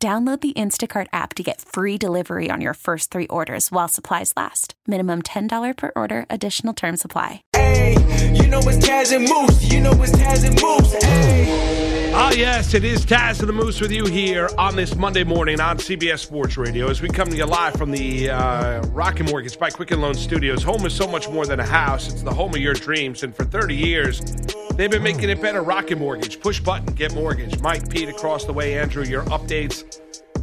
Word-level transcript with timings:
Download 0.00 0.40
the 0.40 0.52
Instacart 0.52 1.08
app 1.12 1.34
to 1.34 1.42
get 1.42 1.60
free 1.60 1.98
delivery 1.98 2.52
on 2.52 2.60
your 2.60 2.74
first 2.74 3.10
three 3.10 3.26
orders 3.26 3.72
while 3.72 3.88
supplies 3.88 4.32
last. 4.36 4.74
Minimum 4.86 5.22
$10 5.22 5.76
per 5.76 5.90
order, 5.96 6.24
additional 6.30 6.72
term 6.72 6.96
supply. 6.96 7.42
Hey, 7.52 7.96
you 8.32 8.46
know 8.46 8.60
it's 8.60 8.86
Taz 8.86 9.12
and 9.12 9.28
Moose. 9.28 9.72
You 9.72 9.80
know 9.80 10.00
it's 10.00 10.12
Taz 10.12 10.46
and 10.46 10.54
Moose. 10.62 11.02
Hey. 11.02 12.12
Ah, 12.14 12.30
yes, 12.30 12.74
it 12.74 12.84
is 12.84 13.04
Taz 13.04 13.40
and 13.40 13.48
the 13.48 13.52
Moose 13.52 13.80
with 13.80 13.90
you 13.90 14.06
here 14.06 14.48
on 14.56 14.76
this 14.76 14.94
Monday 14.94 15.24
morning 15.24 15.60
on 15.60 15.78
CBS 15.78 16.20
Sports 16.20 16.56
Radio 16.56 16.88
as 16.88 17.02
we 17.02 17.08
come 17.08 17.28
to 17.28 17.36
you 17.36 17.44
live 17.44 17.74
from 17.74 17.90
the 17.90 18.30
uh, 18.30 18.80
Rocket 18.86 19.28
Mortgage 19.28 19.58
by 19.58 19.68
Quicken 19.68 20.00
Loan 20.00 20.14
Studios. 20.14 20.62
Home 20.62 20.86
is 20.86 20.94
so 20.94 21.08
much 21.08 21.28
more 21.28 21.44
than 21.44 21.58
a 21.58 21.66
house, 21.66 22.08
it's 22.08 22.22
the 22.22 22.32
home 22.32 22.54
of 22.54 22.60
your 22.60 22.74
dreams. 22.74 23.24
And 23.24 23.34
for 23.34 23.44
30 23.44 23.74
years, 23.74 24.20
they've 24.74 24.90
been 24.90 25.02
making 25.02 25.28
it 25.28 25.42
better. 25.42 25.62
Rocket 25.62 25.98
Mortgage, 25.98 26.40
push 26.40 26.60
button, 26.60 26.94
get 26.94 27.14
mortgage. 27.14 27.60
Mike, 27.60 27.90
Pete, 27.90 28.08
across 28.08 28.44
the 28.44 28.52
way, 28.52 28.78
Andrew, 28.78 29.04
your 29.04 29.24
updates. 29.24 29.84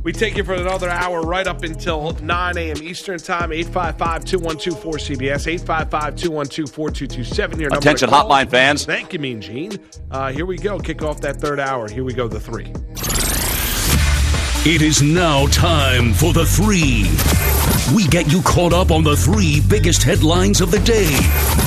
We 0.06 0.14
take 0.14 0.38
you 0.38 0.44
for 0.44 0.54
another 0.54 0.88
hour 0.88 1.24
right 1.24 1.48
up 1.48 1.64
until 1.64 2.12
9 2.12 2.58
a.m. 2.60 2.78
Eastern 2.84 3.18
Time, 3.18 3.52
855 3.52 4.24
212 4.24 4.80
4CBS, 4.80 5.48
855 5.48 6.16
212 6.16 6.70
4227. 6.70 7.60
Your 7.60 7.74
Attention, 7.74 8.10
hotline 8.12 8.48
fans. 8.48 8.86
Thank 8.86 9.14
you, 9.14 9.20
Mean 9.20 9.42
Gene. 9.42 9.80
Uh, 10.12 10.32
here 10.32 10.46
we 10.46 10.58
go. 10.58 10.80
Kick 10.80 11.02
off 11.02 11.22
that 11.22 11.38
third 11.38 11.60
hour. 11.60 11.90
Here 11.90 12.04
we 12.04 12.14
go, 12.14 12.28
the 12.28 12.40
three. 12.40 12.72
It 14.68 14.82
is 14.82 15.00
now 15.04 15.46
time 15.50 16.12
for 16.12 16.34
the 16.34 16.44
three. 16.44 17.06
We 17.96 18.08
get 18.08 18.32
you 18.32 18.42
caught 18.42 18.74
up 18.74 18.90
on 18.90 19.04
the 19.04 19.16
three 19.16 19.62
biggest 19.62 20.02
headlines 20.02 20.60
of 20.60 20.72
the 20.72 20.80
day 20.80 21.06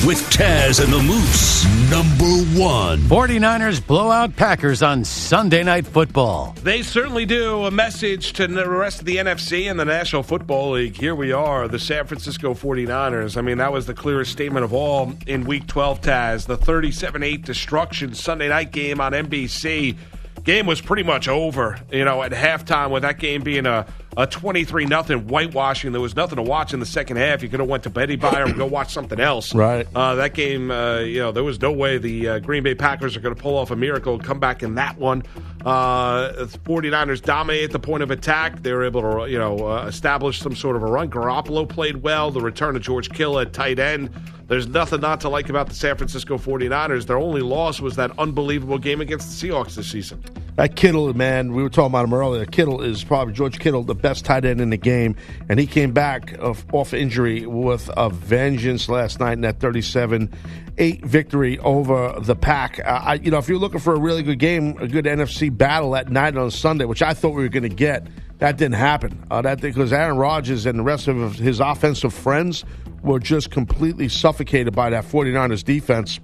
with 0.05 0.19
Taz 0.29 0.83
and 0.83 0.91
the 0.91 1.01
Moose. 1.01 1.63
Number 1.89 2.25
one. 2.61 2.99
49ers 3.03 3.87
blow 3.87 4.11
out 4.11 4.35
Packers 4.35 4.83
on 4.83 5.05
Sunday 5.05 5.63
Night 5.63 5.87
Football. 5.87 6.57
They 6.61 6.81
certainly 6.81 7.25
do. 7.25 7.63
A 7.63 7.71
message 7.71 8.33
to 8.33 8.47
the 8.47 8.69
rest 8.69 8.99
of 8.99 9.05
the 9.05 9.15
NFC 9.15 9.71
and 9.71 9.79
the 9.79 9.85
National 9.85 10.21
Football 10.21 10.71
League. 10.71 10.97
Here 10.97 11.15
we 11.15 11.31
are, 11.31 11.69
the 11.69 11.79
San 11.79 12.05
Francisco 12.05 12.53
49ers. 12.53 13.37
I 13.37 13.41
mean, 13.41 13.59
that 13.59 13.71
was 13.71 13.85
the 13.85 13.93
clearest 13.93 14.33
statement 14.33 14.65
of 14.65 14.73
all 14.73 15.13
in 15.25 15.45
Week 15.45 15.65
12, 15.67 16.01
Taz. 16.01 16.47
The 16.47 16.57
37 16.57 17.23
8 17.23 17.45
destruction 17.45 18.13
Sunday 18.13 18.49
night 18.49 18.73
game 18.73 18.99
on 18.99 19.13
NBC. 19.13 19.95
Game 20.43 20.65
was 20.65 20.81
pretty 20.81 21.03
much 21.03 21.27
over, 21.27 21.79
you 21.91 22.05
know, 22.05 22.23
at 22.23 22.31
halftime 22.31 22.91
with 22.91 23.03
that 23.03 23.19
game 23.19 23.41
being 23.43 23.65
a, 23.65 23.85
a 24.17 24.25
23 24.25 24.85
nothing 24.85 25.27
whitewashing. 25.27 25.91
There 25.91 26.01
was 26.01 26.15
nothing 26.15 26.37
to 26.37 26.41
watch 26.41 26.73
in 26.73 26.79
the 26.79 26.85
second 26.85 27.17
half. 27.17 27.43
You 27.43 27.49
could 27.49 27.59
have 27.59 27.69
went 27.69 27.83
to 27.83 27.89
Betty 27.89 28.15
Buyer 28.15 28.45
and 28.45 28.55
go 28.55 28.65
watch 28.65 28.93
something 28.93 29.19
else. 29.19 29.53
Right. 29.53 29.87
Uh, 29.93 30.15
that 30.15 30.33
game, 30.33 30.71
uh, 30.71 30.99
you 30.99 31.19
know, 31.19 31.31
there 31.31 31.43
was 31.43 31.61
no 31.61 31.71
way 31.71 31.97
the 31.97 32.27
uh, 32.27 32.39
Green 32.39 32.63
Bay 32.63 32.75
Packers 32.75 33.15
are 33.15 33.19
going 33.19 33.35
to 33.35 33.41
pull 33.41 33.57
off 33.57 33.71
a 33.71 33.75
miracle 33.75 34.15
and 34.15 34.23
come 34.23 34.39
back 34.39 34.63
in 34.63 34.75
that 34.75 34.97
one. 34.97 35.23
Uh, 35.65 36.31
49ers 36.65 37.21
dominate 37.21 37.65
at 37.65 37.71
the 37.71 37.79
point 37.79 38.01
of 38.01 38.11
attack. 38.11 38.61
They 38.61 38.71
were 38.73 38.83
able 38.83 39.01
to, 39.01 39.29
you 39.31 39.37
know, 39.37 39.67
uh, 39.67 39.85
establish 39.87 40.39
some 40.39 40.55
sort 40.55 40.75
of 40.75 40.83
a 40.83 40.87
run. 40.87 41.09
Garoppolo 41.09 41.67
played 41.67 41.97
well. 41.97 42.31
The 42.31 42.41
return 42.41 42.75
of 42.75 42.81
George 42.81 43.09
Kittle 43.09 43.39
at 43.39 43.53
tight 43.53 43.79
end. 43.79 44.09
There's 44.49 44.67
nothing 44.67 45.01
not 45.01 45.21
to 45.21 45.29
like 45.29 45.47
about 45.49 45.69
the 45.69 45.75
San 45.75 45.95
Francisco 45.95 46.39
49ers. 46.39 47.05
Their 47.05 47.19
only 47.19 47.41
loss 47.41 47.79
was 47.79 47.95
that 47.97 48.11
unbelievable 48.17 48.79
game 48.79 48.99
against 48.99 49.39
the 49.39 49.47
Seahawks 49.47 49.75
this 49.75 49.91
season. 49.91 50.23
That 50.55 50.75
Kittle, 50.75 51.13
man, 51.13 51.53
we 51.53 51.61
were 51.61 51.69
talking 51.69 51.91
about 51.91 52.05
him 52.05 52.15
earlier. 52.15 52.47
Kittle 52.47 52.81
is 52.81 53.03
probably 53.03 53.35
George 53.35 53.59
Kittle, 53.59 53.83
the 53.83 53.93
best 53.93 54.25
tight 54.25 54.45
end 54.45 54.59
in 54.59 54.71
the 54.71 54.77
game, 54.77 55.15
and 55.49 55.59
he 55.59 55.67
came 55.67 55.91
back 55.91 56.35
off, 56.41 56.65
off 56.73 56.95
injury 56.95 57.45
with 57.45 57.91
a 57.95 58.09
vengeance 58.09 58.89
last 58.89 59.19
night 59.19 59.33
in 59.33 59.41
that 59.41 59.59
37-8 59.59 61.05
victory 61.05 61.59
over 61.59 62.19
the 62.19 62.35
Pack. 62.35 62.79
Uh, 62.79 63.01
I, 63.03 63.13
you 63.13 63.29
know, 63.29 63.37
if 63.37 63.47
you're 63.47 63.59
looking 63.59 63.79
for 63.79 63.93
a 63.93 63.99
really 63.99 64.23
good 64.23 64.39
game, 64.39 64.75
a 64.79 64.87
good 64.87 65.05
NFC 65.05 65.55
battle 65.55 65.91
that 65.91 66.09
night 66.09 66.35
on 66.35 66.49
Sunday, 66.49 66.85
which 66.85 67.03
I 67.03 67.13
thought 67.13 67.35
we 67.35 67.43
were 67.43 67.49
going 67.49 67.63
to 67.63 67.69
get, 67.69 68.07
that 68.39 68.57
didn't 68.57 68.77
happen. 68.77 69.23
Uh, 69.29 69.43
that 69.43 69.61
because 69.61 69.93
Aaron 69.93 70.17
Rodgers 70.17 70.65
and 70.65 70.79
the 70.79 70.83
rest 70.83 71.07
of 71.07 71.35
his 71.35 71.59
offensive 71.59 72.15
friends 72.15 72.65
were 73.01 73.19
just 73.19 73.51
completely 73.51 74.09
suffocated 74.09 74.75
by 74.75 74.89
that 74.89 75.05
49ers 75.05 75.63
defense. 75.63 76.19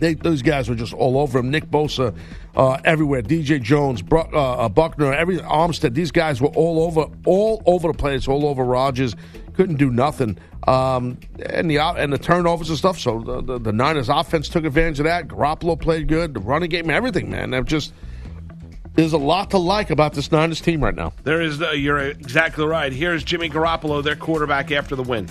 They, 0.00 0.14
those 0.14 0.42
guys 0.42 0.68
were 0.68 0.76
just 0.76 0.94
all 0.94 1.18
over 1.18 1.40
him. 1.40 1.50
Nick 1.50 1.66
Bosa, 1.66 2.16
uh, 2.56 2.78
everywhere. 2.84 3.22
DJ 3.22 3.60
Jones, 3.60 4.00
Bru- 4.00 4.28
uh, 4.32 4.54
uh, 4.54 4.68
Buckner, 4.68 5.12
Arik 5.12 5.40
Armstead. 5.40 5.94
These 5.94 6.12
guys 6.12 6.40
were 6.40 6.48
all 6.48 6.84
over, 6.84 7.06
all 7.26 7.62
over 7.66 7.88
the 7.88 7.98
place, 7.98 8.28
all 8.28 8.46
over 8.46 8.62
Rodgers. 8.62 9.16
Couldn't 9.54 9.76
do 9.76 9.90
nothing. 9.90 10.38
Um, 10.68 11.18
and 11.46 11.70
the 11.70 11.78
and 11.78 12.12
the 12.12 12.18
turnovers 12.18 12.68
and 12.68 12.78
stuff. 12.78 12.98
So 12.98 13.20
the, 13.20 13.40
the, 13.40 13.58
the 13.58 13.72
Niners 13.72 14.08
offense 14.08 14.48
took 14.48 14.64
advantage 14.64 15.00
of 15.00 15.04
that. 15.04 15.26
Garoppolo 15.26 15.80
played 15.80 16.06
good. 16.06 16.34
The 16.34 16.40
running 16.40 16.70
game, 16.70 16.90
everything, 16.90 17.30
man. 17.30 17.50
They're 17.50 17.62
just 17.62 17.92
there's 18.98 19.12
a 19.12 19.18
lot 19.18 19.50
to 19.50 19.58
like 19.58 19.90
about 19.90 20.12
this 20.14 20.32
Niners 20.32 20.60
team 20.60 20.82
right 20.82 20.94
now. 20.94 21.12
There 21.22 21.40
is, 21.40 21.62
uh, 21.62 21.70
you're 21.70 22.00
exactly 22.00 22.66
right. 22.66 22.92
Here's 22.92 23.22
Jimmy 23.22 23.48
Garoppolo, 23.48 24.02
their 24.02 24.16
quarterback 24.16 24.72
after 24.72 24.96
the 24.96 25.04
win. 25.04 25.28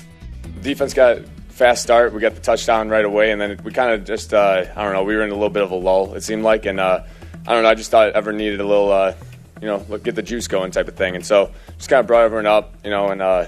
Defense 0.61 0.93
got 0.93 1.19
fast 1.49 1.81
start. 1.81 2.13
We 2.13 2.21
got 2.21 2.35
the 2.35 2.41
touchdown 2.41 2.89
right 2.89 3.05
away, 3.05 3.31
and 3.31 3.41
then 3.41 3.59
we 3.63 3.71
kind 3.71 3.91
of 3.91 4.05
just 4.05 4.33
uh, 4.33 4.65
I 4.75 4.83
don't 4.83 4.93
know. 4.93 5.03
We 5.03 5.15
were 5.15 5.23
in 5.23 5.31
a 5.31 5.33
little 5.33 5.49
bit 5.49 5.63
of 5.63 5.71
a 5.71 5.75
lull. 5.75 6.13
It 6.13 6.21
seemed 6.21 6.43
like, 6.43 6.65
and 6.65 6.79
uh, 6.79 7.03
I 7.47 7.53
don't 7.53 7.63
know. 7.63 7.69
I 7.69 7.75
just 7.75 7.91
thought 7.91 8.11
ever 8.11 8.31
needed 8.31 8.59
a 8.59 8.65
little, 8.65 8.91
uh, 8.91 9.13
you 9.61 9.67
know, 9.67 9.79
get 9.97 10.15
the 10.15 10.21
juice 10.21 10.47
going 10.47 10.71
type 10.71 10.87
of 10.87 10.95
thing, 10.95 11.15
and 11.15 11.25
so 11.25 11.51
just 11.77 11.89
kind 11.89 11.99
of 11.99 12.07
brought 12.07 12.23
everyone 12.23 12.45
up, 12.45 12.75
you 12.83 12.89
know, 12.89 13.09
and 13.09 13.21
uh, 13.21 13.47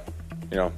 you 0.50 0.58
know, 0.58 0.72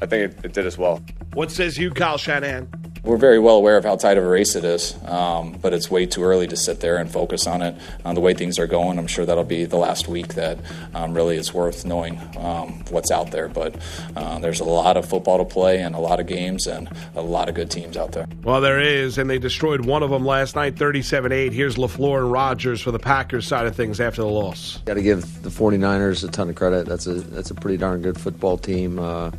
I 0.00 0.06
think 0.06 0.32
it, 0.32 0.44
it 0.44 0.52
did 0.52 0.66
as 0.66 0.76
well. 0.76 1.02
What 1.32 1.50
says 1.50 1.78
you, 1.78 1.90
Kyle 1.90 2.18
Shanahan? 2.18 2.85
We're 3.06 3.18
very 3.18 3.38
well 3.38 3.54
aware 3.54 3.76
of 3.76 3.84
how 3.84 3.94
tight 3.94 4.18
of 4.18 4.24
a 4.24 4.28
race 4.28 4.56
it 4.56 4.64
is, 4.64 4.96
um, 5.04 5.52
but 5.62 5.72
it's 5.72 5.88
way 5.88 6.06
too 6.06 6.24
early 6.24 6.48
to 6.48 6.56
sit 6.56 6.80
there 6.80 6.96
and 6.96 7.08
focus 7.08 7.46
on 7.46 7.62
it. 7.62 7.76
Uh, 8.04 8.12
the 8.14 8.20
way 8.20 8.34
things 8.34 8.58
are 8.58 8.66
going, 8.66 8.98
I'm 8.98 9.06
sure 9.06 9.24
that'll 9.24 9.44
be 9.44 9.64
the 9.64 9.76
last 9.76 10.08
week 10.08 10.34
that 10.34 10.58
um, 10.92 11.14
really 11.14 11.36
it's 11.36 11.54
worth 11.54 11.84
knowing 11.84 12.20
um, 12.36 12.84
what's 12.90 13.12
out 13.12 13.30
there. 13.30 13.46
But 13.46 13.76
uh, 14.16 14.40
there's 14.40 14.58
a 14.58 14.64
lot 14.64 14.96
of 14.96 15.08
football 15.08 15.38
to 15.38 15.44
play 15.44 15.82
and 15.82 15.94
a 15.94 16.00
lot 16.00 16.18
of 16.18 16.26
games 16.26 16.66
and 16.66 16.88
a 17.14 17.22
lot 17.22 17.48
of 17.48 17.54
good 17.54 17.70
teams 17.70 17.96
out 17.96 18.10
there. 18.10 18.26
Well, 18.42 18.60
there 18.60 18.80
is, 18.80 19.18
and 19.18 19.30
they 19.30 19.38
destroyed 19.38 19.86
one 19.86 20.02
of 20.02 20.10
them 20.10 20.26
last 20.26 20.56
night, 20.56 20.76
37 20.76 21.30
8. 21.30 21.52
Here's 21.52 21.76
LaFleur 21.76 22.22
and 22.22 22.32
Rodgers 22.32 22.80
for 22.80 22.90
the 22.90 22.98
Packers 22.98 23.46
side 23.46 23.68
of 23.68 23.76
things 23.76 24.00
after 24.00 24.22
the 24.22 24.28
loss. 24.28 24.78
Got 24.84 24.94
to 24.94 25.02
give 25.02 25.42
the 25.44 25.50
49ers 25.50 26.24
a 26.26 26.28
ton 26.32 26.50
of 26.50 26.56
credit. 26.56 26.86
That's 26.86 27.06
a 27.06 27.14
that's 27.14 27.52
a 27.52 27.54
pretty 27.54 27.76
darn 27.76 28.02
good 28.02 28.20
football 28.20 28.58
team. 28.58 28.98
Uh, 28.98 29.30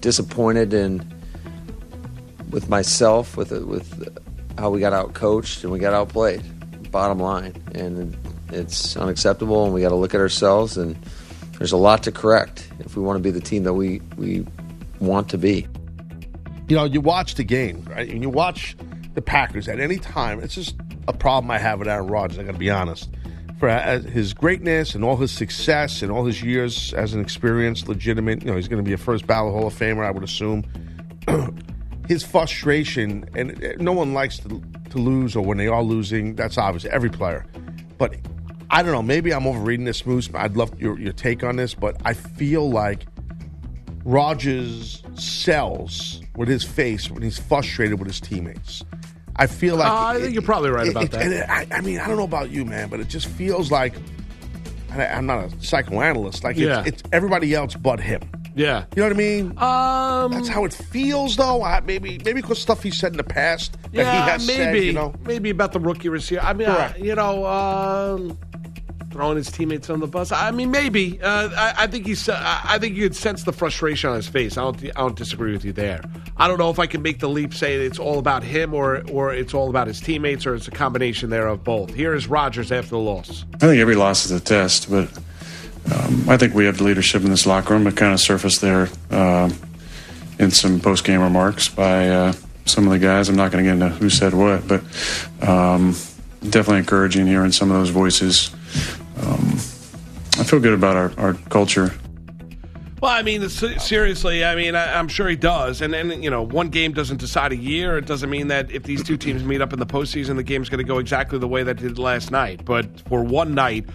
disappointed 0.00 0.72
in 0.72 1.04
with 2.50 2.68
myself 2.68 3.36
with 3.36 3.52
with 3.52 4.18
how 4.58 4.70
we 4.70 4.80
got 4.80 4.92
out 4.92 5.14
coached 5.14 5.64
and 5.64 5.72
we 5.72 5.78
got 5.78 5.94
outplayed. 5.94 6.42
Bottom 6.90 7.20
line, 7.20 7.54
and 7.74 8.16
it's 8.52 8.96
unacceptable. 8.96 9.64
And 9.64 9.72
we 9.72 9.80
got 9.80 9.90
to 9.90 9.94
look 9.94 10.12
at 10.14 10.20
ourselves. 10.20 10.76
And 10.76 10.96
there's 11.58 11.72
a 11.72 11.76
lot 11.76 12.02
to 12.02 12.12
correct 12.12 12.68
if 12.80 12.96
we 12.96 13.02
want 13.02 13.16
to 13.16 13.22
be 13.22 13.30
the 13.30 13.40
team 13.40 13.62
that 13.62 13.74
we 13.74 14.00
we 14.16 14.44
want 14.98 15.28
to 15.30 15.38
be. 15.38 15.66
you 16.68 16.76
know, 16.76 16.84
you 16.84 17.00
watch 17.00 17.34
the 17.34 17.44
game, 17.44 17.84
right? 17.90 18.08
And 18.08 18.22
you 18.22 18.28
watch 18.28 18.76
the 19.14 19.22
Packers 19.22 19.68
at 19.68 19.80
any 19.80 19.98
time. 19.98 20.40
It's 20.40 20.54
just 20.54 20.76
a 21.08 21.12
problem 21.12 21.50
I 21.50 21.58
have 21.58 21.78
with 21.78 21.88
Aaron 21.88 22.06
Rodgers. 22.06 22.38
I 22.38 22.44
got 22.44 22.52
to 22.52 22.58
be 22.58 22.70
honest. 22.70 23.08
For 23.58 23.68
uh, 23.68 24.00
his 24.00 24.32
greatness 24.32 24.94
and 24.94 25.04
all 25.04 25.16
his 25.16 25.30
success 25.30 26.00
and 26.02 26.10
all 26.10 26.24
his 26.24 26.42
years 26.42 26.94
as 26.94 27.12
an 27.12 27.20
experienced, 27.20 27.88
legitimate, 27.88 28.42
you 28.42 28.50
know, 28.50 28.56
he's 28.56 28.68
going 28.68 28.82
to 28.82 28.88
be 28.88 28.94
a 28.94 28.98
first 28.98 29.26
ballot 29.26 29.52
Hall 29.52 29.66
of 29.66 29.74
Famer, 29.74 30.04
I 30.04 30.10
would 30.10 30.24
assume. 30.24 30.64
his 32.10 32.24
frustration, 32.24 33.24
and 33.36 33.52
uh, 33.64 33.68
no 33.78 33.92
one 33.92 34.12
likes 34.12 34.38
to, 34.40 34.60
to 34.90 34.98
lose 34.98 35.36
or 35.36 35.44
when 35.44 35.58
they 35.58 35.68
are 35.68 35.80
losing. 35.82 36.34
That's 36.34 36.58
obvious, 36.58 36.84
every 36.86 37.08
player. 37.08 37.46
But 37.98 38.16
I 38.68 38.82
don't 38.82 38.90
know. 38.90 39.00
Maybe 39.02 39.32
I'm 39.32 39.46
overreading 39.46 39.84
this, 39.84 40.04
Moose. 40.04 40.28
I'd 40.34 40.56
love 40.56 40.78
your, 40.80 40.98
your 40.98 41.12
take 41.12 41.44
on 41.44 41.54
this, 41.54 41.72
but 41.72 41.96
I 42.04 42.14
feel 42.14 42.68
like 42.68 43.06
Rodgers 44.04 45.04
sells 45.14 46.20
with 46.36 46.48
his 46.48 46.64
face 46.64 47.08
when 47.10 47.22
he's 47.22 47.38
frustrated 47.38 47.98
with 48.00 48.08
his 48.08 48.20
teammates. 48.20 48.82
I 49.36 49.46
feel 49.46 49.76
like 49.76 49.88
Uh, 49.88 50.06
I 50.06 50.18
think 50.20 50.32
you're 50.34 50.42
probably 50.42 50.70
right 50.70 50.88
about 50.88 51.12
that. 51.12 51.22
and 51.22 51.32
it- 51.32 51.48
I, 51.48 51.66
I 51.70 51.80
mean, 51.80 52.00
I 52.00 52.08
don't 52.08 52.16
know 52.16 52.24
about 52.24 52.50
you, 52.50 52.64
man, 52.64 52.88
but 52.88 52.98
it 53.00 53.08
just 53.08 53.26
feels 53.26 53.70
like 53.70 53.94
I, 54.92 55.06
I'm 55.06 55.26
not 55.26 55.44
a 55.44 55.60
psychoanalyst. 55.64 56.42
Like 56.42 56.56
Yeah. 56.56 56.80
it's, 56.80 56.88
it's 56.88 57.02
everybody 57.12 57.54
else 57.54 57.74
but 57.76 58.00
him. 58.00 58.22
Yeah. 58.54 58.84
You 58.94 59.02
know 59.02 59.08
what 59.08 59.12
I 59.12 59.16
mean? 59.16 59.46
Um, 59.58 60.32
That's 60.32 60.48
how 60.48 60.64
it 60.64 60.74
feels, 60.74 61.36
though. 61.36 61.62
I, 61.62 61.80
maybe 61.80 62.20
maybe 62.24 62.40
because 62.40 62.60
stuff 62.60 62.82
he 62.82 62.90
said 62.90 63.12
in 63.12 63.16
the 63.16 63.24
past 63.24 63.72
that 63.82 63.92
yeah, 63.92 64.24
he 64.24 64.30
has 64.30 64.46
maybe, 64.46 64.78
said. 64.78 64.84
You 64.84 64.92
know, 64.92 65.14
maybe 65.24 65.50
about 65.50 65.72
the 65.72 65.80
rookie 65.80 66.08
receiver. 66.08 66.42
I 66.42 66.52
mean, 66.52 66.68
I, 66.68 66.96
you 66.96 67.14
know, 67.14 67.46
um, 67.46 68.38
throwing 69.10 69.36
his 69.36 69.50
teammates 69.50 69.90
on 69.90 70.00
the 70.00 70.06
bus. 70.06 70.32
I 70.32 70.50
mean, 70.50 70.70
maybe. 70.70 71.20
Uh, 71.20 71.50
I, 71.56 71.84
I, 71.84 71.86
think 71.86 72.06
he's. 72.06 72.28
Uh, 72.28 72.38
I 72.40 72.78
think 72.78 72.96
you 72.96 73.02
could 73.02 73.16
sense 73.16 73.44
the 73.44 73.52
frustration 73.52 74.10
on 74.10 74.16
his 74.16 74.28
face. 74.28 74.56
I 74.56 74.62
don't. 74.62 74.82
I 74.84 75.00
don't 75.00 75.16
disagree 75.16 75.52
with 75.52 75.64
you 75.64 75.72
there. 75.72 76.02
I 76.36 76.48
don't 76.48 76.58
know 76.58 76.70
if 76.70 76.78
I 76.78 76.86
can 76.86 77.02
make 77.02 77.20
the 77.20 77.28
leap, 77.28 77.54
say 77.54 77.74
it's 77.74 77.98
all 77.98 78.18
about 78.18 78.42
him 78.42 78.74
or 78.74 79.02
or 79.10 79.32
it's 79.32 79.54
all 79.54 79.68
about 79.68 79.86
his 79.86 80.00
teammates 80.00 80.46
or 80.46 80.54
it's 80.54 80.68
a 80.68 80.72
combination 80.72 81.30
there 81.30 81.46
of 81.46 81.62
both. 81.64 81.94
Here 81.94 82.14
is 82.14 82.26
Rodgers 82.26 82.72
after 82.72 82.90
the 82.90 82.98
loss. 82.98 83.44
I 83.54 83.58
think 83.58 83.80
every 83.80 83.94
loss 83.94 84.24
is 84.24 84.32
a 84.32 84.40
test, 84.40 84.90
but 84.90 85.08
um, 85.92 86.28
I 86.28 86.36
think 86.36 86.54
we 86.54 86.66
have 86.66 86.78
the 86.78 86.84
leadership 86.84 87.22
in 87.22 87.30
this 87.30 87.46
locker 87.46 87.74
room. 87.74 87.86
It 87.86 87.96
kind 87.96 88.12
of 88.12 88.20
surfaced 88.20 88.60
there 88.60 88.88
uh, 89.10 89.50
in 90.38 90.50
some 90.50 90.80
post 90.80 91.04
game 91.04 91.20
remarks 91.20 91.68
by 91.68 92.08
uh, 92.08 92.32
some 92.64 92.86
of 92.86 92.92
the 92.92 92.98
guys. 92.98 93.28
I'm 93.28 93.36
not 93.36 93.50
going 93.52 93.64
to 93.64 93.70
get 93.70 93.74
into 93.74 93.88
who 93.96 94.10
said 94.10 94.34
what, 94.34 94.66
but 94.68 94.82
um, 95.46 95.92
definitely 96.42 96.78
encouraging 96.78 97.26
hearing 97.26 97.52
some 97.52 97.70
of 97.70 97.76
those 97.76 97.90
voices. 97.90 98.50
Um, 99.18 99.54
I 100.38 100.44
feel 100.44 100.60
good 100.60 100.74
about 100.74 100.96
our, 100.96 101.12
our 101.18 101.34
culture. 101.34 101.92
Well, 103.00 103.10
I 103.10 103.22
mean, 103.22 103.48
seriously, 103.48 104.44
I 104.44 104.54
mean, 104.54 104.74
I, 104.74 104.98
am 104.98 105.08
sure 105.08 105.26
he 105.26 105.36
does. 105.36 105.80
And 105.80 105.92
then, 105.92 106.22
you 106.22 106.28
know, 106.28 106.42
one 106.42 106.68
game 106.68 106.92
doesn't 106.92 107.16
decide 107.16 107.50
a 107.50 107.56
year. 107.56 107.96
It 107.96 108.04
doesn't 108.04 108.28
mean 108.28 108.48
that 108.48 108.70
if 108.70 108.82
these 108.82 109.02
two 109.02 109.16
teams 109.16 109.42
meet 109.42 109.62
up 109.62 109.72
in 109.72 109.78
the 109.78 109.86
postseason, 109.86 110.36
the 110.36 110.42
game's 110.42 110.68
going 110.68 110.84
to 110.84 110.84
go 110.84 110.98
exactly 110.98 111.38
the 111.38 111.48
way 111.48 111.62
that 111.62 111.80
it 111.80 111.88
did 111.88 111.98
last 111.98 112.30
night. 112.30 112.62
But 112.66 113.00
for 113.08 113.22
one 113.22 113.54
night, 113.54 113.86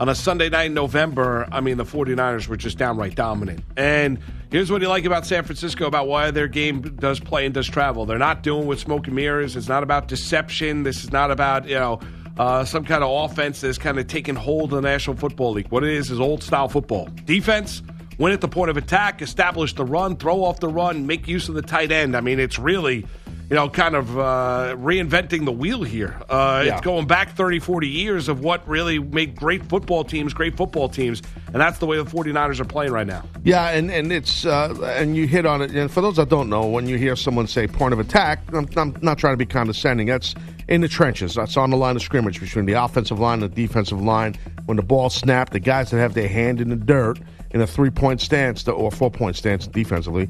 on 0.00 0.08
a 0.08 0.14
Sunday 0.14 0.48
night 0.48 0.64
in 0.64 0.74
November, 0.74 1.46
I 1.52 1.60
mean, 1.60 1.76
the 1.76 1.84
49ers 1.84 2.48
were 2.48 2.56
just 2.56 2.78
downright 2.78 3.14
dominant. 3.14 3.62
And 3.76 4.18
here's 4.50 4.72
what 4.72 4.80
you 4.80 4.88
like 4.88 5.04
about 5.04 5.26
San 5.26 5.44
Francisco 5.44 5.86
about 5.86 6.08
why 6.08 6.30
their 6.30 6.48
game 6.48 6.80
does 6.80 7.20
play 7.20 7.44
and 7.44 7.52
does 7.52 7.68
travel. 7.68 8.06
They're 8.06 8.16
not 8.16 8.42
doing 8.42 8.66
with 8.66 8.80
smoke 8.80 9.06
and 9.08 9.14
mirrors. 9.14 9.56
It's 9.56 9.68
not 9.68 9.82
about 9.82 10.08
deception. 10.08 10.84
This 10.84 11.04
is 11.04 11.12
not 11.12 11.30
about, 11.30 11.68
you 11.68 11.74
know, 11.74 12.00
uh, 12.38 12.64
some 12.64 12.86
kind 12.86 13.04
of 13.04 13.30
offense 13.30 13.60
that's 13.60 13.76
kind 13.76 13.98
of 13.98 14.06
taking 14.06 14.36
hold 14.36 14.72
of 14.72 14.82
the 14.82 14.88
National 14.88 15.16
Football 15.16 15.52
League. 15.52 15.68
What 15.68 15.84
it 15.84 15.92
is 15.92 16.10
is 16.10 16.18
old 16.18 16.42
style 16.42 16.68
football. 16.68 17.06
Defense, 17.26 17.82
win 18.16 18.32
at 18.32 18.40
the 18.40 18.48
point 18.48 18.70
of 18.70 18.78
attack, 18.78 19.20
establish 19.20 19.74
the 19.74 19.84
run, 19.84 20.16
throw 20.16 20.42
off 20.44 20.60
the 20.60 20.68
run, 20.68 21.06
make 21.06 21.28
use 21.28 21.50
of 21.50 21.54
the 21.54 21.62
tight 21.62 21.92
end. 21.92 22.16
I 22.16 22.22
mean, 22.22 22.40
it's 22.40 22.58
really 22.58 23.04
you 23.50 23.56
know, 23.56 23.68
kind 23.68 23.96
of 23.96 24.16
uh, 24.16 24.76
reinventing 24.78 25.44
the 25.44 25.50
wheel 25.50 25.82
here. 25.82 26.16
Uh, 26.28 26.62
yeah. 26.64 26.72
It's 26.72 26.82
going 26.82 27.08
back 27.08 27.34
30, 27.34 27.58
40 27.58 27.88
years 27.88 28.28
of 28.28 28.44
what 28.44 28.66
really 28.68 29.00
made 29.00 29.34
great 29.34 29.64
football 29.64 30.04
teams 30.04 30.32
great 30.32 30.56
football 30.56 30.88
teams. 30.88 31.20
And 31.48 31.56
that's 31.56 31.78
the 31.78 31.86
way 31.86 31.96
the 31.96 32.04
49ers 32.04 32.60
are 32.60 32.64
playing 32.64 32.92
right 32.92 33.06
now. 33.06 33.24
Yeah, 33.42 33.70
and, 33.70 33.90
and 33.90 34.12
it's, 34.12 34.46
uh, 34.46 34.72
and 34.96 35.16
you 35.16 35.26
hit 35.26 35.46
on 35.46 35.62
it. 35.62 35.72
And 35.72 35.90
for 35.90 36.00
those 36.00 36.16
that 36.16 36.28
don't 36.28 36.48
know, 36.48 36.66
when 36.66 36.86
you 36.86 36.96
hear 36.96 37.16
someone 37.16 37.48
say 37.48 37.66
point 37.66 37.92
of 37.92 37.98
attack, 37.98 38.40
I'm, 38.52 38.68
I'm 38.76 38.96
not 39.02 39.18
trying 39.18 39.32
to 39.32 39.36
be 39.36 39.46
condescending. 39.46 40.06
That's 40.06 40.36
in 40.68 40.80
the 40.80 40.88
trenches. 40.88 41.34
That's 41.34 41.56
on 41.56 41.70
the 41.70 41.76
line 41.76 41.96
of 41.96 42.02
scrimmage 42.02 42.38
between 42.38 42.66
the 42.66 42.74
offensive 42.74 43.18
line 43.18 43.42
and 43.42 43.50
the 43.52 43.66
defensive 43.66 44.00
line. 44.00 44.36
When 44.66 44.76
the 44.76 44.84
ball 44.84 45.10
snapped, 45.10 45.52
the 45.52 45.60
guys 45.60 45.90
that 45.90 45.98
have 45.98 46.14
their 46.14 46.28
hand 46.28 46.60
in 46.60 46.68
the 46.68 46.76
dirt 46.76 47.18
in 47.50 47.60
a 47.60 47.66
three 47.66 47.90
point 47.90 48.20
stance 48.20 48.66
or 48.68 48.92
four 48.92 49.10
point 49.10 49.34
stance 49.34 49.66
defensively 49.66 50.28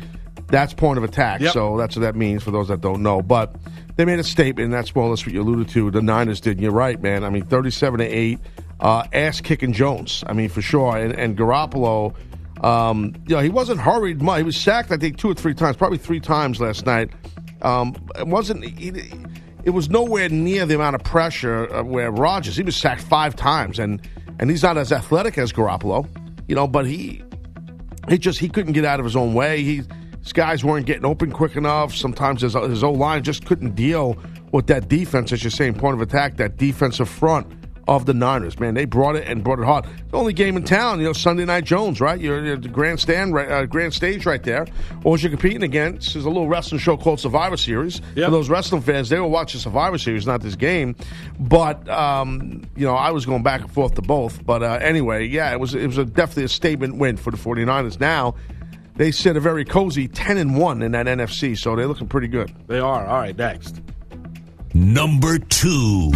that's 0.50 0.74
point 0.74 0.98
of 0.98 1.04
attack. 1.04 1.40
Yep. 1.40 1.52
So 1.52 1.76
that's 1.76 1.96
what 1.96 2.02
that 2.02 2.16
means 2.16 2.42
for 2.42 2.50
those 2.50 2.68
that 2.68 2.80
don't 2.80 3.02
know. 3.02 3.22
But 3.22 3.54
they 3.96 4.04
made 4.04 4.18
a 4.18 4.24
statement, 4.24 4.64
and 4.64 4.72
that's 4.72 4.94
more 4.94 5.04
or 5.04 5.10
less 5.10 5.24
what 5.24 5.34
you 5.34 5.42
alluded 5.42 5.68
to. 5.70 5.90
The 5.90 6.02
Niners 6.02 6.40
did. 6.40 6.52
And 6.52 6.60
you're 6.60 6.72
right, 6.72 7.00
man. 7.00 7.24
I 7.24 7.30
mean, 7.30 7.44
37 7.44 8.00
to 8.00 8.06
8, 8.06 8.38
uh, 8.80 9.04
ass 9.12 9.40
kicking 9.40 9.72
Jones. 9.72 10.24
I 10.26 10.32
mean, 10.32 10.48
for 10.48 10.62
sure. 10.62 10.96
And, 10.96 11.12
and 11.12 11.36
Garoppolo, 11.36 12.14
um, 12.64 13.14
you 13.26 13.36
know, 13.36 13.42
he 13.42 13.48
wasn't 13.48 13.80
hurried 13.80 14.22
much. 14.22 14.38
He 14.38 14.42
was 14.44 14.56
sacked, 14.56 14.90
I 14.90 14.96
think, 14.96 15.18
two 15.18 15.30
or 15.30 15.34
three 15.34 15.54
times, 15.54 15.76
probably 15.76 15.98
three 15.98 16.20
times 16.20 16.60
last 16.60 16.86
night. 16.86 17.10
Um, 17.62 17.94
it 18.18 18.26
wasn't. 18.26 18.64
He, 18.64 18.92
it 19.64 19.70
was 19.70 19.90
nowhere 19.90 20.28
near 20.28 20.64
the 20.64 20.74
amount 20.74 20.96
of 20.96 21.02
pressure 21.02 21.72
uh, 21.72 21.82
where 21.82 22.10
Rodgers. 22.10 22.56
He 22.56 22.62
was 22.62 22.76
sacked 22.76 23.02
five 23.02 23.36
times, 23.36 23.78
and 23.78 24.00
and 24.38 24.50
he's 24.50 24.62
not 24.62 24.78
as 24.78 24.92
athletic 24.92 25.36
as 25.36 25.52
Garoppolo, 25.52 26.08
you 26.48 26.54
know. 26.54 26.66
But 26.66 26.86
he, 26.86 27.22
he 28.08 28.16
just 28.16 28.38
he 28.38 28.48
couldn't 28.48 28.72
get 28.72 28.86
out 28.86 28.98
of 28.98 29.04
his 29.04 29.16
own 29.16 29.34
way. 29.34 29.62
He 29.62 29.82
his 30.22 30.32
guys 30.32 30.64
weren't 30.64 30.86
getting 30.86 31.04
open 31.04 31.32
quick 31.32 31.56
enough. 31.56 31.94
Sometimes 31.94 32.42
his, 32.42 32.54
his 32.54 32.84
O 32.84 32.92
line 32.92 33.22
just 33.22 33.46
couldn't 33.46 33.74
deal 33.74 34.18
with 34.52 34.66
that 34.66 34.88
defense, 34.88 35.32
as 35.32 35.42
you're 35.42 35.50
saying, 35.50 35.74
point 35.74 35.94
of 35.94 36.00
attack, 36.00 36.36
that 36.36 36.56
defensive 36.56 37.08
front 37.08 37.46
of 37.90 38.06
the 38.06 38.14
Niners. 38.14 38.58
Man, 38.60 38.74
they 38.74 38.84
brought 38.84 39.16
it 39.16 39.26
and 39.26 39.42
brought 39.42 39.58
it 39.58 39.64
hard. 39.64 39.84
The 40.10 40.16
only 40.16 40.32
game 40.32 40.56
in 40.56 40.62
town, 40.62 41.00
you 41.00 41.06
know, 41.06 41.12
Sunday 41.12 41.44
Night 41.44 41.64
Jones, 41.64 42.00
right? 42.00 42.20
You're, 42.20 42.44
you're 42.44 42.56
the 42.56 42.68
grandstand, 42.68 43.36
uh, 43.36 43.66
grand 43.66 43.92
stage 43.94 44.24
right 44.24 44.42
there. 44.42 44.66
All 45.04 45.18
you're 45.18 45.30
competing 45.30 45.64
against 45.64 46.14
is 46.14 46.24
a 46.24 46.28
little 46.28 46.46
wrestling 46.46 46.78
show 46.78 46.96
called 46.96 47.18
Survivor 47.18 47.56
Series. 47.56 48.00
Yep. 48.14 48.26
For 48.26 48.30
those 48.30 48.48
wrestling 48.48 48.82
fans, 48.82 49.08
they 49.08 49.18
will 49.18 49.30
watch 49.30 49.54
the 49.54 49.58
Survivor 49.58 49.98
Series, 49.98 50.24
not 50.24 50.40
this 50.40 50.54
game. 50.54 50.94
But 51.40 51.88
um, 51.88 52.62
you 52.76 52.86
know, 52.86 52.94
I 52.94 53.10
was 53.10 53.26
going 53.26 53.42
back 53.42 53.62
and 53.62 53.72
forth 53.72 53.94
to 53.94 54.02
both. 54.02 54.44
But 54.46 54.62
uh, 54.62 54.78
anyway, 54.80 55.26
yeah, 55.26 55.52
it 55.52 55.58
was 55.58 55.74
it 55.74 55.86
was 55.86 55.98
a, 55.98 56.04
definitely 56.04 56.44
a 56.44 56.48
statement 56.48 56.96
win 56.96 57.16
for 57.16 57.32
the 57.32 57.38
49ers. 57.38 57.98
Now 57.98 58.36
they 59.00 59.10
sit 59.10 59.34
a 59.34 59.40
very 59.40 59.64
cozy 59.64 60.06
10 60.06 60.36
and 60.36 60.58
1 60.58 60.82
in 60.82 60.92
that 60.92 61.06
NFC, 61.06 61.56
so 61.56 61.74
they're 61.74 61.86
looking 61.86 62.06
pretty 62.06 62.28
good. 62.28 62.52
They 62.66 62.80
are. 62.80 63.06
All 63.06 63.16
right, 63.16 63.34
next. 63.34 63.80
Number 64.74 65.38
two. 65.38 66.12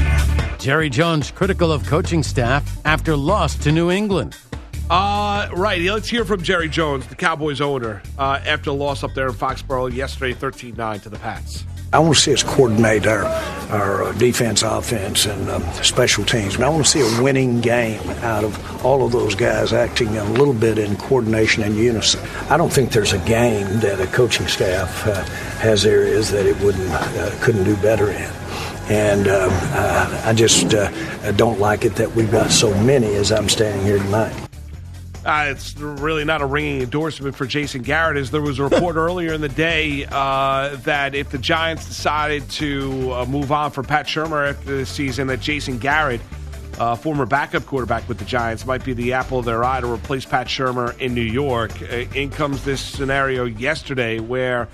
Jerry 0.59 0.91
Jones 0.91 1.31
critical 1.31 1.73
of 1.73 1.87
coaching 1.87 2.23
staff 2.23 2.63
after 2.85 3.17
loss 3.17 3.55
to 3.61 3.73
New 3.73 3.91
England. 3.91 4.37
Uh, 4.91 5.49
right. 5.55 5.81
Let's 5.81 6.11
hear 6.11 6.27
from 6.27 6.43
Jerry 6.43 6.69
Jones, 6.69 7.07
the 7.07 7.15
Cowboys 7.15 7.63
owner, 7.63 8.03
uh, 8.19 8.41
after 8.45 8.69
a 8.69 8.75
loss 8.75 9.03
up 9.03 9.15
there 9.15 9.29
in 9.29 9.33
Foxborough 9.33 9.91
yesterday, 9.91 10.35
13 10.35 10.75
9 10.77 11.01
to 11.01 11.09
the 11.09 11.19
Pats. 11.19 11.65
I 11.95 12.01
want 12.01 12.17
to 12.17 12.21
see 12.21 12.33
us 12.33 12.43
coordinate 12.43 13.07
our 13.07 13.25
our 13.71 14.03
uh, 14.03 14.13
defense, 14.15 14.63
offense, 14.63 15.27
and 15.27 15.49
um, 15.49 15.63
special 15.75 16.25
teams. 16.25 16.59
I 16.59 16.69
want 16.69 16.85
to 16.85 16.91
see 16.91 17.01
a 17.01 17.23
winning 17.23 17.61
game 17.61 18.01
out 18.25 18.43
of 18.43 18.85
all 18.85 19.07
of 19.07 19.13
those 19.13 19.37
guys 19.37 19.73
acting 19.73 20.17
a 20.17 20.25
little 20.25 20.55
bit 20.55 20.77
in 20.77 20.97
coordination 20.97 21.63
and 21.63 21.77
unison. 21.77 22.21
I 22.51 22.57
don't 22.57 22.73
think 22.73 22.91
there's 22.91 23.13
a 23.13 23.19
game 23.21 23.79
that 23.79 24.01
a 24.01 24.09
coaching 24.09 24.49
staff 24.49 25.07
uh, 25.07 25.23
has 25.61 25.87
areas 25.87 26.33
that 26.33 26.47
it 26.47 26.61
wouldn't 26.61 26.91
uh, 26.91 27.31
couldn't 27.41 27.63
do 27.63 27.77
better 27.77 28.11
in. 28.11 28.31
And 28.89 29.29
um, 29.29 29.51
uh, 29.53 30.23
I 30.25 30.33
just 30.33 30.75
uh, 30.75 30.91
don't 31.33 31.61
like 31.61 31.85
it 31.85 31.95
that 31.95 32.11
we've 32.17 32.31
got 32.33 32.51
so 32.51 32.75
many 32.83 33.15
as 33.15 33.31
I'm 33.31 33.49
standing 33.49 33.87
here 33.87 33.99
tonight. 33.99 34.35
Uh, 35.25 35.47
it's 35.49 35.75
really 35.77 36.25
not 36.25 36.43
a 36.43 36.47
ringing 36.47 36.83
endorsement 36.83 37.35
for 37.35 37.47
Jason 37.47 37.83
Garrett, 37.83 38.19
as 38.19 38.31
there 38.31 38.43
was 38.43 38.59
a 38.59 38.65
report 38.65 38.97
earlier 38.97 39.33
in 39.33 39.41
the 39.41 39.49
day 39.49 40.05
uh, 40.11 40.77
that 40.83 41.15
if 41.15 41.31
the 41.31 41.39
Giants 41.39 41.87
decided 41.87 42.49
to 42.51 43.13
uh, 43.13 43.25
move 43.25 43.51
on 43.51 43.71
for 43.71 43.83
Pat 43.83 44.07
Shurmur 44.07 44.51
after 44.51 44.77
the 44.77 44.85
season, 44.85 45.27
that 45.29 45.41
Jason 45.41 45.79
Garrett, 45.79 46.21
uh, 46.79 46.95
former 46.95 47.25
backup 47.25 47.65
quarterback 47.65 48.07
with 48.07 48.19
the 48.19 48.25
Giants, 48.27 48.67
might 48.67 48.85
be 48.85 48.93
the 48.93 49.15
apple 49.15 49.39
of 49.39 49.47
their 49.47 49.65
eye 49.65 49.81
to 49.81 49.91
replace 49.91 50.27
Pat 50.27 50.47
Shurmur 50.47 50.99
in 50.99 51.15
New 51.15 51.23
York. 51.23 51.73
Uh, 51.81 52.05
in 52.15 52.29
comes 52.29 52.63
this 52.65 52.83
scenario 52.83 53.45
yesterday 53.47 54.19
where 54.19 54.69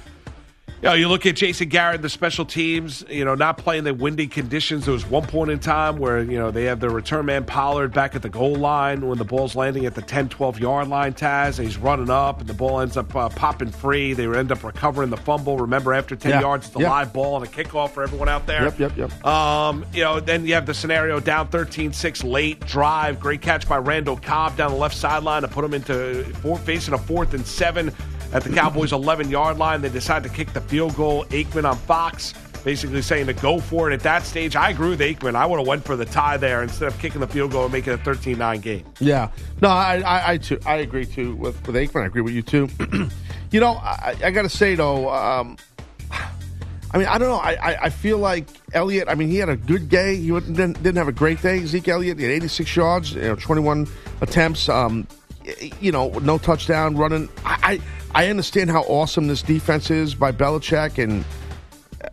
you, 0.83 0.89
know, 0.89 0.95
you 0.95 1.09
look 1.09 1.27
at 1.27 1.37
Jason 1.37 1.69
Garrett, 1.69 2.01
the 2.01 2.09
special 2.09 2.47
teams, 2.47 3.05
you 3.11 3.25
know, 3.25 3.35
not 3.35 3.59
playing 3.59 3.85
the 3.85 3.93
windy 3.93 4.27
conditions. 4.27 4.87
There 4.87 4.95
was 4.95 5.05
one 5.05 5.27
point 5.27 5.51
in 5.51 5.59
time 5.59 5.99
where, 5.99 6.23
you 6.23 6.39
know, 6.39 6.51
they 6.51 6.65
have 6.65 6.81
their 6.81 6.91
return 6.91 7.27
man 7.27 7.45
Pollard 7.45 7.93
back 7.93 8.15
at 8.15 8.23
the 8.23 8.31
goal 8.31 8.55
line 8.55 9.07
when 9.07 9.19
the 9.19 9.25
ball's 9.25 9.55
landing 9.55 9.85
at 9.85 9.95
the 9.95 10.01
10, 10.01 10.31
12 10.31 10.59
yard 10.59 10.89
line, 10.89 11.13
Taz, 11.13 11.59
and 11.59 11.69
he's 11.69 11.77
running 11.77 12.09
up, 12.09 12.41
and 12.41 12.49
the 12.49 12.55
ball 12.55 12.81
ends 12.81 12.97
up 12.97 13.15
uh, 13.15 13.29
popping 13.29 13.71
free. 13.71 14.15
They 14.15 14.27
end 14.27 14.51
up 14.51 14.65
recovering 14.65 15.11
the 15.11 15.19
fumble. 15.19 15.59
Remember, 15.59 15.93
after 15.93 16.17
10 16.17 16.31
yeah. 16.31 16.41
yards, 16.41 16.67
it's 16.69 16.77
a 16.77 16.79
live 16.79 17.13
ball 17.13 17.37
and 17.37 17.45
a 17.45 17.49
kickoff 17.49 17.91
for 17.91 18.03
everyone 18.03 18.31
out 18.31 18.47
there. 18.47 18.65
Yep, 18.65 18.79
yep, 18.79 18.97
yep. 18.97 19.27
Um, 19.27 19.85
you 19.93 20.03
know, 20.03 20.19
then 20.19 20.47
you 20.47 20.55
have 20.55 20.65
the 20.65 20.75
scenario 20.75 21.21
down 21.21 21.49
13 21.49 21.93
6 21.93 22.25
late 22.25 22.61
drive. 22.61 23.21
Great 23.21 23.43
catch 23.43 23.69
by 23.69 23.77
Randall 23.77 24.17
Cobb 24.17 24.57
down 24.57 24.71
the 24.71 24.79
left 24.79 24.97
sideline 24.97 25.43
to 25.43 25.49
put 25.49 25.63
him 25.63 25.75
into 25.75 26.25
four, 26.37 26.57
facing 26.57 26.95
a 26.95 26.99
fourth 26.99 27.35
and 27.35 27.47
seven 27.47 27.93
at 28.33 28.45
the 28.45 28.51
Cowboys' 28.51 28.93
11 28.93 29.31
yard 29.31 29.59
line. 29.59 29.81
They 29.81 29.89
decide 29.89 30.23
to 30.23 30.29
kick 30.29 30.53
the 30.53 30.61
field 30.61 30.97
goal. 30.97 31.25
Aikman 31.27 31.69
on 31.69 31.77
Fox 31.77 32.35
basically 32.65 33.03
saying 33.03 33.27
to 33.27 33.33
go 33.33 33.61
for 33.61 33.91
it 33.91 33.95
at 33.95 34.01
that 34.01 34.25
stage. 34.25 34.57
I 34.57 34.71
agree 34.71 34.91
with 34.91 35.01
Aikman. 35.01 35.35
I 35.35 35.47
would 35.47 35.59
have 35.59 35.67
went 35.67 35.85
for 35.85 35.97
the 35.97 36.05
tie 36.05 36.37
there 36.37 36.63
instead 36.63 36.89
of 36.89 36.99
kicking 36.99 37.21
the 37.21 37.27
field 37.27 37.53
goal 37.53 37.65
and 37.65 37.73
making 37.73 37.93
a 37.93 37.99
13-9 37.99 38.63
game. 38.63 38.85
Yeah. 39.01 39.31
No, 39.61 39.69
I 39.69 40.01
I, 40.01 40.33
I, 40.33 40.37
too, 40.39 40.59
I 40.67 40.77
agree 40.77 41.07
too 41.07 41.35
with, 41.37 41.67
with 41.67 41.77
Aikman. 41.77 42.03
I 42.03 42.07
agree 42.07 42.23
with 42.23 42.35
you 42.35 42.43
too. 42.43 42.69
you 43.51 43.61
know, 43.61 43.75
I, 43.75 44.17
I 44.25 44.31
got 44.31 44.43
to 44.43 44.49
say 44.49 44.75
though, 44.75 45.11
um, 45.11 45.57
I 46.93 46.99
mean, 46.99 47.07
I 47.07 47.19
don't 47.19 47.29
know. 47.29 47.37
I, 47.37 47.85
I, 47.85 47.91
feel 47.91 48.19
like 48.19 48.49
Elliott. 48.73 49.09
I 49.09 49.15
mean, 49.15 49.29
he 49.29 49.37
had 49.37 49.49
a 49.49 49.57
good 49.57 49.89
day. 49.89 50.17
He 50.17 50.29
didn't, 50.29 50.83
didn't 50.83 50.97
have 50.97 51.07
a 51.07 51.13
great 51.13 51.41
day. 51.41 51.65
Zeke 51.65 51.87
Elliott 51.87 52.19
he 52.19 52.25
had 52.25 52.33
86 52.33 52.75
yards, 52.75 53.13
you 53.13 53.21
know, 53.23 53.37
21 53.37 53.87
attempts. 54.21 54.69
Um, 54.69 55.07
you 55.81 55.93
know, 55.93 56.11
no 56.19 56.37
touchdown 56.37 56.97
running. 56.97 57.29
I, 57.45 57.59
I, 57.63 57.81
I 58.15 58.29
understand 58.29 58.71
how 58.71 58.83
awesome 58.83 59.27
this 59.29 59.43
defense 59.43 59.91
is 59.91 60.15
by 60.15 60.33
Belichick, 60.33 61.03
and 61.03 61.25
uh, 62.05 62.09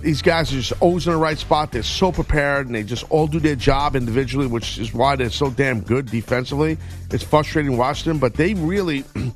these 0.00 0.22
guys 0.22 0.52
are 0.52 0.56
just 0.60 0.72
always 0.80 1.06
in 1.06 1.12
the 1.12 1.18
right 1.18 1.36
spot. 1.38 1.72
They're 1.72 1.82
so 1.82 2.12
prepared, 2.12 2.66
and 2.66 2.74
they 2.74 2.82
just 2.84 3.04
all 3.10 3.26
do 3.26 3.40
their 3.40 3.56
job 3.56 3.96
individually, 3.96 4.46
which 4.46 4.78
is 4.78 4.94
why 4.94 5.16
they're 5.16 5.30
so 5.30 5.50
damn 5.50 5.80
good 5.80 6.06
defensively. 6.06 6.78
It's 7.10 7.24
frustrating 7.24 7.76
watching 7.76 8.10
them, 8.10 8.18
but 8.18 8.34
they 8.34 8.54
really. 8.54 9.04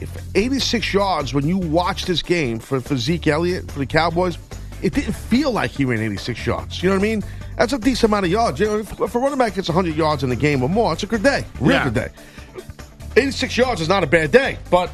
If 0.00 0.16
86 0.36 0.94
yards 0.94 1.34
when 1.34 1.48
you 1.48 1.58
watch 1.58 2.04
this 2.04 2.22
game 2.22 2.60
for, 2.60 2.80
for 2.80 2.96
Zeke 2.96 3.26
Elliott 3.26 3.68
for 3.68 3.80
the 3.80 3.86
Cowboys, 3.86 4.38
it 4.80 4.94
didn't 4.94 5.14
feel 5.16 5.50
like 5.50 5.72
he 5.72 5.84
ran 5.84 5.98
86 6.00 6.46
yards. 6.46 6.80
You 6.80 6.90
know 6.90 6.94
what 6.94 7.00
I 7.00 7.02
mean? 7.02 7.24
That's 7.56 7.72
a 7.72 7.80
decent 7.80 8.04
amount 8.12 8.26
of 8.26 8.30
yards. 8.30 8.60
You 8.60 8.66
know, 8.66 8.78
if, 8.78 8.92
if 9.00 9.12
a 9.16 9.18
running 9.18 9.38
back 9.38 9.56
gets 9.56 9.68
100 9.68 9.96
yards 9.96 10.22
in 10.22 10.30
the 10.30 10.36
game 10.36 10.62
or 10.62 10.68
more, 10.68 10.92
it's 10.92 11.02
a 11.02 11.06
good 11.08 11.24
day. 11.24 11.44
Real 11.58 11.72
Yeah. 11.78 11.84
good 11.90 11.94
day. 11.94 12.08
86 13.16 13.56
yards 13.56 13.80
is 13.80 13.88
not 13.88 14.04
a 14.04 14.06
bad 14.06 14.30
day, 14.30 14.56
but 14.70 14.88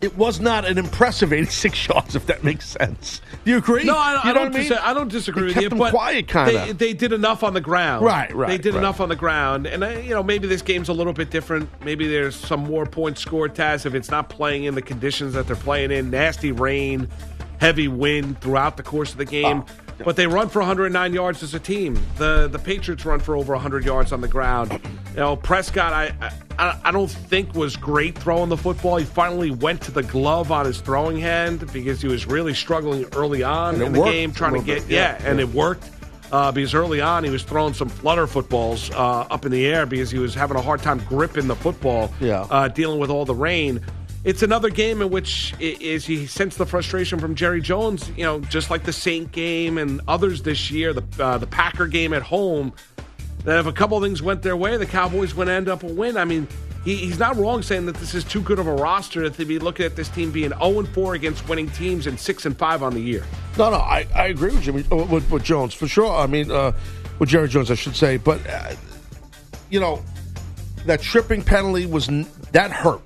it 0.00 0.16
was 0.16 0.40
not 0.40 0.64
an 0.64 0.78
impressive 0.78 1.32
86 1.32 1.88
yards, 1.88 2.16
if 2.16 2.26
that 2.26 2.42
makes 2.42 2.66
sense. 2.68 3.20
Do 3.44 3.50
you 3.50 3.58
agree? 3.58 3.84
No, 3.84 3.96
I, 3.96 4.14
you 4.14 4.30
I 4.30 4.32
don't. 4.32 4.46
I 4.54 4.58
mean? 4.58 4.68
dis- 4.68 4.78
I 4.80 4.94
don't 4.94 5.10
disagree 5.10 5.42
They 5.42 5.46
with 5.48 5.54
kept 5.54 5.62
you. 5.64 5.68
them 5.70 5.78
but 5.78 5.90
quiet, 5.92 6.26
kinda. 6.28 6.52
They, 6.52 6.72
they 6.72 6.92
did 6.94 7.12
enough 7.12 7.42
on 7.42 7.52
the 7.54 7.60
ground. 7.60 8.04
Right, 8.04 8.34
right, 8.34 8.48
They 8.48 8.58
did 8.58 8.74
right. 8.74 8.80
enough 8.80 9.00
on 9.00 9.08
the 9.08 9.16
ground, 9.16 9.66
and 9.66 9.84
uh, 9.84 9.88
you 9.88 10.10
know 10.14 10.22
maybe 10.22 10.46
this 10.48 10.62
game's 10.62 10.88
a 10.88 10.92
little 10.92 11.12
bit 11.12 11.30
different. 11.30 11.68
Maybe 11.84 12.08
there's 12.08 12.34
some 12.36 12.60
more 12.60 12.86
points 12.86 13.20
scored. 13.20 13.54
Taz, 13.54 13.84
if 13.86 13.94
it's 13.94 14.10
not 14.10 14.28
playing 14.30 14.64
in 14.64 14.74
the 14.74 14.82
conditions 14.82 15.34
that 15.34 15.46
they're 15.46 15.56
playing 15.56 15.90
in, 15.90 16.10
nasty 16.10 16.52
rain, 16.52 17.08
heavy 17.58 17.88
wind 17.88 18.40
throughout 18.40 18.76
the 18.76 18.82
course 18.82 19.12
of 19.12 19.18
the 19.18 19.24
game. 19.26 19.64
Oh, 19.68 19.89
But 20.04 20.16
they 20.16 20.26
run 20.26 20.48
for 20.48 20.60
109 20.60 21.12
yards 21.12 21.42
as 21.42 21.54
a 21.54 21.60
team. 21.60 22.00
The 22.16 22.48
the 22.48 22.58
Patriots 22.58 23.04
run 23.04 23.20
for 23.20 23.36
over 23.36 23.52
100 23.52 23.84
yards 23.84 24.12
on 24.12 24.20
the 24.20 24.28
ground. 24.28 24.72
You 25.12 25.16
know, 25.16 25.36
Prescott, 25.36 25.92
I, 25.92 26.14
I 26.58 26.78
I 26.84 26.90
don't 26.90 27.10
think 27.10 27.54
was 27.54 27.76
great 27.76 28.16
throwing 28.16 28.48
the 28.48 28.56
football. 28.56 28.96
He 28.96 29.04
finally 29.04 29.50
went 29.50 29.80
to 29.82 29.90
the 29.90 30.02
glove 30.02 30.52
on 30.52 30.66
his 30.66 30.80
throwing 30.80 31.18
hand 31.18 31.70
because 31.72 32.00
he 32.00 32.08
was 32.08 32.26
really 32.26 32.54
struggling 32.54 33.04
early 33.14 33.42
on 33.42 33.80
in 33.82 33.92
the 33.92 34.02
game, 34.04 34.32
trying 34.32 34.54
to 34.54 34.62
get 34.62 34.82
bit, 34.82 34.90
yeah, 34.90 35.18
yeah, 35.20 35.28
and 35.28 35.38
yeah. 35.38 35.44
it 35.46 35.52
worked. 35.52 35.88
Uh, 36.32 36.52
because 36.52 36.74
early 36.74 37.00
on 37.00 37.24
he 37.24 37.30
was 37.30 37.42
throwing 37.42 37.74
some 37.74 37.88
flutter 37.88 38.24
footballs 38.24 38.88
uh, 38.92 39.26
up 39.30 39.44
in 39.44 39.50
the 39.50 39.66
air 39.66 39.84
because 39.84 40.12
he 40.12 40.18
was 40.20 40.32
having 40.32 40.56
a 40.56 40.62
hard 40.62 40.80
time 40.80 40.98
gripping 41.08 41.48
the 41.48 41.56
football, 41.56 42.08
Yeah. 42.20 42.46
uh, 42.50 42.68
dealing 42.68 43.00
with 43.00 43.10
all 43.10 43.24
the 43.24 43.34
rain. 43.34 43.80
It's 44.22 44.42
another 44.42 44.68
game 44.68 45.00
in 45.00 45.10
which 45.10 45.54
is 45.58 46.04
he 46.04 46.26
sensed 46.26 46.58
the 46.58 46.66
frustration 46.66 47.18
from 47.18 47.34
Jerry 47.34 47.62
Jones. 47.62 48.10
You 48.16 48.24
know, 48.24 48.40
just 48.40 48.70
like 48.70 48.84
the 48.84 48.92
Saint 48.92 49.32
game 49.32 49.78
and 49.78 50.00
others 50.06 50.42
this 50.42 50.70
year, 50.70 50.92
the 50.92 51.04
uh, 51.18 51.38
the 51.38 51.46
Packer 51.46 51.86
game 51.86 52.12
at 52.12 52.22
home. 52.22 52.72
That 53.44 53.58
if 53.58 53.66
a 53.66 53.72
couple 53.72 53.96
of 53.96 54.02
things 54.02 54.20
went 54.20 54.42
their 54.42 54.56
way, 54.56 54.76
the 54.76 54.84
Cowboys 54.84 55.34
would 55.34 55.48
end 55.48 55.68
up 55.68 55.82
a 55.82 55.86
win. 55.86 56.18
I 56.18 56.26
mean, 56.26 56.46
he, 56.84 56.96
he's 56.96 57.18
not 57.18 57.36
wrong 57.36 57.62
saying 57.62 57.86
that 57.86 57.96
this 57.96 58.14
is 58.14 58.22
too 58.22 58.42
good 58.42 58.58
of 58.58 58.66
a 58.66 58.74
roster 58.74 59.30
to 59.30 59.44
be 59.46 59.58
looking 59.58 59.86
at 59.86 59.96
this 59.96 60.10
team 60.10 60.30
being 60.30 60.50
0 60.50 60.84
4 60.84 61.14
against 61.14 61.48
winning 61.48 61.70
teams 61.70 62.06
and 62.06 62.20
6 62.20 62.46
and 62.46 62.58
5 62.58 62.82
on 62.82 62.92
the 62.92 63.00
year. 63.00 63.24
No, 63.56 63.70
no, 63.70 63.76
I, 63.76 64.06
I 64.14 64.26
agree 64.26 64.50
with 64.50 64.62
Jimmy 64.62 64.82
with, 64.82 65.30
with 65.30 65.42
Jones 65.42 65.72
for 65.72 65.88
sure. 65.88 66.12
I 66.12 66.26
mean, 66.26 66.50
uh, 66.50 66.72
with 67.18 67.30
Jerry 67.30 67.48
Jones, 67.48 67.70
I 67.70 67.74
should 67.74 67.96
say. 67.96 68.18
But 68.18 68.46
uh, 68.46 68.74
you 69.70 69.80
know, 69.80 70.02
that 70.84 71.00
tripping 71.00 71.42
penalty 71.42 71.86
was 71.86 72.08
that 72.52 72.70
hurt. 72.70 73.00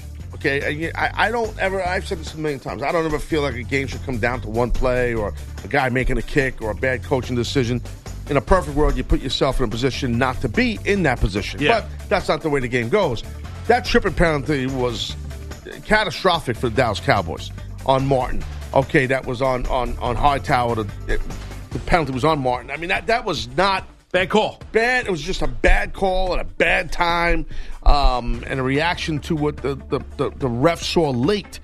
Okay, 0.44 0.92
I, 0.94 1.28
I 1.28 1.30
don't 1.30 1.58
ever. 1.58 1.82
I've 1.82 2.06
said 2.06 2.18
this 2.18 2.34
a 2.34 2.36
million 2.38 2.60
times. 2.60 2.82
I 2.82 2.92
don't 2.92 3.06
ever 3.06 3.18
feel 3.18 3.40
like 3.40 3.54
a 3.54 3.62
game 3.62 3.86
should 3.86 4.02
come 4.04 4.18
down 4.18 4.42
to 4.42 4.50
one 4.50 4.70
play 4.70 5.14
or 5.14 5.32
a 5.64 5.68
guy 5.68 5.88
making 5.88 6.18
a 6.18 6.22
kick 6.22 6.60
or 6.60 6.70
a 6.70 6.74
bad 6.74 7.02
coaching 7.02 7.34
decision. 7.34 7.80
In 8.28 8.36
a 8.36 8.42
perfect 8.42 8.76
world, 8.76 8.94
you 8.94 9.04
put 9.04 9.20
yourself 9.20 9.58
in 9.58 9.64
a 9.64 9.68
position 9.68 10.18
not 10.18 10.40
to 10.42 10.48
be 10.50 10.78
in 10.84 11.02
that 11.04 11.18
position. 11.18 11.60
Yeah. 11.62 11.80
But 11.80 12.08
that's 12.10 12.28
not 12.28 12.42
the 12.42 12.50
way 12.50 12.60
the 12.60 12.68
game 12.68 12.90
goes. 12.90 13.22
That 13.68 13.86
tripping 13.86 14.12
penalty 14.12 14.66
was 14.66 15.16
catastrophic 15.86 16.56
for 16.58 16.68
the 16.68 16.76
Dallas 16.76 17.00
Cowboys 17.00 17.50
on 17.86 18.06
Martin. 18.06 18.44
Okay, 18.74 19.06
that 19.06 19.24
was 19.24 19.40
on 19.40 19.64
on 19.68 19.96
on 19.98 20.14
Hightower. 20.14 20.74
The, 20.74 20.84
the 21.70 21.78
penalty 21.86 22.12
was 22.12 22.24
on 22.24 22.38
Martin. 22.40 22.70
I 22.70 22.76
mean 22.76 22.90
that 22.90 23.06
that 23.06 23.24
was 23.24 23.48
not 23.56 23.86
Bad 24.12 24.30
call. 24.30 24.60
bad. 24.70 25.06
It 25.06 25.10
was 25.10 25.20
just 25.22 25.42
a 25.42 25.48
bad 25.48 25.92
call 25.92 26.34
at 26.34 26.38
a 26.40 26.44
bad 26.44 26.92
time, 26.92 27.46
um, 27.86 28.44
and 28.46 28.60
a 28.60 28.62
reaction 28.62 29.18
to 29.20 29.36
what 29.36 29.58
the 29.58 29.74
the, 29.74 30.00
the, 30.16 30.30
the 30.30 30.48
ref 30.48 30.82
saw 30.82 31.10
late, 31.10 31.60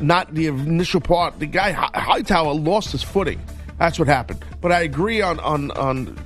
not 0.00 0.34
the 0.34 0.46
initial 0.46 1.00
part. 1.00 1.38
The 1.38 1.46
guy 1.46 1.72
Hightower 1.72 2.54
lost 2.54 2.92
his 2.92 3.02
footing. 3.02 3.40
That's 3.78 3.98
what 3.98 4.08
happened. 4.08 4.44
But 4.60 4.72
I 4.72 4.82
agree 4.82 5.20
on 5.20 5.40
on 5.40 5.70
on 5.72 6.18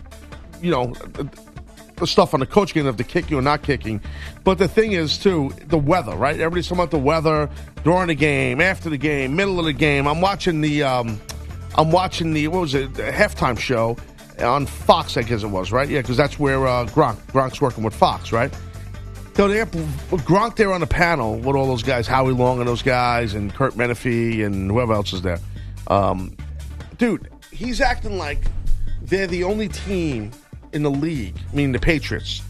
you 0.60 0.70
know 0.70 0.94
the 1.96 2.06
stuff 2.06 2.34
on 2.34 2.40
the 2.40 2.46
coach 2.46 2.74
game 2.74 2.86
of 2.86 2.96
the 2.96 3.04
kicking 3.04 3.36
or 3.36 3.42
not 3.42 3.62
kicking. 3.62 4.00
But 4.44 4.58
the 4.58 4.68
thing 4.68 4.92
is 4.92 5.18
too 5.18 5.52
the 5.66 5.78
weather, 5.78 6.14
right? 6.16 6.34
Everybody's 6.34 6.68
talking 6.68 6.80
about 6.80 6.90
the 6.90 6.98
weather 6.98 7.50
during 7.84 8.08
the 8.08 8.14
game, 8.14 8.60
after 8.60 8.90
the 8.90 8.98
game, 8.98 9.36
middle 9.36 9.58
of 9.58 9.64
the 9.64 9.72
game. 9.72 10.06
I'm 10.06 10.20
watching 10.20 10.60
the 10.60 10.82
um, 10.82 11.20
I'm 11.76 11.90
watching 11.90 12.32
the 12.32 12.48
what 12.48 12.60
was 12.60 12.74
it 12.74 12.94
the 12.94 13.10
halftime 13.10 13.58
show 13.58 13.96
on 14.40 14.66
Fox, 14.66 15.16
I 15.16 15.22
guess 15.22 15.42
it 15.42 15.48
was, 15.48 15.72
right? 15.72 15.88
Yeah, 15.88 16.00
because 16.00 16.16
that's 16.16 16.38
where 16.38 16.66
uh, 16.66 16.86
Gronk 16.86 17.16
Gronk's 17.32 17.60
working 17.60 17.84
with 17.84 17.94
Fox, 17.94 18.32
right? 18.32 18.52
So 19.38 19.46
they 19.46 19.58
have 19.58 19.70
Gronk 19.70 20.56
there 20.56 20.72
on 20.72 20.80
the 20.80 20.86
panel 20.88 21.36
with 21.36 21.54
all 21.54 21.68
those 21.68 21.84
guys, 21.84 22.08
Howie 22.08 22.32
Long 22.32 22.58
and 22.58 22.66
those 22.66 22.82
guys, 22.82 23.34
and 23.34 23.54
Kurt 23.54 23.74
Menefee 23.74 24.44
and 24.44 24.68
whoever 24.68 24.92
else 24.94 25.12
is 25.12 25.22
there. 25.22 25.38
Um, 25.86 26.36
dude, 26.96 27.28
he's 27.52 27.80
acting 27.80 28.18
like 28.18 28.40
they're 29.00 29.28
the 29.28 29.44
only 29.44 29.68
team 29.68 30.32
in 30.72 30.82
the 30.82 30.90
league, 30.90 31.36
meaning 31.52 31.70
the 31.70 31.78
Patriots, 31.78 32.42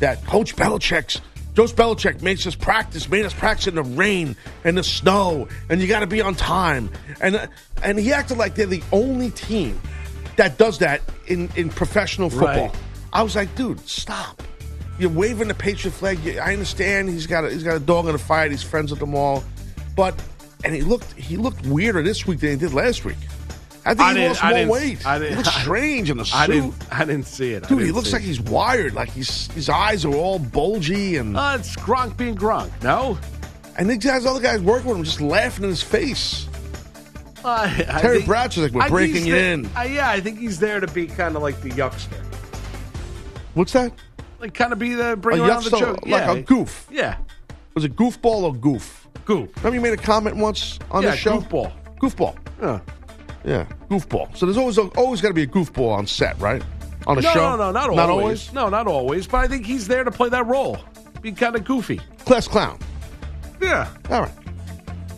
that 0.00 0.22
Coach 0.26 0.54
Belichick's 0.54 1.22
Coach 1.56 1.74
Belichick 1.74 2.20
makes 2.20 2.46
us 2.46 2.54
practice, 2.54 3.08
made 3.08 3.24
us 3.24 3.32
practice 3.32 3.66
in 3.66 3.76
the 3.76 3.82
rain 3.82 4.36
and 4.64 4.76
the 4.76 4.84
snow, 4.84 5.48
and 5.70 5.80
you 5.80 5.88
got 5.88 6.00
to 6.00 6.06
be 6.06 6.20
on 6.20 6.34
time. 6.34 6.90
And 7.22 7.48
and 7.82 7.98
he 7.98 8.12
acted 8.12 8.36
like 8.36 8.54
they're 8.54 8.66
the 8.66 8.82
only 8.92 9.30
team 9.30 9.80
that 10.36 10.58
does 10.58 10.80
that 10.80 11.00
in 11.26 11.48
in 11.56 11.70
professional 11.70 12.28
football. 12.28 12.66
Right. 12.66 12.76
I 13.14 13.22
was 13.22 13.34
like, 13.34 13.54
dude, 13.54 13.80
stop. 13.88 14.42
You're 14.98 15.10
waving 15.10 15.48
the 15.48 15.54
Patriot 15.54 15.92
flag. 15.92 16.18
I 16.38 16.52
understand 16.52 17.08
he's 17.08 17.26
got 17.26 17.44
a, 17.44 17.50
he's 17.50 17.62
got 17.62 17.76
a 17.76 17.80
dog 17.80 18.06
in 18.06 18.12
the 18.12 18.18
fight. 18.18 18.50
He's 18.50 18.62
friends 18.62 18.90
with 18.90 19.00
them 19.00 19.14
all, 19.14 19.44
but 19.96 20.20
and 20.64 20.74
he 20.74 20.82
looked 20.82 21.12
he 21.14 21.36
looked 21.36 21.64
weirder 21.66 22.02
this 22.02 22.26
week 22.26 22.40
than 22.40 22.50
he 22.50 22.56
did 22.56 22.74
last 22.74 23.04
week. 23.04 23.16
I 23.86 23.94
think 23.94 24.00
I 24.00 24.14
he 24.20 24.28
lost 24.28 24.42
more 24.44 24.66
weight. 24.68 25.06
I 25.06 25.18
he 25.28 25.34
looks 25.36 25.54
strange 25.60 26.10
in 26.10 26.16
the 26.16 26.24
suit. 26.24 26.34
I 26.36 26.46
didn't. 26.48 26.74
I 26.90 27.04
didn't 27.04 27.26
see 27.26 27.52
it. 27.52 27.64
I 27.64 27.68
Dude, 27.68 27.82
he 27.82 27.92
looks 27.92 28.12
like 28.12 28.22
it. 28.22 28.26
he's 28.26 28.40
wired. 28.40 28.94
Like 28.94 29.10
he's 29.10 29.46
his 29.52 29.68
eyes 29.68 30.04
are 30.04 30.14
all 30.14 30.38
bulgy 30.40 31.16
and 31.16 31.36
Uh, 31.36 31.56
it's 31.60 31.76
Gronk 31.76 32.16
being 32.16 32.34
Gronk. 32.36 32.70
No, 32.82 33.16
and 33.78 33.88
these 33.88 33.98
guys, 34.04 34.26
other 34.26 34.40
guys 34.40 34.60
working 34.60 34.88
with 34.88 34.98
him, 34.98 35.04
just 35.04 35.20
laughing 35.20 35.62
in 35.64 35.70
his 35.70 35.82
face. 35.82 36.48
I 37.44 37.68
Terry 38.00 38.16
think- 38.16 38.26
Bradshaw's 38.26 38.64
like, 38.64 38.72
"We're 38.72 38.82
I 38.82 38.88
breaking 38.88 39.30
there- 39.30 39.52
in." 39.54 39.66
Uh, 39.76 39.82
yeah, 39.82 40.10
I 40.10 40.20
think 40.20 40.40
he's 40.40 40.58
there 40.58 40.80
to 40.80 40.88
be 40.88 41.06
kind 41.06 41.36
of 41.36 41.40
like 41.42 41.60
the 41.62 41.70
yuckster, 41.70 42.20
What's 43.54 43.72
that? 43.72 43.92
Like 44.38 44.54
kind 44.54 44.72
of 44.72 44.78
be 44.78 44.94
the 44.94 45.16
bring 45.16 45.40
a 45.40 45.44
around 45.44 45.64
the 45.64 45.70
joke. 45.70 46.02
like 46.02 46.08
yeah. 46.10 46.32
a 46.32 46.42
goof. 46.42 46.86
Yeah, 46.90 47.16
Was 47.74 47.84
it 47.84 47.96
goofball 47.96 48.42
or 48.42 48.54
goof? 48.54 49.06
goof. 49.24 49.54
Remember 49.56 49.74
you 49.74 49.80
made 49.80 49.92
a 49.98 50.02
comment 50.02 50.36
once 50.36 50.78
on 50.90 51.02
yeah, 51.02 51.10
the 51.10 51.16
show? 51.16 51.40
goofball. 51.40 51.72
Goofball. 52.00 52.36
Yeah. 52.62 52.80
Yeah, 53.44 53.66
goofball. 53.90 54.34
So 54.36 54.46
there's 54.46 54.56
always 54.56 54.78
always 54.78 55.20
got 55.20 55.28
to 55.28 55.34
be 55.34 55.42
a 55.42 55.46
goofball 55.46 55.90
on 55.96 56.06
set, 56.06 56.38
right? 56.40 56.62
On 57.06 57.16
a 57.16 57.20
no, 57.20 57.32
show. 57.32 57.56
no, 57.56 57.56
no, 57.56 57.70
not, 57.72 57.94
not 57.94 58.10
always. 58.10 58.52
No, 58.52 58.68
not 58.68 58.86
always. 58.86 59.26
But 59.26 59.38
I 59.38 59.48
think 59.48 59.64
he's 59.64 59.86
there 59.88 60.04
to 60.04 60.10
play 60.10 60.28
that 60.28 60.46
role, 60.46 60.78
be 61.22 61.32
kind 61.32 61.56
of 61.56 61.64
goofy. 61.64 62.00
Class 62.24 62.46
clown. 62.48 62.78
Yeah, 63.60 63.88
All 64.10 64.22
right. 64.22 64.32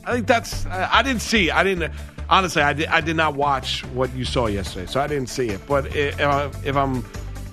I 0.04 0.12
think 0.14 0.26
that's. 0.26 0.64
I, 0.66 0.88
I 0.98 1.02
didn't 1.02 1.22
see. 1.22 1.50
I 1.50 1.62
didn't. 1.62 1.92
Honestly, 2.28 2.62
I 2.62 2.72
did. 2.72 2.86
I 2.86 3.00
did 3.00 3.16
not 3.16 3.34
watch 3.34 3.84
what 3.86 4.14
you 4.14 4.24
saw 4.24 4.46
yesterday, 4.46 4.86
so 4.86 5.00
I 5.00 5.06
didn't 5.06 5.28
see 5.28 5.48
it. 5.48 5.60
But 5.66 5.86
i- 5.86 5.88
if, 5.88 6.20
I, 6.20 6.44
if 6.64 6.76
I'm, 6.76 7.04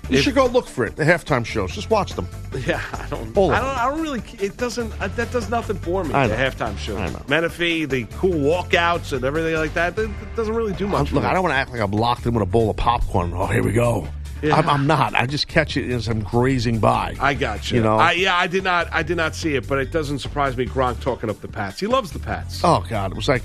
You 0.08 0.18
if- 0.18 0.24
should 0.24 0.34
go 0.34 0.46
look 0.46 0.66
for 0.66 0.84
it. 0.86 0.96
The 0.96 1.04
halftime 1.04 1.44
shows. 1.44 1.72
Just 1.72 1.90
watch 1.90 2.14
them. 2.14 2.26
Yeah, 2.66 2.80
I 2.94 3.06
don't. 3.10 3.36
All 3.36 3.50
I 3.50 3.60
don't. 3.60 3.78
I 3.78 3.90
don't 3.90 4.00
really. 4.02 4.22
It 4.40 4.56
doesn't. 4.56 4.92
uh, 5.00 5.08
That 5.08 5.30
does 5.30 5.48
nothing 5.50 5.76
for 5.78 6.02
me. 6.04 6.14
I 6.14 6.26
The 6.26 6.34
halftime 6.34 6.76
show, 6.78 6.96
I 6.96 7.08
know. 7.10 7.18
Menefee, 7.28 7.88
the 7.88 8.04
cool 8.16 8.32
walkouts 8.32 9.12
and 9.12 9.24
everything 9.24 9.54
like 9.56 9.74
that. 9.74 9.96
That 9.96 10.06
that 10.08 10.36
doesn't 10.36 10.54
really 10.54 10.72
do 10.72 10.86
much. 10.86 11.08
for 11.10 11.16
Look, 11.16 11.24
me. 11.24 11.30
I 11.30 11.34
don't 11.34 11.42
want 11.42 11.52
to 11.52 11.56
act 11.58 11.70
like 11.72 11.80
I'm 11.80 11.90
locked 11.92 12.24
in 12.26 12.32
with 12.34 12.42
a 12.42 12.46
bowl 12.46 12.70
of 12.70 12.76
popcorn. 12.76 13.32
Oh, 13.34 13.46
here 13.46 13.62
we 13.62 13.72
go. 13.72 14.08
Yeah. 14.40 14.54
I'm, 14.54 14.68
I'm 14.68 14.86
not. 14.86 15.14
I 15.16 15.26
just 15.26 15.48
catch 15.48 15.76
it 15.76 15.90
as 15.92 16.06
I'm 16.06 16.20
grazing 16.22 16.78
by. 16.78 17.16
I 17.20 17.34
got 17.34 17.70
you. 17.72 17.78
You 17.78 17.82
know? 17.82 17.96
I, 17.96 18.12
yeah, 18.12 18.36
I 18.36 18.46
did 18.46 18.62
not. 18.64 18.86
I 18.92 19.02
did 19.02 19.16
not 19.16 19.34
see 19.34 19.56
it, 19.56 19.66
but 19.68 19.78
it 19.78 19.90
doesn't 19.90 20.20
surprise 20.20 20.56
me. 20.56 20.64
Gronk 20.64 21.00
talking 21.00 21.28
up 21.28 21.40
the 21.40 21.48
Pats. 21.48 21.80
He 21.80 21.86
loves 21.88 22.12
the 22.12 22.20
Pats. 22.20 22.60
Oh 22.62 22.84
God, 22.88 23.10
it 23.10 23.16
was 23.16 23.26
like 23.28 23.42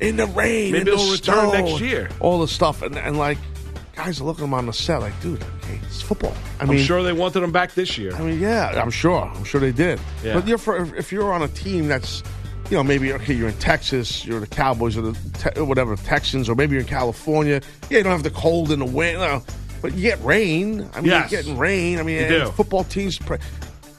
in 0.00 0.16
the 0.16 0.26
rain. 0.26 0.72
Maybe 0.72 0.90
in 0.90 0.96
the 0.96 1.02
he'll 1.02 1.12
return 1.12 1.50
next 1.52 1.80
year. 1.80 2.10
All 2.20 2.38
the 2.40 2.48
stuff, 2.48 2.82
and, 2.82 2.94
and 2.96 3.16
like 3.16 3.38
guys 3.94 4.20
are 4.20 4.24
looking 4.24 4.44
at 4.44 4.48
him 4.48 4.54
on 4.54 4.66
the 4.66 4.72
set, 4.72 5.00
like, 5.00 5.18
dude, 5.20 5.42
okay, 5.62 5.78
it's 5.82 6.02
football. 6.02 6.34
I 6.60 6.64
I'm 6.64 6.78
sure 6.78 7.02
they 7.02 7.12
wanted 7.12 7.42
him 7.42 7.52
back 7.52 7.74
this 7.74 7.96
year. 7.98 8.14
I 8.14 8.20
mean, 8.22 8.40
yeah, 8.40 8.80
I'm 8.82 8.90
sure. 8.90 9.22
I'm 9.34 9.44
sure 9.44 9.60
they 9.60 9.72
did. 9.72 10.00
Yeah. 10.22 10.34
But 10.34 10.46
you're 10.48 10.58
for, 10.58 10.94
if 10.96 11.12
you're 11.12 11.32
on 11.32 11.42
a 11.42 11.48
team 11.48 11.88
that's, 11.88 12.22
you 12.70 12.76
know, 12.76 12.82
maybe 12.82 13.12
okay, 13.12 13.34
you're 13.34 13.48
in 13.48 13.58
Texas, 13.58 14.24
you're 14.24 14.40
the 14.40 14.46
Cowboys 14.46 14.96
or 14.96 15.02
the 15.02 15.12
te- 15.52 15.60
whatever 15.60 15.96
Texans, 15.96 16.48
or 16.48 16.54
maybe 16.54 16.72
you're 16.72 16.82
in 16.82 16.88
California. 16.88 17.60
Yeah, 17.90 17.98
you 17.98 18.04
don't 18.04 18.12
have 18.12 18.22
the 18.22 18.30
cold 18.30 18.70
and 18.72 18.80
the 18.82 18.86
wind, 18.86 19.18
no, 19.18 19.42
but 19.82 19.94
you 19.94 20.02
get 20.02 20.22
rain. 20.24 20.88
I 20.94 21.00
mean, 21.00 21.10
Yes. 21.10 21.30
you're 21.30 21.42
getting 21.42 21.58
rain. 21.58 21.98
I 21.98 22.02
mean, 22.02 22.22
You 22.22 22.28
do. 22.28 22.46
football 22.52 22.84
teams. 22.84 23.18
Pre- 23.18 23.38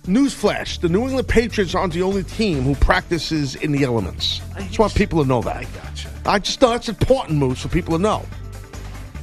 Newsflash: 0.07 0.81
The 0.81 0.89
New 0.89 1.03
England 1.07 1.27
Patriots 1.27 1.73
aren't 1.73 1.93
the 1.93 2.03
only 2.03 2.23
team 2.23 2.61
who 2.63 2.75
practices 2.75 3.55
in 3.55 3.71
the 3.71 3.83
elements. 3.83 4.41
I 4.55 4.61
just 4.61 4.77
want 4.77 4.93
people 4.93 5.21
to 5.23 5.27
know 5.27 5.41
that. 5.41 5.57
I 5.57 5.63
gotcha. 5.63 6.09
I 6.27 6.39
just 6.39 6.61
know 6.61 6.69
that's 6.69 6.89
important 6.89 7.39
moves 7.39 7.61
for 7.61 7.69
people 7.69 7.97
to 7.97 8.01
know. 8.01 8.23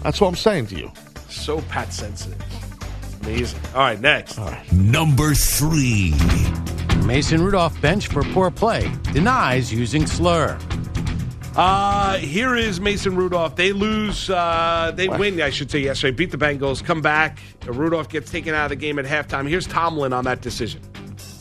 That's 0.02 0.20
what 0.20 0.28
I'm 0.28 0.36
saying 0.36 0.66
to 0.68 0.76
you. 0.76 0.92
So 1.28 1.60
Pat 1.62 1.92
sensitive. 1.92 2.40
Amazing. 3.22 3.60
All 3.74 3.80
right, 3.80 4.00
next. 4.00 4.38
All 4.38 4.46
right. 4.46 4.72
Number 4.72 5.34
three. 5.34 6.14
Mason 7.06 7.42
Rudolph 7.42 7.80
bench 7.80 8.08
for 8.08 8.22
poor 8.22 8.50
play. 8.50 8.92
Denies 9.12 9.72
using 9.72 10.06
slur. 10.06 10.58
Uh, 11.54 12.16
here 12.16 12.56
is 12.56 12.80
Mason 12.80 13.14
Rudolph. 13.14 13.56
They 13.56 13.72
lose, 13.72 14.30
uh, 14.30 14.92
they 14.94 15.08
win, 15.08 15.40
I 15.40 15.50
should 15.50 15.70
say, 15.70 15.80
yesterday. 15.80 16.16
Beat 16.16 16.30
the 16.30 16.38
Bengals, 16.38 16.82
come 16.82 17.02
back. 17.02 17.40
Rudolph 17.66 18.08
gets 18.08 18.30
taken 18.30 18.54
out 18.54 18.64
of 18.64 18.70
the 18.70 18.76
game 18.76 18.98
at 18.98 19.04
halftime. 19.04 19.46
Here's 19.46 19.66
Tomlin 19.66 20.12
on 20.12 20.24
that 20.24 20.40
decision. 20.40 20.80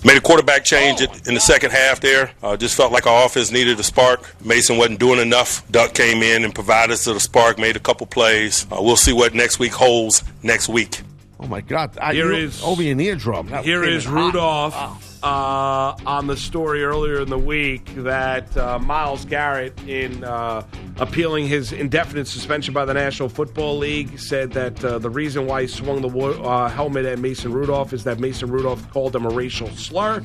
Made 0.04 0.18
a 0.18 0.22
quarterback 0.22 0.64
change 0.66 1.02
in 1.02 1.34
the 1.36 1.40
second 1.40 1.72
half 1.72 2.00
there. 2.00 2.32
Uh, 2.42 2.58
just 2.58 2.76
felt 2.76 2.92
like 2.92 3.06
our 3.06 3.26
offense 3.26 3.52
needed 3.52 3.80
a 3.80 3.84
spark. 3.84 4.34
Mason 4.44 4.78
wasn't 4.78 5.00
doing 5.00 5.20
enough. 5.20 5.70
Duck 5.72 5.94
came 5.94 6.24
in 6.24 6.44
and 6.44 6.56
provided 6.56 6.94
us 6.94 7.06
the 7.06 7.20
spark, 7.20 7.60
made 7.60 7.76
a 7.76 7.80
couple 7.80 8.08
plays. 8.08 8.66
Uh, 8.72 8.78
we'll 8.82 8.96
see 8.96 9.14
what 9.14 9.36
next 9.36 9.60
week 9.60 9.74
holds 9.74 10.24
next 10.42 10.70
week. 10.70 11.02
Oh 11.40 11.48
my 11.48 11.62
God! 11.62 11.98
I, 12.00 12.14
Here 12.14 12.32
you- 12.32 12.48
is- 12.48 12.64
over 12.64 12.82
an 12.84 13.00
eardrum. 13.00 13.48
That 13.50 13.64
Here 13.64 13.84
came 13.84 13.94
is 13.94 14.06
in 14.06 14.12
hot. 14.12 15.02
Uh, 15.24 15.96
on 16.08 16.26
the 16.26 16.36
story 16.36 16.84
earlier 16.84 17.22
in 17.22 17.30
the 17.30 17.38
week 17.38 17.86
that 17.96 18.58
uh, 18.58 18.80
Myles 18.80 19.24
Garrett, 19.26 19.80
in 19.88 20.24
uh, 20.24 20.66
appealing 20.98 21.48
his 21.48 21.72
indefinite 21.72 22.28
suspension 22.28 22.74
by 22.74 22.86
the 22.86 22.94
National 22.96 23.30
Football 23.30 23.78
League, 23.78 24.18
said 24.18 24.52
that 24.54 24.84
uh, 24.84 24.98
the 24.98 25.12
reason 25.12 25.46
why 25.46 25.62
he 25.62 25.68
swung 25.68 26.02
the 26.02 26.10
uh, 26.10 26.70
helmet 26.70 27.06
at 27.06 27.20
Mason 27.20 27.54
Rudolph 27.54 27.94
is 27.94 28.04
that 28.06 28.20
Mason 28.20 28.50
Rudolph 28.50 28.90
called 28.90 29.16
him 29.16 29.26
a 29.26 29.30
racial 29.30 29.70
slur. 29.70 30.24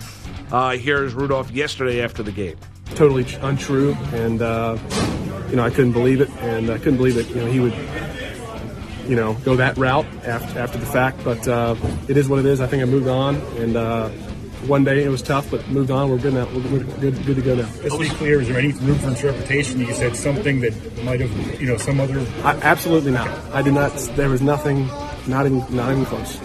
Uh, 0.51 0.71
here's 0.79 1.13
Rudolph 1.13 1.51
yesterday 1.51 2.03
after 2.03 2.23
the 2.23 2.33
game. 2.33 2.57
totally 2.95 3.27
untrue, 3.43 3.93
and 4.13 4.41
you 5.51 5.57
know 5.57 5.63
I 5.63 5.69
couldn't 5.71 5.93
believe 5.93 6.23
it, 6.23 6.31
and 6.41 6.71
I 6.71 6.79
couldn't 6.79 6.97
believe 6.97 7.17
that 7.17 7.29
you 7.29 7.37
know 7.37 7.47
he 7.47 7.61
would, 7.61 7.75
you 9.09 9.17
know, 9.17 9.35
go 9.45 9.57
that 9.57 9.77
route 9.77 10.07
after 10.25 10.59
after 10.59 10.79
the 10.79 10.87
fact. 10.87 11.23
But 11.23 11.47
uh, 11.47 11.77
it 12.09 12.17
is 12.17 12.29
what 12.31 12.39
it 12.39 12.47
is. 12.47 12.63
I 12.63 12.67
think 12.67 12.83
I 12.83 12.87
moved 12.87 13.09
on, 13.09 13.37
and 13.59 13.77
uh, 13.77 14.09
one 14.67 14.85
day 14.85 15.05
it 15.05 15.09
was 15.09 15.23
tough, 15.23 15.51
but 15.51 15.67
moved 15.69 15.91
on. 15.91 16.11
We're 16.11 16.19
good 16.19 16.35
now. 16.35 16.47
We're 16.47 16.63
good, 16.63 17.01
good, 17.01 17.27
good 17.27 17.37
to 17.37 17.43
go 17.43 17.55
now. 17.55 17.69
Let's 17.83 17.97
be 17.97 18.09
clear, 18.09 18.41
is 18.41 18.49
there 18.49 18.59
any 18.59 18.73
room 18.73 18.99
for 18.99 19.09
interpretation? 19.09 19.81
You 19.81 19.93
said 19.95 20.17
something 20.17 20.61
that 20.61 21.05
might 21.05 21.21
have, 21.21 21.61
you 21.61 21.69
know, 21.69 21.77
some 21.77 22.01
other. 22.01 22.21
I, 22.43 22.55
absolutely 22.63 23.13
not. 23.13 23.29
I 23.53 23.63
did 23.63 23.75
not. 23.75 23.93
There 24.17 24.29
was 24.29 24.43
nothing. 24.43 24.87
Not 25.27 25.47
even. 25.47 25.65
Not 25.75 25.93
even 25.93 26.05
close. 26.07 26.41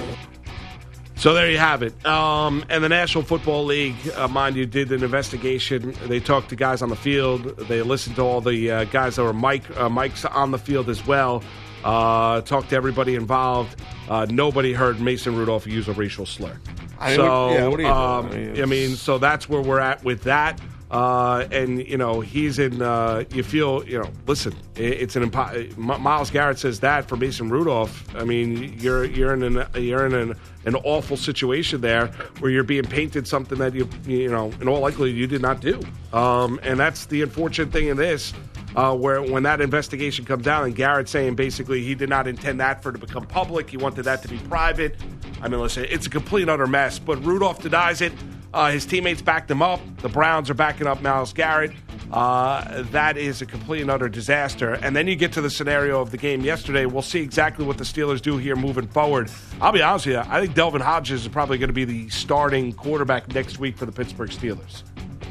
So 1.15 1.35
there 1.35 1.51
you 1.51 1.59
have 1.59 1.83
it. 1.83 2.03
Um, 2.03 2.65
and 2.67 2.83
the 2.83 2.89
National 2.89 3.23
Football 3.23 3.65
League, 3.65 3.95
uh, 4.15 4.27
mind 4.27 4.55
you, 4.55 4.65
did 4.65 4.91
an 4.91 5.03
investigation. 5.03 5.93
They 6.07 6.19
talked 6.19 6.49
to 6.49 6.55
guys 6.55 6.81
on 6.81 6.89
the 6.89 6.95
field. 6.95 7.43
They 7.67 7.83
listened 7.83 8.15
to 8.15 8.23
all 8.23 8.41
the 8.41 8.71
uh, 8.71 8.83
guys 8.85 9.17
that 9.17 9.23
were 9.23 9.31
mic 9.31 9.69
uh, 9.77 9.87
mics 9.87 10.25
on 10.35 10.49
the 10.49 10.57
field 10.57 10.89
as 10.89 11.05
well. 11.05 11.43
Uh, 11.83 12.41
talked 12.41 12.69
to 12.71 12.75
everybody 12.75 13.13
involved. 13.13 13.79
Uh, 14.09 14.25
nobody 14.31 14.73
heard 14.73 14.99
Mason 14.99 15.35
Rudolph 15.35 15.67
use 15.67 15.87
a 15.87 15.93
racial 15.93 16.25
slur. 16.25 16.59
I 17.01 17.07
mean, 17.09 17.15
so 17.17 17.47
what- 17.47 17.53
yeah, 17.53 17.67
what 17.67 17.77
do 17.77 17.83
you 17.83 17.89
do? 17.89 17.93
um, 17.93 18.25
I 18.27 18.35
mean, 18.35 18.61
I 18.61 18.65
mean, 18.65 18.89
so 18.95 19.17
that's 19.17 19.49
where 19.49 19.61
we're 19.61 19.79
at 19.79 20.03
with 20.03 20.23
that. 20.23 20.59
Uh, 20.89 21.47
and 21.53 21.87
you 21.87 21.95
know 21.95 22.19
he's 22.19 22.59
in. 22.59 22.81
Uh, 22.81 23.23
you 23.33 23.43
feel 23.43 23.81
you 23.87 23.97
know. 23.97 24.09
Listen, 24.27 24.53
it's 24.75 25.15
an 25.15 25.29
impo- 25.31 25.71
M- 25.77 26.01
Myles 26.01 26.29
Garrett 26.29 26.59
says 26.59 26.81
that 26.81 27.07
for 27.07 27.15
Mason 27.15 27.49
Rudolph. 27.49 28.13
I 28.13 28.25
mean, 28.25 28.77
you're 28.77 29.05
you're 29.05 29.33
in 29.33 29.41
an 29.43 29.65
you're 29.73 30.05
in 30.05 30.13
an, 30.13 30.35
an 30.65 30.75
awful 30.75 31.15
situation 31.15 31.79
there 31.79 32.07
where 32.39 32.51
you're 32.51 32.65
being 32.65 32.83
painted 32.83 33.25
something 33.25 33.57
that 33.59 33.73
you 33.73 33.87
you 34.05 34.29
know 34.29 34.51
in 34.59 34.67
all 34.67 34.81
likelihood 34.81 35.15
you 35.17 35.27
did 35.27 35.41
not 35.41 35.61
do. 35.61 35.79
Um, 36.11 36.59
and 36.61 36.77
that's 36.77 37.05
the 37.05 37.21
unfortunate 37.21 37.71
thing 37.71 37.87
in 37.87 37.95
this. 37.95 38.33
Uh, 38.75 38.95
where 38.95 39.21
when 39.21 39.43
that 39.43 39.59
investigation 39.59 40.23
comes 40.23 40.47
out 40.47 40.63
and 40.63 40.75
Garrett 40.75 41.09
saying 41.09 41.35
basically 41.35 41.83
he 41.83 41.93
did 41.93 42.09
not 42.09 42.27
intend 42.27 42.59
that 42.59 42.81
for 42.81 42.89
it 42.89 42.93
to 42.93 42.99
become 42.99 43.25
public, 43.25 43.69
he 43.69 43.77
wanted 43.77 44.03
that 44.03 44.21
to 44.21 44.27
be 44.27 44.37
private. 44.37 44.95
I 45.41 45.47
mean, 45.49 45.59
listen, 45.59 45.85
it's 45.89 46.07
a 46.07 46.09
complete 46.09 46.47
utter 46.47 46.67
mess. 46.67 46.99
But 46.99 47.23
Rudolph 47.25 47.61
denies 47.61 48.01
it. 48.01 48.13
Uh, 48.53 48.71
his 48.71 48.85
teammates 48.85 49.21
backed 49.21 49.49
him 49.49 49.61
up. 49.61 49.79
The 49.97 50.09
Browns 50.09 50.49
are 50.49 50.53
backing 50.53 50.87
up 50.87 51.01
Myles 51.01 51.33
Garrett. 51.33 51.71
Uh, 52.11 52.83
that 52.91 53.15
is 53.15 53.41
a 53.41 53.45
complete 53.45 53.81
and 53.81 53.89
utter 53.89 54.09
disaster. 54.09 54.73
And 54.73 54.93
then 54.93 55.07
you 55.07 55.15
get 55.15 55.31
to 55.33 55.41
the 55.41 55.49
scenario 55.49 56.01
of 56.01 56.11
the 56.11 56.17
game 56.17 56.41
yesterday. 56.41 56.85
We'll 56.85 57.01
see 57.01 57.21
exactly 57.21 57.65
what 57.65 57.77
the 57.77 57.85
Steelers 57.85 58.21
do 58.21 58.37
here 58.37 58.57
moving 58.57 58.87
forward. 58.87 59.31
I'll 59.61 59.71
be 59.71 59.81
honest 59.81 60.05
with 60.05 60.15
you. 60.15 60.23
I 60.27 60.41
think 60.41 60.53
Devlin 60.53 60.81
Hodges 60.81 61.21
is 61.21 61.27
probably 61.29 61.57
going 61.57 61.69
to 61.69 61.73
be 61.73 61.85
the 61.85 62.09
starting 62.09 62.73
quarterback 62.73 63.33
next 63.33 63.59
week 63.59 63.77
for 63.77 63.85
the 63.85 63.93
Pittsburgh 63.93 64.29
Steelers. 64.29 64.83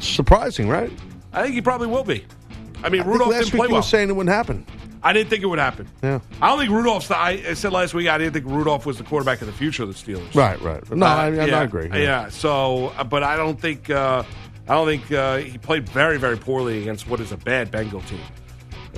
Surprising, 0.03 0.69
right? 0.69 0.91
I 1.35 1.43
think 1.43 1.55
he 1.55 1.61
probably 1.61 1.89
will 1.89 2.05
be. 2.05 2.25
I 2.83 2.89
mean, 2.89 3.03
I 3.03 3.07
Rudolph 3.07 3.33
didn't 3.33 3.51
play 3.51 3.69
well. 3.69 3.77
were 3.79 3.83
saying 3.83 4.09
it 4.09 4.17
wouldn't 4.17 4.35
happen. 4.35 4.65
I 5.03 5.13
didn't 5.15 5.31
think 5.31 5.43
it 5.43 5.47
would 5.47 5.59
happen. 5.59 5.89
Yeah. 6.03 6.21
I 6.43 6.49
don't 6.49 6.59
think 6.59 6.71
Rudolph's. 6.71 7.09
The, 7.09 7.17
I, 7.17 7.31
I 7.49 7.55
said 7.55 7.73
last 7.73 7.95
week 7.95 8.09
I 8.09 8.19
didn't 8.19 8.35
think 8.35 8.45
Rudolph 8.47 8.85
was 8.85 8.99
the 8.99 9.05
quarterback 9.05 9.41
of 9.41 9.47
the 9.47 9.53
future 9.53 9.83
of 9.83 9.89
the 9.89 9.95
Steelers. 9.95 10.35
Right, 10.35 10.61
right. 10.61 10.91
No, 10.91 11.07
Uh, 11.07 11.09
I, 11.09 11.27
I, 11.27 11.31
yeah, 11.47 11.61
I 11.61 11.63
agree. 11.63 11.89
Yeah. 11.93 12.29
So, 12.29 12.89
uh, 12.99 13.05
but 13.05 13.23
I 13.23 13.37
don't 13.37 13.59
think 13.59 13.89
uh, 13.89 14.23
I 14.69 14.75
don't 14.75 14.87
think 14.87 15.11
uh, 15.11 15.39
he 15.39 15.57
played 15.59 15.89
very 15.89 16.19
very 16.19 16.37
poorly 16.37 16.81
against 16.83 17.09
what 17.09 17.21
is 17.21 17.33
a 17.33 17.37
bad 17.39 17.71
Bengal 17.71 18.03
team. 18.03 18.21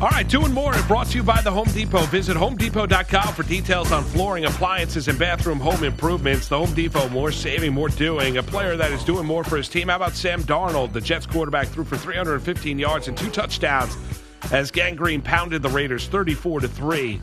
All 0.00 0.08
right, 0.10 0.30
two 0.30 0.44
and 0.44 0.54
more 0.54 0.72
and 0.72 0.86
brought 0.86 1.08
to 1.08 1.16
you 1.16 1.24
by 1.24 1.40
the 1.40 1.50
Home 1.50 1.66
Depot. 1.66 2.02
Visit 2.02 2.36
homedepot.com 2.36 3.34
for 3.34 3.42
details 3.42 3.90
on 3.90 4.04
flooring, 4.04 4.44
appliances, 4.44 5.08
and 5.08 5.18
bathroom 5.18 5.58
home 5.58 5.82
improvements. 5.82 6.46
The 6.46 6.56
Home 6.56 6.72
Depot, 6.72 7.08
more 7.08 7.32
saving, 7.32 7.74
more 7.74 7.88
doing. 7.88 8.36
A 8.36 8.42
player 8.44 8.76
that 8.76 8.92
is 8.92 9.02
doing 9.02 9.26
more 9.26 9.42
for 9.42 9.56
his 9.56 9.68
team. 9.68 9.88
How 9.88 9.96
about 9.96 10.12
Sam 10.12 10.44
Darnold? 10.44 10.92
The 10.92 11.00
Jets 11.00 11.26
quarterback 11.26 11.66
threw 11.66 11.82
for 11.82 11.96
315 11.96 12.78
yards 12.78 13.08
and 13.08 13.18
two 13.18 13.28
touchdowns 13.30 13.96
as 14.52 14.70
Gang 14.70 14.94
Green 14.94 15.20
pounded 15.20 15.62
the 15.62 15.68
Raiders 15.68 16.06
34 16.06 16.60
to 16.60 16.68
3 16.68 17.20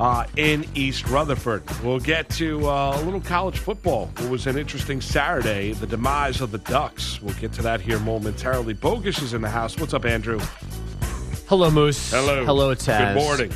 uh, 0.00 0.24
in 0.36 0.66
East 0.74 1.06
Rutherford. 1.06 1.62
We'll 1.84 2.00
get 2.00 2.28
to 2.30 2.68
uh, 2.68 2.98
a 3.00 3.02
little 3.02 3.20
college 3.20 3.60
football. 3.60 4.10
It 4.20 4.28
was 4.28 4.48
an 4.48 4.58
interesting 4.58 5.00
Saturday, 5.00 5.74
the 5.74 5.86
demise 5.86 6.40
of 6.40 6.50
the 6.50 6.58
Ducks. 6.58 7.22
We'll 7.22 7.34
get 7.34 7.52
to 7.52 7.62
that 7.62 7.80
here 7.80 8.00
momentarily. 8.00 8.74
Bogus 8.74 9.22
is 9.22 9.32
in 9.32 9.42
the 9.42 9.50
house. 9.50 9.78
What's 9.78 9.94
up, 9.94 10.04
Andrew? 10.04 10.40
Hello, 11.48 11.70
Moose. 11.70 12.10
Hello. 12.10 12.44
Hello, 12.44 12.74
Taz. 12.74 13.14
Good 13.14 13.22
morning. 13.22 13.52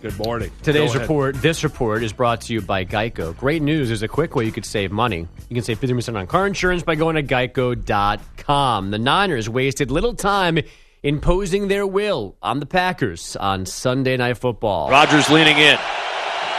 Good 0.00 0.18
morning. 0.18 0.50
Today's 0.62 0.96
report, 0.96 1.34
this 1.42 1.62
report 1.62 2.02
is 2.02 2.14
brought 2.14 2.40
to 2.42 2.54
you 2.54 2.62
by 2.62 2.86
Geico. 2.86 3.36
Great 3.36 3.60
news. 3.60 3.88
There's 3.88 4.02
a 4.02 4.08
quick 4.08 4.34
way 4.34 4.46
you 4.46 4.52
could 4.52 4.64
save 4.64 4.90
money. 4.90 5.28
You 5.50 5.54
can 5.54 5.62
save 5.62 5.78
50% 5.78 6.18
on 6.18 6.26
car 6.26 6.46
insurance 6.46 6.82
by 6.82 6.94
going 6.94 7.16
to 7.16 7.22
geico.com. 7.22 8.90
The 8.90 8.98
Niners 8.98 9.46
wasted 9.46 9.90
little 9.90 10.14
time 10.14 10.58
imposing 11.02 11.68
their 11.68 11.86
will 11.86 12.36
on 12.40 12.60
the 12.60 12.66
Packers 12.66 13.36
on 13.36 13.66
Sunday 13.66 14.16
Night 14.16 14.38
Football. 14.38 14.90
Rodgers 14.90 15.28
leaning 15.28 15.58
in. 15.58 15.76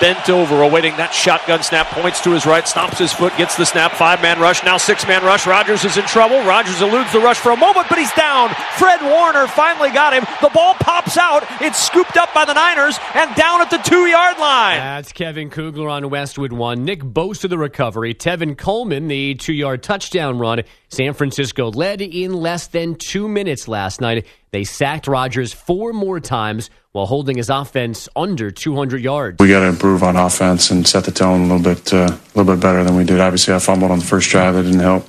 Bent 0.02 0.32
over, 0.32 0.64
awaiting 0.64 0.98
that 0.98 1.14
shotgun 1.14 1.62
snap, 1.62 1.86
points 1.90 2.22
to 2.22 2.32
his 2.32 2.48
right, 2.48 2.64
stomps 2.64 2.98
his 2.98 3.14
foot, 3.14 3.38
gets 3.38 3.56
the 3.56 3.68
snap, 3.68 3.92
five 3.92 4.20
man 4.20 4.40
rush, 4.40 4.64
now 4.64 4.78
six 4.78 5.06
man 5.08 5.24
rush. 5.24 5.46
Rodgers 5.46 5.86
is 5.86 5.96
in 5.96 6.06
trouble. 6.06 6.42
Rodgers 6.44 6.82
eludes 6.82 7.14
the 7.14 7.20
rush 7.20 7.38
for 7.38 7.52
a 7.52 7.56
moment, 7.56 7.86
but 7.88 8.00
he's 8.00 8.12
down. 8.14 8.50
Fred 8.78 9.00
Warner 9.04 9.46
finally 9.46 9.92
got 9.92 10.14
him. 10.14 10.26
The 10.42 10.50
ball 10.50 10.74
pops 10.74 11.18
out. 11.18 11.44
It's 11.62 11.78
scooped 11.78 12.18
up 12.18 12.34
by 12.34 12.46
the 12.46 12.54
Niners 12.54 12.98
and 13.14 13.36
down 13.36 13.62
at 13.62 13.70
the 13.70 13.78
two 13.78 14.08
yard 14.08 14.40
line. 14.40 14.78
That's 14.80 15.12
Kevin 15.12 15.52
Kugler 15.52 15.90
on 15.90 16.10
Westwood 16.10 16.52
one. 16.52 16.84
Nick 16.84 17.02
Bosa 17.02 17.48
the 17.48 17.60
recovery. 17.60 18.16
Tevin 18.16 18.58
Coleman 18.58 19.08
the 19.08 19.36
two 19.36 19.54
yard 19.54 19.84
touchdown 19.84 20.40
run. 20.40 20.64
San 20.90 21.14
Francisco 21.14 21.70
led 21.70 22.02
in 22.02 22.34
less 22.34 22.66
than 22.66 22.96
two 22.96 23.28
minutes 23.28 23.68
last 23.68 24.02
night. 24.02 24.26
They 24.50 24.64
sacked 24.64 25.08
Rodgers 25.08 25.54
four 25.54 25.94
more 25.94 26.20
times 26.20 26.72
while 26.92 27.06
holding 27.06 27.38
his 27.38 27.50
offense 27.50 28.10
under 28.16 28.52
200 28.52 29.02
yards. 29.02 29.38
We 29.40 29.48
got 29.48 29.62
to 29.62 29.68
improve 29.68 30.04
on 30.04 30.16
offense 30.16 30.72
and 30.72 30.86
set 30.86 31.06
the 31.06 31.12
tone 31.12 31.42
a 31.42 31.56
little 31.56 31.64
bit, 31.64 31.94
uh, 31.94 31.98
a 31.98 32.38
little 32.38 32.56
bit 32.56 32.62
better 32.62 32.84
than 32.84 32.96
we 32.96 33.04
did. 33.04 33.20
Obviously, 33.20 33.54
I 33.54 33.60
fumbled 33.60 33.92
on 33.92 34.00
the 34.00 34.06
first 34.06 34.30
drive; 34.30 34.56
that 34.56 34.64
didn't 34.64 34.80
help. 34.80 35.08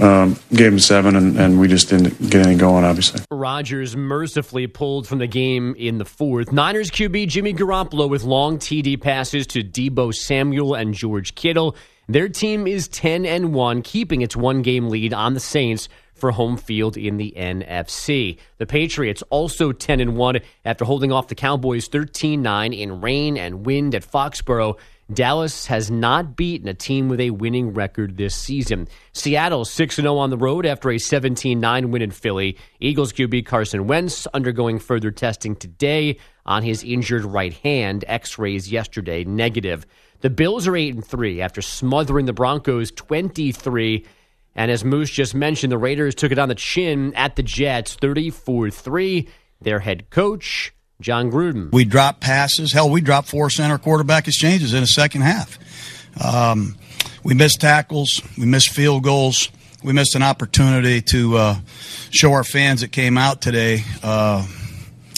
Um, 0.00 0.36
gave 0.52 0.72
him 0.72 0.78
seven, 0.78 1.16
and, 1.16 1.38
and 1.38 1.60
we 1.60 1.68
just 1.68 1.88
didn't 1.88 2.18
get 2.30 2.46
anything 2.46 2.58
going. 2.58 2.84
Obviously. 2.84 3.20
Rodgers 3.30 3.96
mercifully 3.96 4.66
pulled 4.66 5.06
from 5.06 5.18
the 5.18 5.26
game 5.26 5.74
in 5.78 5.98
the 5.98 6.04
fourth. 6.04 6.52
Niners 6.52 6.90
QB 6.90 7.28
Jimmy 7.28 7.54
Garoppolo 7.54 8.08
with 8.08 8.24
long 8.24 8.58
TD 8.58 9.00
passes 9.00 9.46
to 9.48 9.62
Deebo 9.62 10.14
Samuel 10.14 10.74
and 10.74 10.94
George 10.94 11.34
Kittle. 11.34 11.76
Their 12.08 12.28
team 12.28 12.66
is 12.66 12.88
10 12.88 13.24
and 13.24 13.54
1, 13.54 13.82
keeping 13.82 14.20
its 14.22 14.34
one 14.34 14.62
game 14.62 14.88
lead 14.88 15.14
on 15.14 15.34
the 15.34 15.40
Saints 15.40 15.88
for 16.20 16.30
home 16.30 16.56
field 16.56 16.96
in 16.96 17.16
the 17.16 17.32
NFC. 17.36 18.38
The 18.58 18.66
Patriots 18.66 19.22
also 19.30 19.72
10 19.72 20.00
and 20.00 20.16
1 20.16 20.40
after 20.64 20.84
holding 20.84 21.10
off 21.10 21.28
the 21.28 21.34
Cowboys 21.34 21.88
13-9 21.88 22.78
in 22.78 23.00
rain 23.00 23.36
and 23.36 23.66
wind 23.66 23.94
at 23.94 24.04
Foxborough. 24.04 24.78
Dallas 25.12 25.66
has 25.66 25.90
not 25.90 26.36
beaten 26.36 26.68
a 26.68 26.74
team 26.74 27.08
with 27.08 27.18
a 27.18 27.30
winning 27.30 27.74
record 27.74 28.16
this 28.16 28.34
season. 28.34 28.86
Seattle 29.12 29.64
6 29.64 29.96
0 29.96 30.16
on 30.16 30.30
the 30.30 30.36
road 30.36 30.64
after 30.64 30.90
a 30.90 30.98
17 30.98 31.58
9 31.58 31.90
win 31.90 32.02
in 32.02 32.12
Philly. 32.12 32.56
Eagles 32.78 33.12
QB 33.12 33.44
Carson 33.44 33.88
Wentz 33.88 34.28
undergoing 34.28 34.78
further 34.78 35.10
testing 35.10 35.56
today 35.56 36.18
on 36.46 36.62
his 36.62 36.84
injured 36.84 37.24
right 37.24 37.54
hand. 37.54 38.04
X 38.06 38.38
rays 38.38 38.70
yesterday 38.70 39.24
negative. 39.24 39.84
The 40.20 40.30
Bills 40.30 40.68
are 40.68 40.76
8 40.76 40.94
and 40.94 41.04
3 41.04 41.40
after 41.40 41.62
smothering 41.62 42.26
the 42.26 42.32
Broncos 42.32 42.92
23. 42.92 44.06
And 44.54 44.70
as 44.70 44.84
Moose 44.84 45.10
just 45.10 45.34
mentioned, 45.34 45.72
the 45.72 45.78
Raiders 45.78 46.14
took 46.14 46.32
it 46.32 46.38
on 46.38 46.48
the 46.48 46.54
chin 46.54 47.14
at 47.14 47.36
the 47.36 47.42
Jets 47.42 47.94
34 47.94 48.70
3. 48.70 49.28
Their 49.62 49.80
head 49.80 50.10
coach, 50.10 50.72
Jon 51.00 51.30
Gruden. 51.30 51.70
We 51.72 51.84
dropped 51.84 52.20
passes. 52.20 52.72
Hell, 52.72 52.90
we 52.90 53.00
dropped 53.00 53.28
four 53.28 53.50
center 53.50 53.78
quarterback 53.78 54.26
exchanges 54.26 54.74
in 54.74 54.80
the 54.80 54.86
second 54.86 55.22
half. 55.22 55.58
Um, 56.22 56.76
we 57.22 57.34
missed 57.34 57.60
tackles. 57.60 58.22
We 58.38 58.46
missed 58.46 58.70
field 58.70 59.04
goals. 59.04 59.50
We 59.82 59.92
missed 59.92 60.14
an 60.14 60.22
opportunity 60.22 61.00
to 61.02 61.36
uh, 61.36 61.56
show 62.10 62.32
our 62.32 62.44
fans 62.44 62.80
that 62.82 62.92
came 62.92 63.16
out 63.16 63.40
today 63.40 63.84
uh, 64.02 64.46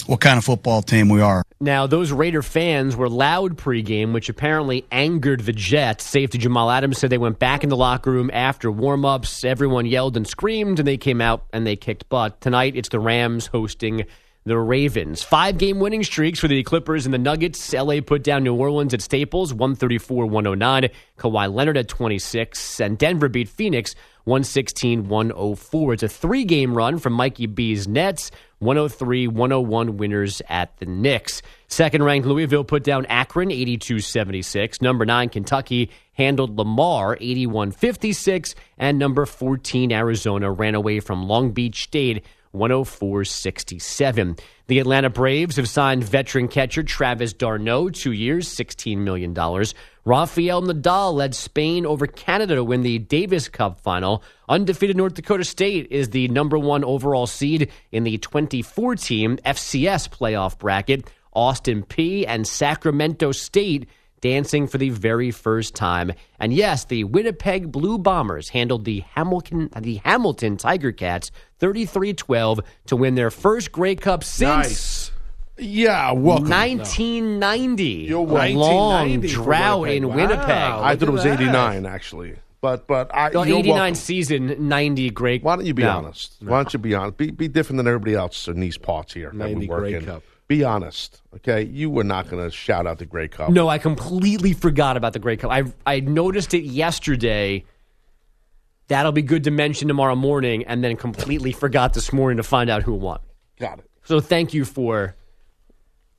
what 0.07 0.19
kind 0.21 0.37
of 0.37 0.45
football 0.45 0.81
team 0.81 1.09
we 1.09 1.21
are. 1.21 1.43
Now, 1.59 1.87
those 1.87 2.11
Raider 2.11 2.41
fans 2.41 2.95
were 2.95 3.09
loud 3.09 3.57
pregame, 3.57 4.13
which 4.13 4.29
apparently 4.29 4.85
angered 4.91 5.41
the 5.41 5.53
Jets. 5.53 6.03
Safety 6.03 6.37
Jamal 6.37 6.69
Adams 6.69 6.97
said 6.97 7.09
they 7.09 7.17
went 7.17 7.39
back 7.39 7.63
in 7.63 7.69
the 7.69 7.77
locker 7.77 8.11
room 8.11 8.29
after 8.33 8.71
warmups. 8.71 9.45
Everyone 9.45 9.85
yelled 9.85 10.17
and 10.17 10.27
screamed, 10.27 10.79
and 10.79 10.87
they 10.87 10.97
came 10.97 11.21
out 11.21 11.45
and 11.53 11.65
they 11.65 11.75
kicked 11.75 12.09
butt. 12.09 12.41
Tonight, 12.41 12.75
it's 12.75 12.89
the 12.89 12.99
Rams 12.99 13.47
hosting 13.47 14.05
the 14.45 14.57
Ravens. 14.57 15.23
Five 15.23 15.57
game 15.57 15.79
winning 15.79 16.03
streaks 16.03 16.39
for 16.39 16.47
the 16.47 16.63
Clippers 16.63 17.05
and 17.05 17.13
the 17.13 17.17
Nuggets. 17.17 17.73
LA 17.73 18.01
put 18.01 18.23
down 18.23 18.43
New 18.43 18.55
Orleans 18.55 18.93
at 18.93 19.01
Staples 19.01 19.53
134 19.53 20.25
109. 20.25 20.89
Kawhi 21.17 21.53
Leonard 21.53 21.77
at 21.77 21.87
26. 21.87 22.81
And 22.81 22.97
Denver 22.97 23.29
beat 23.29 23.47
Phoenix 23.47 23.95
116 24.25 25.07
104. 25.07 25.93
It's 25.93 26.03
a 26.03 26.09
three 26.09 26.43
game 26.43 26.75
run 26.75 26.99
from 26.99 27.13
Mikey 27.13 27.45
B's 27.47 27.87
Nets. 27.87 28.31
103 28.59 29.27
101 29.27 29.97
winners 29.97 30.41
at 30.47 30.75
the 30.77 30.85
Knicks. 30.85 31.41
Second 31.67 32.03
ranked 32.03 32.27
Louisville 32.27 32.63
put 32.63 32.83
down 32.83 33.05
Akron 33.07 33.51
82 33.51 33.99
76. 33.99 34.81
Number 34.81 35.05
9 35.05 35.29
Kentucky 35.29 35.89
handled 36.13 36.57
Lamar 36.57 37.17
81 37.19 37.71
56. 37.71 38.55
And 38.77 38.99
number 38.99 39.25
14 39.25 39.91
Arizona 39.91 40.51
ran 40.51 40.75
away 40.75 40.99
from 40.99 41.27
Long 41.27 41.51
Beach 41.51 41.83
State 41.83 42.23
104 42.53 43.25
67. 43.25 44.37
The 44.67 44.79
Atlanta 44.79 45.09
Braves 45.09 45.57
have 45.57 45.67
signed 45.67 46.03
veteran 46.03 46.47
catcher 46.47 46.83
Travis 46.83 47.33
d'Arnaud, 47.33 47.89
two 47.89 48.11
years, 48.11 48.47
$16 48.47 48.97
million. 48.97 49.33
Rafael 50.05 50.61
Nadal 50.61 51.13
led 51.13 51.35
Spain 51.35 51.85
over 51.85 52.07
Canada 52.07 52.55
to 52.55 52.63
win 52.63 52.81
the 52.81 52.99
Davis 52.99 53.49
Cup 53.49 53.81
final. 53.81 54.23
Undefeated 54.47 54.95
North 54.95 55.15
Dakota 55.15 55.43
State 55.43 55.87
is 55.91 56.09
the 56.09 56.27
number 56.29 56.57
one 56.57 56.83
overall 56.83 57.27
seed 57.27 57.71
in 57.91 58.03
the 58.03 58.17
2014 58.19 59.37
FCS 59.37 60.09
playoff 60.09 60.57
bracket. 60.57 61.09
Austin 61.33 61.83
Peay 61.83 62.25
and 62.27 62.47
Sacramento 62.47 63.31
State 63.31 63.89
dancing 64.23 64.65
for 64.67 64.77
the 64.77 64.89
very 64.89 65.29
first 65.31 65.75
time. 65.75 66.13
And 66.39 66.53
yes, 66.53 66.85
the 66.85 67.03
Winnipeg 67.03 67.71
Blue 67.73 67.97
Bombers 67.97 68.47
handled 68.49 68.85
the 68.85 69.01
Hamilton 69.01 69.69
the 69.77 69.95
Hamilton 69.97 70.55
Tiger 70.55 70.93
Cats 70.93 71.29
33-12 71.59 72.61
to 72.87 72.95
win 72.95 73.15
their 73.15 73.29
first 73.29 73.71
Grey 73.73 73.95
Cup 73.95 74.23
since 74.23 74.39
Nice. 74.49 75.11
Yeah, 75.57 76.13
welcome. 76.13 76.49
1990. 76.49 77.83
You're 77.83 78.19
a 78.19 78.21
welcome. 78.23 78.55
long 78.55 79.09
1990 79.09 79.27
drought 79.27 79.79
Winnipeg. 79.81 79.97
in 80.03 80.07
Wow. 80.09 80.15
Winnipeg. 80.15 80.49
I 80.49 80.95
thought 80.95 81.07
it 81.09 81.11
was 81.11 81.23
that. 81.23 81.39
89, 81.41 81.85
actually. 81.85 82.35
But 82.61 82.87
but 82.87 83.13
I, 83.13 83.29
The 83.29 83.41
you're 83.43 83.57
89 83.59 83.75
welcome. 83.77 83.95
season, 83.95 84.67
90 84.69 85.09
Grey 85.09 85.39
Why 85.39 85.57
don't 85.57 85.65
you 85.65 85.73
be 85.73 85.83
No. 85.83 85.97
honest? 85.97 86.37
Why 86.39 86.57
don't 86.63 86.71
you 86.73 86.79
be 86.79 86.95
honest? 86.95 87.17
Be, 87.17 87.29
be 87.29 87.49
different 87.49 87.77
than 87.77 87.87
everybody 87.87 88.15
else 88.15 88.47
in 88.47 88.61
these 88.61 88.77
parts 88.77 89.13
here. 89.13 89.31
that 89.33 89.47
we 89.49 89.53
90 89.55 89.67
work 89.67 89.79
Grey 89.81 89.93
in. 89.95 90.05
Cup. 90.05 90.23
Be 90.47 90.63
honest, 90.63 91.21
okay? 91.35 91.63
You 91.63 91.89
were 91.89 92.03
not 92.03 92.29
going 92.29 92.43
to 92.43 92.51
shout 92.51 92.85
out 92.85 92.99
the 92.99 93.05
Grey 93.05 93.27
Cup. 93.29 93.49
No, 93.49 93.69
I 93.69 93.77
completely 93.77 94.53
forgot 94.53 94.97
about 94.97 95.13
the 95.13 95.19
Grey 95.19 95.37
Cup. 95.37 95.49
I 95.51 95.63
I 95.85 95.99
noticed 96.01 96.53
it 96.53 96.63
yesterday. 96.63 97.63
That'll 98.89 99.13
be 99.13 99.21
good 99.21 99.45
to 99.45 99.51
mention 99.51 99.87
tomorrow 99.87 100.15
morning, 100.15 100.65
and 100.65 100.83
then 100.83 100.97
completely 100.97 101.53
forgot 101.53 101.93
this 101.93 102.11
morning 102.11 102.37
to 102.37 102.43
find 102.43 102.69
out 102.69 102.83
who 102.83 102.93
won. 102.93 103.19
Got 103.59 103.79
it. 103.79 103.89
So 104.03 104.19
thank 104.19 104.53
you 104.53 104.65
for 104.65 105.15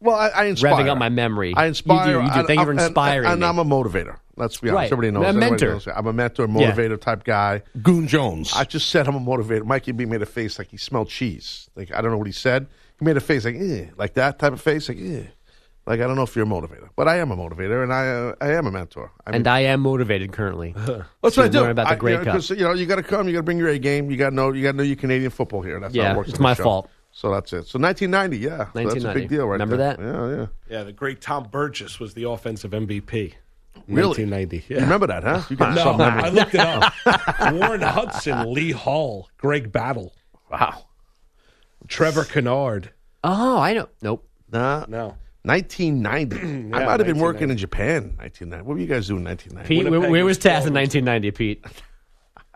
Well, 0.01 0.17
I, 0.17 0.29
I 0.29 0.45
inspire. 0.47 0.73
revving 0.73 0.89
up 0.89 0.97
my 0.99 1.11
memory. 1.11 1.53
I 1.55 1.67
inspire. 1.67 2.07
You 2.13 2.19
do. 2.21 2.25
You 2.27 2.33
do. 2.33 2.39
and- 2.39 2.47
Thank 2.49 2.59
you 2.61 2.65
for 2.65 2.71
and- 2.71 2.81
inspiring 2.81 3.27
And, 3.31 3.41
me. 3.43 3.47
I'm 3.47 3.59
a 3.59 3.65
motivator. 3.65 4.17
Let's 4.37 4.59
be 4.59 4.71
honest. 4.71 4.77
Right. 4.77 4.93
Everybody 4.93 5.11
knows. 5.13 5.25
A 5.25 5.29
everybody 5.29 5.51
mentor. 5.51 5.69
knows. 5.75 5.89
I'm 5.95 6.07
a 6.07 6.13
mentor, 6.13 6.47
Yeah. 6.49 6.73
motivator 6.73 7.01
type 7.01 7.23
guy. 7.25 7.63
Goon 7.83 8.09
Jones. 8.09 8.53
I 8.57 8.65
just 8.65 8.89
said 8.89 9.07
I'm 9.07 9.15
a 9.15 9.21
motivator. 9.21 9.65
Mikey 9.65 9.93
B 9.93 10.07
made 10.07 10.23
a 10.23 10.27
face 10.27 10.59
like 10.59 10.69
he 10.69 10.77
smelled 10.79 11.09
cheese. 11.11 11.69
Like 11.77 11.93
I 11.95 12.01
don't 12.01 12.11
know 12.11 12.19
what 12.19 12.27
he 12.27 12.33
said. 12.33 12.67
He 12.99 13.05
made 13.05 13.17
a 13.17 13.21
face 13.21 13.45
like 13.45 13.57
eh, 13.57 13.87
like 13.97 14.15
that 14.15 14.39
type 14.39 14.53
of 14.53 14.61
face, 14.61 14.89
like 14.89 14.99
eh. 15.01 15.25
Like 15.87 16.01
I 16.01 16.07
don't 16.07 16.17
know 16.17 16.23
if 16.23 16.35
you're 16.35 16.47
a 16.47 16.49
motivator, 16.49 16.89
but 16.97 17.09
I 17.09 17.19
am 17.19 17.31
a 17.31 17.37
motivator, 17.37 17.83
and 17.83 17.93
I 17.93 18.09
uh, 18.09 18.35
I 18.41 18.53
am 18.53 18.67
a 18.67 18.71
mentor. 18.71 19.13
I 19.27 19.33
and 19.33 19.47
I 19.47 19.61
am 19.61 19.81
motivated 19.81 20.33
currently. 20.33 20.73
That's 21.23 21.37
what 21.37 21.39
I 21.41 21.49
do. 21.49 21.61
learn 21.61 21.71
about 21.73 21.89
the 21.89 21.93
I- 21.95 21.97
Grey 21.97 22.13
you 22.13 22.19
know, 22.19 22.25
Cup. 22.25 22.35
'cause, 22.35 22.51
you 22.51 22.57
know, 22.57 22.73
you 22.73 22.87
got 22.87 22.97
to 22.97 23.03
come. 23.03 23.27
You 23.27 23.35
got 23.35 23.41
to 23.41 23.43
bring 23.43 23.59
your 23.59 23.69
A 23.69 23.79
game. 23.79 24.11
You 24.11 24.17
got 24.17 24.31
to 24.31 24.35
know. 24.35 24.51
You 24.53 24.63
got 24.63 24.71
to 24.73 24.77
know 24.79 24.83
your 24.83 24.97
Canadian 24.97 25.31
football 25.31 25.61
here. 25.61 25.79
That's 25.79 25.95
how 25.95 26.03
Yeah, 26.03 26.13
it 26.13 26.17
works. 26.17 26.31
it's 26.31 26.39
my 26.41 26.55
fault. 26.55 26.89
So 27.13 27.31
that's 27.31 27.53
it. 27.53 27.67
So 27.67 27.79
1990, 27.79 28.39
yeah. 28.39 28.51
So 28.51 28.57
that's 28.57 28.75
a 28.75 28.81
1990. 28.81 29.21
big 29.21 29.29
deal, 29.29 29.47
right? 29.47 29.53
Remember 29.53 29.77
there. 29.77 29.97
that? 29.97 30.03
Yeah, 30.03 30.37
yeah. 30.37 30.47
Yeah, 30.79 30.83
the 30.85 30.93
great 30.93 31.21
Tom 31.21 31.49
Burgess 31.51 32.01
was 32.01 32.15
the 32.15 32.29
offensive 32.29 32.73
MVP. 32.73 33.35
Really? 33.87 34.25
1990. 34.25 34.65
You 34.69 34.77
remember 34.81 35.07
that, 35.09 35.23
huh? 35.23 35.43
You 35.51 35.57
no. 35.57 35.97
I 36.01 36.31
looked 36.31 36.55
it 36.55 36.61
up. 36.61 36.93
Warren 37.53 37.83
Hudson, 37.83 38.53
Lee 38.53 38.71
Hall, 38.73 39.29
Greg 39.37 39.71
Battle. 39.71 40.13
Wow. 40.51 40.87
Trevor 41.89 42.25
Kennard. 42.25 42.91
Oh, 43.23 43.59
I 43.59 43.73
know. 43.75 43.89
Nope. 44.03 44.27
Nah. 44.53 44.85
No. 44.89 45.17
1990. 45.43 46.37
I 46.75 46.85
might 46.85 47.01
have 47.01 47.07
been 47.07 47.19
working 47.19 47.51
in 47.51 47.57
Japan. 47.57 48.15
1990. 48.17 48.65
What 48.67 48.75
were 48.75 48.81
you 48.81 48.87
guys 48.87 49.07
doing 49.09 49.21
in 49.21 49.27
1990? 49.27 49.69
Pete, 49.69 49.85
where, 49.85 49.91
Winnipeg 49.93 50.11
where 50.11 50.25
was 50.25 50.39
was 50.39 50.45
Taz 50.45 50.67
in 50.67 50.75
1990, 50.75 51.31
Pete? 51.33 51.65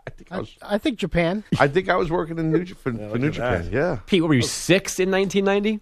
I 0.07 0.09
think 0.11 0.31
I 0.31 0.39
was. 0.39 0.55
I 0.63 0.77
think 0.79 0.97
Japan. 0.97 1.43
I 1.59 1.67
think 1.67 1.87
I 1.87 1.95
was 1.95 2.09
working 2.09 2.39
in 2.39 2.51
New, 2.51 2.65
for, 2.65 2.91
for 2.91 2.91
look 2.91 3.21
New 3.21 3.27
at 3.27 3.33
Japan. 3.33 3.63
that. 3.65 3.71
Yeah. 3.71 3.99
Pete, 4.07 4.21
what 4.23 4.29
were 4.29 4.33
you, 4.33 4.41
six 4.41 4.99
in 4.99 5.11
1990? 5.11 5.79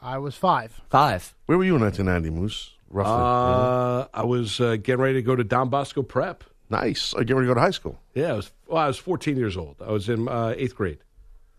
I 0.00 0.16
was 0.18 0.36
five. 0.36 0.80
Five. 0.88 1.34
Where 1.46 1.58
were 1.58 1.64
you 1.64 1.74
in 1.76 1.82
1990, 1.82 2.40
Moose? 2.40 2.74
Roughly. 2.88 3.12
Uh, 3.12 4.06
I 4.14 4.24
was 4.24 4.60
uh, 4.60 4.76
getting 4.76 5.02
ready 5.02 5.14
to 5.14 5.22
go 5.22 5.36
to 5.36 5.44
Don 5.44 5.68
Bosco 5.68 6.02
Prep. 6.02 6.44
nice. 6.70 7.12
I 7.14 7.24
get 7.24 7.34
ready 7.36 7.46
to 7.46 7.50
go 7.50 7.54
to 7.54 7.60
high 7.60 7.72
school. 7.72 7.98
Yeah, 8.14 8.32
I 8.32 8.36
was. 8.36 8.52
Well, 8.66 8.78
I 8.78 8.86
was 8.86 8.96
14 8.96 9.36
years 9.36 9.56
old. 9.58 9.76
I 9.84 9.90
was 9.90 10.08
in 10.08 10.26
uh, 10.28 10.54
eighth 10.56 10.74
grade. 10.74 10.98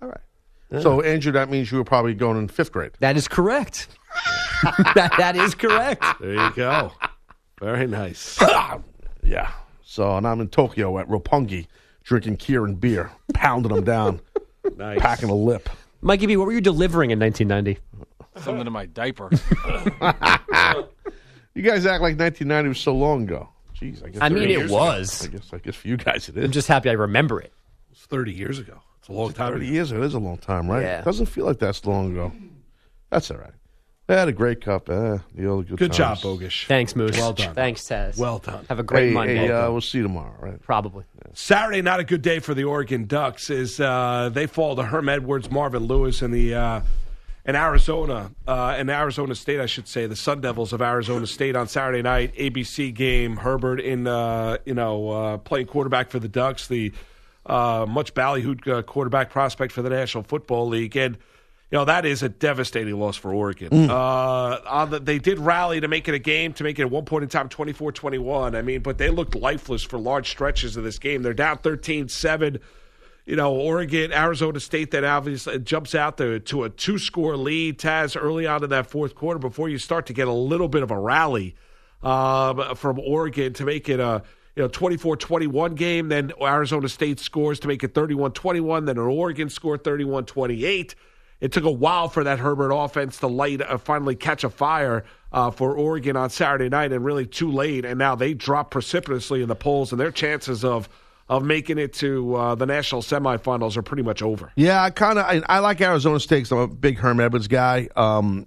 All 0.01 0.07
right. 0.07 0.21
So 0.81 1.01
Andrew, 1.01 1.31
that 1.31 1.49
means 1.49 1.71
you 1.71 1.79
were 1.79 1.83
probably 1.83 2.13
going 2.13 2.37
in 2.37 2.47
fifth 2.47 2.71
grade. 2.71 2.91
That 2.99 3.17
is 3.17 3.27
correct. 3.27 3.87
that, 4.95 5.13
that 5.17 5.35
is 5.35 5.55
correct. 5.55 6.03
There 6.19 6.33
you 6.35 6.51
go. 6.55 6.91
Very 7.59 7.87
nice. 7.87 8.39
Yeah. 9.21 9.51
So 9.83 10.15
and 10.15 10.25
I'm 10.25 10.39
in 10.41 10.47
Tokyo 10.47 10.97
at 10.97 11.07
Roppongi, 11.07 11.67
drinking 12.03 12.37
Kirin 12.37 12.79
beer, 12.79 13.11
pounding 13.33 13.73
them 13.75 13.83
down, 13.83 14.21
Nice. 14.77 14.99
packing 14.99 15.29
a 15.29 15.35
lip. 15.35 15.69
Mikey 16.01 16.25
B, 16.25 16.37
what 16.37 16.45
were 16.47 16.53
you 16.53 16.61
delivering 16.61 17.11
in 17.11 17.19
1990? 17.19 17.79
Something 18.41 18.65
in 18.65 18.71
my 18.73 18.85
diaper. 18.85 19.29
You 21.55 21.63
guys 21.63 21.85
act 21.85 22.01
like 22.01 22.17
1990 22.17 22.69
was 22.69 22.79
so 22.79 22.95
long 22.95 23.23
ago. 23.23 23.49
Jeez, 23.77 24.05
I 24.05 24.09
guess. 24.09 24.21
I 24.21 24.29
mean, 24.29 24.49
it 24.49 24.69
was. 24.69 25.25
ago. 25.25 25.33
I 25.33 25.37
guess. 25.39 25.53
I 25.53 25.57
guess 25.57 25.75
for 25.75 25.87
you 25.89 25.97
guys 25.97 26.29
it 26.29 26.37
is. 26.37 26.45
I'm 26.45 26.51
just 26.51 26.67
happy 26.69 26.89
I 26.89 26.93
remember 26.93 27.41
it. 27.41 27.51
It's 27.91 28.05
30 28.05 28.31
years 28.31 28.59
ago. 28.59 28.79
It's 29.09 29.17
a 29.17 29.19
long 29.19 29.33
time. 29.33 29.53
30 29.53 29.65
ago. 29.65 29.73
years. 29.73 29.91
It 29.91 29.99
is 30.01 30.13
a 30.13 30.19
long 30.19 30.37
time, 30.37 30.69
right? 30.69 30.81
Yeah. 30.81 31.01
Doesn't 31.01 31.25
feel 31.27 31.45
like 31.45 31.59
that's 31.59 31.85
long 31.85 32.11
ago. 32.11 32.31
That's 33.09 33.31
all 33.31 33.37
right. 33.37 33.51
They 34.07 34.15
had 34.15 34.27
a 34.27 34.31
great 34.33 34.61
cup. 34.61 34.89
Eh, 34.89 35.19
the 35.35 35.45
old 35.47 35.67
good. 35.67 35.77
Good 35.77 35.93
job, 35.93 36.17
times. 36.19 36.39
Bogish. 36.39 36.65
Thanks, 36.65 36.95
Moose. 36.95 37.15
Well 37.15 37.33
done. 37.33 37.53
Thanks, 37.53 37.81
Taz. 37.83 38.17
Well 38.17 38.39
done. 38.39 38.65
Have 38.67 38.79
a 38.79 38.83
great 38.83 39.09
Hey, 39.09 39.13
Monday. 39.13 39.35
hey 39.35 39.51
uh, 39.51 39.69
we'll 39.71 39.81
see 39.81 39.99
you 39.99 40.03
tomorrow, 40.03 40.33
right? 40.39 40.59
Probably. 40.63 41.03
Saturday, 41.33 41.83
not 41.83 41.99
a 41.99 42.03
good 42.03 42.23
day 42.23 42.39
for 42.39 42.55
the 42.55 42.63
Oregon 42.63 43.05
Ducks. 43.05 43.51
Is 43.51 43.79
uh, 43.79 44.31
they 44.33 44.47
fall 44.47 44.75
to 44.77 44.83
Herm 44.83 45.09
Edwards, 45.09 45.51
Marvin 45.51 45.83
Lewis, 45.83 46.23
and 46.23 46.33
the 46.33 46.55
uh, 46.55 46.81
in 47.45 47.55
Arizona, 47.55 48.31
uh, 48.47 48.77
in 48.79 48.89
Arizona 48.89 49.35
State, 49.35 49.59
I 49.59 49.67
should 49.67 49.87
say, 49.87 50.07
the 50.07 50.15
Sun 50.15 50.41
Devils 50.41 50.73
of 50.73 50.81
Arizona 50.81 51.27
State 51.27 51.55
on 51.55 51.67
Saturday 51.67 52.01
night 52.01 52.35
ABC 52.35 52.91
game. 52.91 53.37
Herbert 53.37 53.79
in 53.79 54.07
uh, 54.07 54.57
you 54.65 54.73
know 54.73 55.09
uh, 55.11 55.37
playing 55.37 55.67
quarterback 55.67 56.09
for 56.09 56.17
the 56.17 56.27
Ducks, 56.27 56.67
the 56.67 56.91
uh, 57.49 57.85
much 57.87 58.13
ballyhooed 58.13 58.67
uh, 58.67 58.81
quarterback 58.83 59.29
prospect 59.29 59.71
for 59.73 59.81
the 59.81 59.89
National 59.89 60.23
Football 60.23 60.67
League, 60.67 60.95
and 60.95 61.15
you 61.71 61.77
know 61.77 61.85
that 61.85 62.05
is 62.05 62.23
a 62.23 62.29
devastating 62.29 62.99
loss 62.99 63.15
for 63.17 63.33
Oregon. 63.33 63.89
Uh, 63.89 64.59
on 64.67 64.89
the, 64.89 64.99
they 64.99 65.19
did 65.19 65.39
rally 65.39 65.79
to 65.79 65.87
make 65.87 66.07
it 66.07 66.13
a 66.13 66.19
game, 66.19 66.53
to 66.53 66.63
make 66.63 66.79
it 66.79 66.83
at 66.83 66.91
one 66.91 67.05
point 67.05 67.23
in 67.23 67.29
time 67.29 67.49
24-21. 67.49 68.55
I 68.55 68.61
mean, 68.61 68.81
but 68.81 68.97
they 68.97 69.09
looked 69.09 69.35
lifeless 69.35 69.83
for 69.83 69.97
large 69.99 70.29
stretches 70.29 70.77
of 70.77 70.83
this 70.83 70.99
game. 70.99 71.21
They're 71.23 71.33
down 71.33 71.57
13-7 71.59 72.59
you 73.25 73.35
know, 73.35 73.53
Oregon, 73.53 74.11
Arizona 74.11 74.59
State 74.59 74.89
that 74.89 75.03
obviously 75.03 75.59
jumps 75.59 75.93
out 75.93 76.17
there 76.17 76.39
to 76.39 76.63
a 76.63 76.69
two 76.71 76.97
score 76.97 77.37
lead, 77.37 77.77
Taz, 77.77 78.17
early 78.19 78.47
on 78.47 78.63
in 78.63 78.71
that 78.71 78.87
fourth 78.87 79.13
quarter 79.13 79.37
before 79.37 79.69
you 79.69 79.77
start 79.77 80.07
to 80.07 80.13
get 80.13 80.27
a 80.27 80.33
little 80.33 80.67
bit 80.67 80.81
of 80.81 80.89
a 80.89 80.97
rally. 80.97 81.55
um, 82.01 82.75
from 82.75 82.99
Oregon 82.99 83.53
to 83.53 83.65
make 83.65 83.89
it 83.89 83.99
a 83.99 84.23
you 84.59 84.65
know 84.65 84.69
24-21 84.69 85.75
game. 85.75 86.09
Then 86.09 86.33
Arizona 86.41 86.89
State 86.89 87.21
scores 87.21 87.61
to 87.61 87.67
make 87.69 87.81
it 87.81 87.93
31-21. 87.93 88.87
Then 88.87 88.97
an 88.97 89.05
Oregon 89.05 89.49
scored 89.49 89.85
31-28. 89.85 90.95
It 91.39 91.53
took 91.53 91.63
a 91.63 91.71
while 91.71 92.09
for 92.09 92.25
that 92.25 92.39
Herbert 92.39 92.71
offense 92.73 93.19
to 93.19 93.27
light 93.27 93.61
uh, 93.61 93.77
finally 93.77 94.17
catch 94.17 94.43
a 94.43 94.49
fire 94.49 95.05
uh, 95.31 95.51
for 95.51 95.77
Oregon 95.77 96.17
on 96.17 96.29
Saturday 96.29 96.67
night, 96.67 96.91
and 96.91 97.05
really 97.05 97.25
too 97.25 97.49
late. 97.49 97.85
And 97.85 97.97
now 97.97 98.15
they 98.15 98.33
drop 98.33 98.69
precipitously 98.71 99.41
in 99.41 99.47
the 99.47 99.55
polls, 99.55 99.93
and 99.93 100.01
their 100.01 100.11
chances 100.11 100.65
of 100.65 100.89
of 101.29 101.43
making 101.43 101.77
it 101.77 101.93
to 101.93 102.35
uh, 102.35 102.55
the 102.55 102.65
national 102.65 103.01
semifinals 103.01 103.77
are 103.77 103.81
pretty 103.81 104.03
much 104.03 104.21
over. 104.21 104.51
Yeah, 104.55 104.83
I 104.83 104.89
kind 104.89 105.17
of 105.17 105.25
I, 105.25 105.41
I 105.47 105.59
like 105.59 105.79
Arizona 105.79 106.19
State. 106.19 106.51
I'm 106.51 106.57
a 106.57 106.67
big 106.67 106.97
Herm 106.97 107.21
Edwards 107.21 107.47
guy. 107.47 107.87
Um, 107.95 108.45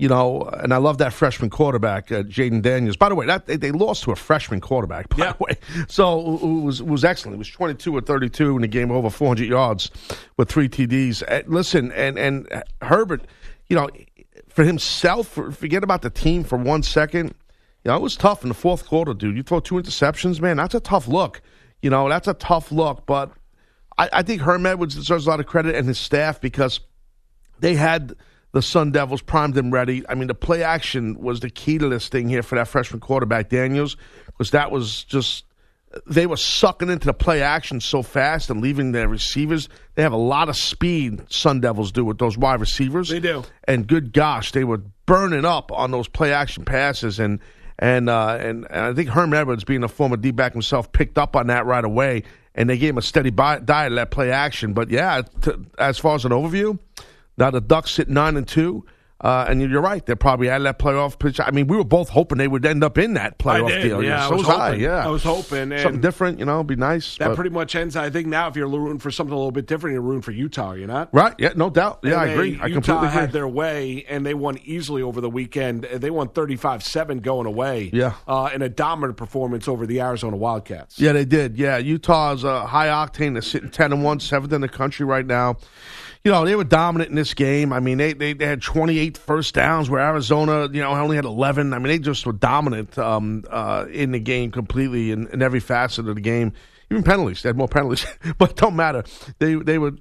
you 0.00 0.08
know, 0.08 0.44
and 0.44 0.72
I 0.72 0.78
love 0.78 0.96
that 0.98 1.12
freshman 1.12 1.50
quarterback, 1.50 2.10
uh, 2.10 2.22
Jayden 2.22 2.62
Daniels. 2.62 2.96
By 2.96 3.10
the 3.10 3.14
way, 3.14 3.26
that 3.26 3.44
they, 3.44 3.56
they 3.56 3.70
lost 3.70 4.04
to 4.04 4.12
a 4.12 4.16
freshman 4.16 4.58
quarterback. 4.58 5.10
By 5.10 5.32
the 5.32 5.36
way, 5.38 5.58
so 5.88 6.38
it 6.38 6.62
was 6.64 6.80
it 6.80 6.86
was 6.86 7.04
excellent. 7.04 7.34
It 7.34 7.38
was 7.38 7.50
22 7.50 7.94
or 7.94 8.00
32 8.00 8.56
in 8.56 8.62
the 8.62 8.68
game, 8.68 8.90
over 8.90 9.10
400 9.10 9.46
yards 9.46 9.90
with 10.38 10.48
three 10.48 10.70
TDs. 10.70 11.22
Uh, 11.28 11.42
listen, 11.46 11.92
and 11.92 12.18
and 12.18 12.48
Herbert, 12.80 13.26
you 13.68 13.76
know, 13.76 13.90
for 14.48 14.64
himself, 14.64 15.28
for, 15.28 15.52
forget 15.52 15.84
about 15.84 16.00
the 16.00 16.10
team 16.10 16.44
for 16.44 16.56
one 16.56 16.82
second. 16.82 17.34
You 17.84 17.90
know, 17.90 17.96
it 17.96 18.02
was 18.02 18.16
tough 18.16 18.42
in 18.42 18.48
the 18.48 18.54
fourth 18.54 18.86
quarter, 18.86 19.12
dude. 19.12 19.36
You 19.36 19.42
throw 19.42 19.60
two 19.60 19.74
interceptions, 19.74 20.40
man. 20.40 20.56
That's 20.56 20.74
a 20.74 20.80
tough 20.80 21.08
look. 21.08 21.42
You 21.82 21.90
know, 21.90 22.08
that's 22.08 22.26
a 22.26 22.34
tough 22.34 22.72
look. 22.72 23.04
But 23.04 23.32
I, 23.98 24.08
I 24.14 24.22
think 24.22 24.40
Herm 24.40 24.64
Edwards 24.64 24.94
deserves 24.94 25.26
a 25.26 25.30
lot 25.30 25.40
of 25.40 25.46
credit 25.46 25.74
and 25.74 25.86
his 25.86 25.98
staff 25.98 26.40
because 26.40 26.80
they 27.58 27.74
had 27.74 28.16
the 28.52 28.62
Sun 28.62 28.92
Devils 28.92 29.22
primed 29.22 29.56
and 29.56 29.72
ready. 29.72 30.04
I 30.08 30.14
mean, 30.14 30.28
the 30.28 30.34
play 30.34 30.62
action 30.62 31.20
was 31.20 31.40
the 31.40 31.50
key 31.50 31.78
to 31.78 31.88
this 31.88 32.08
thing 32.08 32.28
here 32.28 32.42
for 32.42 32.56
that 32.56 32.68
freshman 32.68 33.00
quarterback 33.00 33.48
Daniels, 33.48 33.96
because 34.26 34.50
that 34.50 34.70
was 34.70 35.04
just 35.04 35.44
they 36.06 36.26
were 36.26 36.36
sucking 36.36 36.88
into 36.88 37.06
the 37.06 37.14
play 37.14 37.42
action 37.42 37.80
so 37.80 38.02
fast 38.02 38.48
and 38.50 38.60
leaving 38.60 38.92
their 38.92 39.08
receivers. 39.08 39.68
They 39.96 40.02
have 40.02 40.12
a 40.12 40.16
lot 40.16 40.48
of 40.48 40.56
speed. 40.56 41.22
Sun 41.32 41.60
Devils 41.60 41.90
do 41.90 42.04
with 42.04 42.18
those 42.18 42.38
wide 42.38 42.60
receivers. 42.60 43.08
They 43.08 43.20
do. 43.20 43.42
And 43.64 43.86
good 43.86 44.12
gosh, 44.12 44.52
they 44.52 44.64
were 44.64 44.82
burning 45.06 45.44
up 45.44 45.72
on 45.72 45.90
those 45.90 46.08
play 46.08 46.32
action 46.32 46.64
passes 46.64 47.18
and. 47.18 47.40
And, 47.82 48.10
uh, 48.10 48.36
and 48.38 48.66
and 48.68 48.80
I 48.84 48.92
think 48.92 49.08
Herm 49.08 49.32
Edwards, 49.32 49.64
being 49.64 49.82
a 49.82 49.88
former 49.88 50.18
D 50.18 50.32
back 50.32 50.52
himself, 50.52 50.92
picked 50.92 51.16
up 51.16 51.34
on 51.34 51.46
that 51.46 51.64
right 51.64 51.82
away, 51.82 52.24
and 52.54 52.68
they 52.68 52.76
gave 52.76 52.90
him 52.90 52.98
a 52.98 53.02
steady 53.02 53.30
diet 53.30 53.62
of 53.62 53.94
that 53.94 54.10
play 54.10 54.30
action. 54.30 54.74
But 54.74 54.90
yeah, 54.90 55.22
t- 55.40 55.52
as 55.78 55.98
far 55.98 56.14
as 56.14 56.26
an 56.26 56.30
overview, 56.30 56.78
now 57.40 57.50
the 57.50 57.60
Ducks 57.60 57.90
sit 57.90 58.08
nine 58.08 58.36
and 58.36 58.46
two, 58.46 58.84
uh, 59.22 59.44
and 59.48 59.60
you're 59.60 59.82
right. 59.82 60.06
They're 60.06 60.16
probably 60.16 60.48
out 60.48 60.56
of 60.58 60.62
that 60.62 60.78
playoff 60.78 61.18
pitch. 61.18 61.38
I 61.40 61.50
mean, 61.50 61.66
we 61.66 61.76
were 61.76 61.84
both 61.84 62.08
hoping 62.08 62.38
they 62.38 62.48
would 62.48 62.64
end 62.64 62.82
up 62.82 62.96
in 62.96 63.12
that 63.14 63.38
playoff 63.38 63.66
I 63.66 63.74
did, 63.76 63.82
deal. 63.82 64.02
yeah, 64.02 64.20
so 64.26 64.28
I 64.28 64.30
was 64.34 64.46
was 64.46 64.56
I. 64.56 64.66
hoping. 64.68 64.80
Yeah, 64.80 65.04
I 65.06 65.08
was 65.10 65.22
hoping, 65.22 65.72
and 65.72 65.80
something 65.82 66.00
different. 66.00 66.38
You 66.38 66.46
know, 66.46 66.54
it'd 66.54 66.68
be 66.68 66.76
nice. 66.76 67.18
That 67.18 67.28
but- 67.28 67.34
pretty 67.34 67.50
much 67.50 67.74
ends. 67.74 67.96
I 67.96 68.08
think 68.08 68.28
now, 68.28 68.48
if 68.48 68.56
you're 68.56 68.66
rooting 68.66 68.98
for 68.98 69.10
something 69.10 69.34
a 69.34 69.36
little 69.36 69.52
bit 69.52 69.66
different, 69.66 69.92
you're 69.92 70.00
rooting 70.00 70.22
for 70.22 70.30
Utah. 70.32 70.72
You're 70.72 70.88
not. 70.88 71.12
right? 71.12 71.34
Yeah, 71.38 71.50
no 71.54 71.68
doubt. 71.68 72.00
Yeah, 72.02 72.12
And 72.12 72.20
I 72.20 72.26
they- 72.28 72.32
agree. 72.32 72.58
I 72.62 72.70
completely 72.70 73.08
agree. 73.08 73.20
had 73.20 73.32
their 73.32 73.46
way, 73.48 74.06
and 74.08 74.24
they 74.24 74.32
won 74.32 74.58
easily 74.64 75.02
over 75.02 75.20
the 75.20 75.28
weekend. 75.28 75.82
They 75.84 76.08
won 76.10 76.28
35-7 76.28 77.20
going 77.20 77.46
away. 77.46 77.90
Yeah. 77.92 78.14
uh, 78.26 78.48
in 78.54 78.62
a 78.62 78.70
dominant 78.70 79.18
performance 79.18 79.68
over 79.68 79.86
the 79.86 80.00
Arizona 80.00 80.36
Wildcats. 80.38 80.98
Yeah, 80.98 81.12
they 81.12 81.26
did. 81.26 81.58
Yeah, 81.58 81.76
Utah's 81.76 82.42
uh, 82.42 82.64
high 82.64 82.86
octane. 82.86 83.34
They're 83.34 83.42
sitting 83.42 83.70
ten 83.70 83.92
and 83.92 84.02
one, 84.02 84.18
seventh 84.20 84.54
in 84.54 84.62
the 84.62 84.68
country 84.68 85.04
right 85.04 85.26
now. 85.26 85.56
You 86.24 86.30
know, 86.30 86.44
they 86.44 86.54
were 86.54 86.64
dominant 86.64 87.08
in 87.08 87.16
this 87.16 87.32
game. 87.32 87.72
I 87.72 87.80
mean, 87.80 87.96
they, 87.96 88.12
they, 88.12 88.34
they 88.34 88.44
had 88.44 88.60
28 88.60 89.16
first 89.16 89.54
downs, 89.54 89.88
where 89.88 90.00
Arizona, 90.02 90.68
you 90.70 90.82
know, 90.82 90.90
only 90.90 91.16
had 91.16 91.24
11. 91.24 91.72
I 91.72 91.78
mean, 91.78 91.86
they 91.86 91.98
just 91.98 92.26
were 92.26 92.34
dominant 92.34 92.98
um, 92.98 93.44
uh, 93.48 93.86
in 93.90 94.12
the 94.12 94.18
game 94.18 94.50
completely 94.50 95.12
in, 95.12 95.28
in 95.28 95.40
every 95.40 95.60
facet 95.60 96.06
of 96.08 96.14
the 96.14 96.20
game. 96.20 96.52
Even 96.90 97.02
penalties, 97.04 97.42
they 97.42 97.48
had 97.48 97.56
more 97.56 97.68
penalties, 97.68 98.04
but 98.38 98.56
don't 98.56 98.74
matter. 98.74 99.04
They 99.38 99.54
they 99.54 99.78
were, 99.78 99.92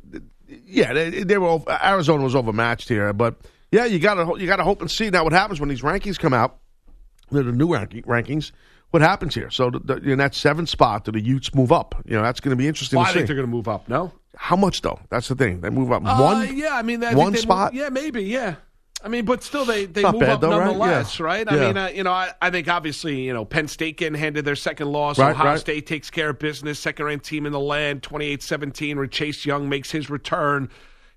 yeah, 0.48 0.92
they, 0.92 1.24
they 1.24 1.38
were. 1.38 1.48
Over, 1.48 1.80
Arizona 1.84 2.24
was 2.24 2.36
overmatched 2.36 2.90
here, 2.90 3.14
but 3.14 3.36
yeah, 3.72 3.86
you 3.86 4.00
got 4.00 4.16
to 4.16 4.42
you 4.42 4.48
got 4.48 4.56
to 4.56 4.64
hope 4.64 4.82
and 4.82 4.90
see 4.90 5.12
now 5.12 5.24
what 5.24 5.32
happens 5.32 5.60
when 5.60 5.70
these 5.70 5.84
rankings 5.84 6.18
come 6.18 6.34
out. 6.34 6.58
They're 7.32 7.44
the 7.44 7.52
new 7.52 7.72
ranking, 7.72 8.02
rankings. 8.04 8.52
What 8.90 9.04
happens 9.04 9.36
here? 9.36 9.52
So 9.52 9.70
the, 9.70 9.80
the, 9.80 10.12
in 10.12 10.18
that 10.18 10.34
seventh 10.34 10.70
spot, 10.70 11.06
do 11.06 11.12
the 11.12 11.22
Utes 11.22 11.54
move 11.54 11.72
up? 11.72 11.94
You 12.06 12.16
know, 12.16 12.24
that's 12.24 12.40
going 12.40 12.50
to 12.50 12.56
be 12.56 12.68
interesting 12.68 12.98
Well, 12.98 13.06
I 13.08 13.14
think 13.14 13.28
they're 13.28 13.36
going 13.36 13.48
to 13.48 13.52
move 13.52 13.68
up. 13.68 13.88
No, 13.88 14.12
How 14.36 14.56
much 14.56 14.82
though? 14.82 15.00
That's 15.10 15.28
the 15.28 15.36
thing. 15.36 15.62
They 15.62 15.70
move 15.70 15.92
up 15.92 16.04
Uh, 16.06 16.18
one. 16.18 16.56
yeah, 16.58 16.76
I 16.76 16.82
mean, 16.82 17.04
I 17.04 17.14
one 17.16 17.36
spot. 17.36 17.74
Move, 17.74 17.82
yeah, 17.82 17.90
maybe. 17.90 18.24
Yeah, 18.24 18.56
I 19.04 19.08
mean, 19.08 19.26
but 19.26 19.44
still, 19.44 19.66
they 19.66 19.86
they 19.86 20.02
Not 20.04 20.14
move 20.14 20.22
bad, 20.22 20.30
up 20.32 20.42
though, 20.42 20.50
right? 20.52 20.66
nonetheless, 20.66 21.20
Yeah. 21.20 21.26
right? 21.26 21.52
I 21.52 21.56
Yeah. 21.56 21.68
mean, 21.68 21.78
uh, 21.78 21.88
you 21.94 22.04
know, 22.04 22.12
I, 22.12 22.32
I 22.42 22.50
think 22.50 22.68
obviously, 22.68 23.22
you 23.22 23.34
know, 23.34 23.44
Penn 23.46 23.68
State 23.68 23.98
getting 23.98 24.18
handed 24.20 24.46
their 24.46 24.56
second 24.56 24.92
loss. 24.92 25.18
Right, 25.20 25.32
Ohio 25.32 25.52
right. 25.52 25.60
State 25.60 25.88
takes 25.88 26.10
care 26.10 26.30
of 26.30 26.40
business. 26.40 26.80
Second 26.80 27.06
ranked 27.06 27.26
team 27.26 27.46
in 27.46 27.52
the 27.52 27.60
land, 27.60 28.02
28-17, 28.04 28.96
where 28.98 29.08
Chase 29.08 29.46
Young 29.46 29.68
makes 29.70 29.92
his 29.92 30.10
return. 30.10 30.70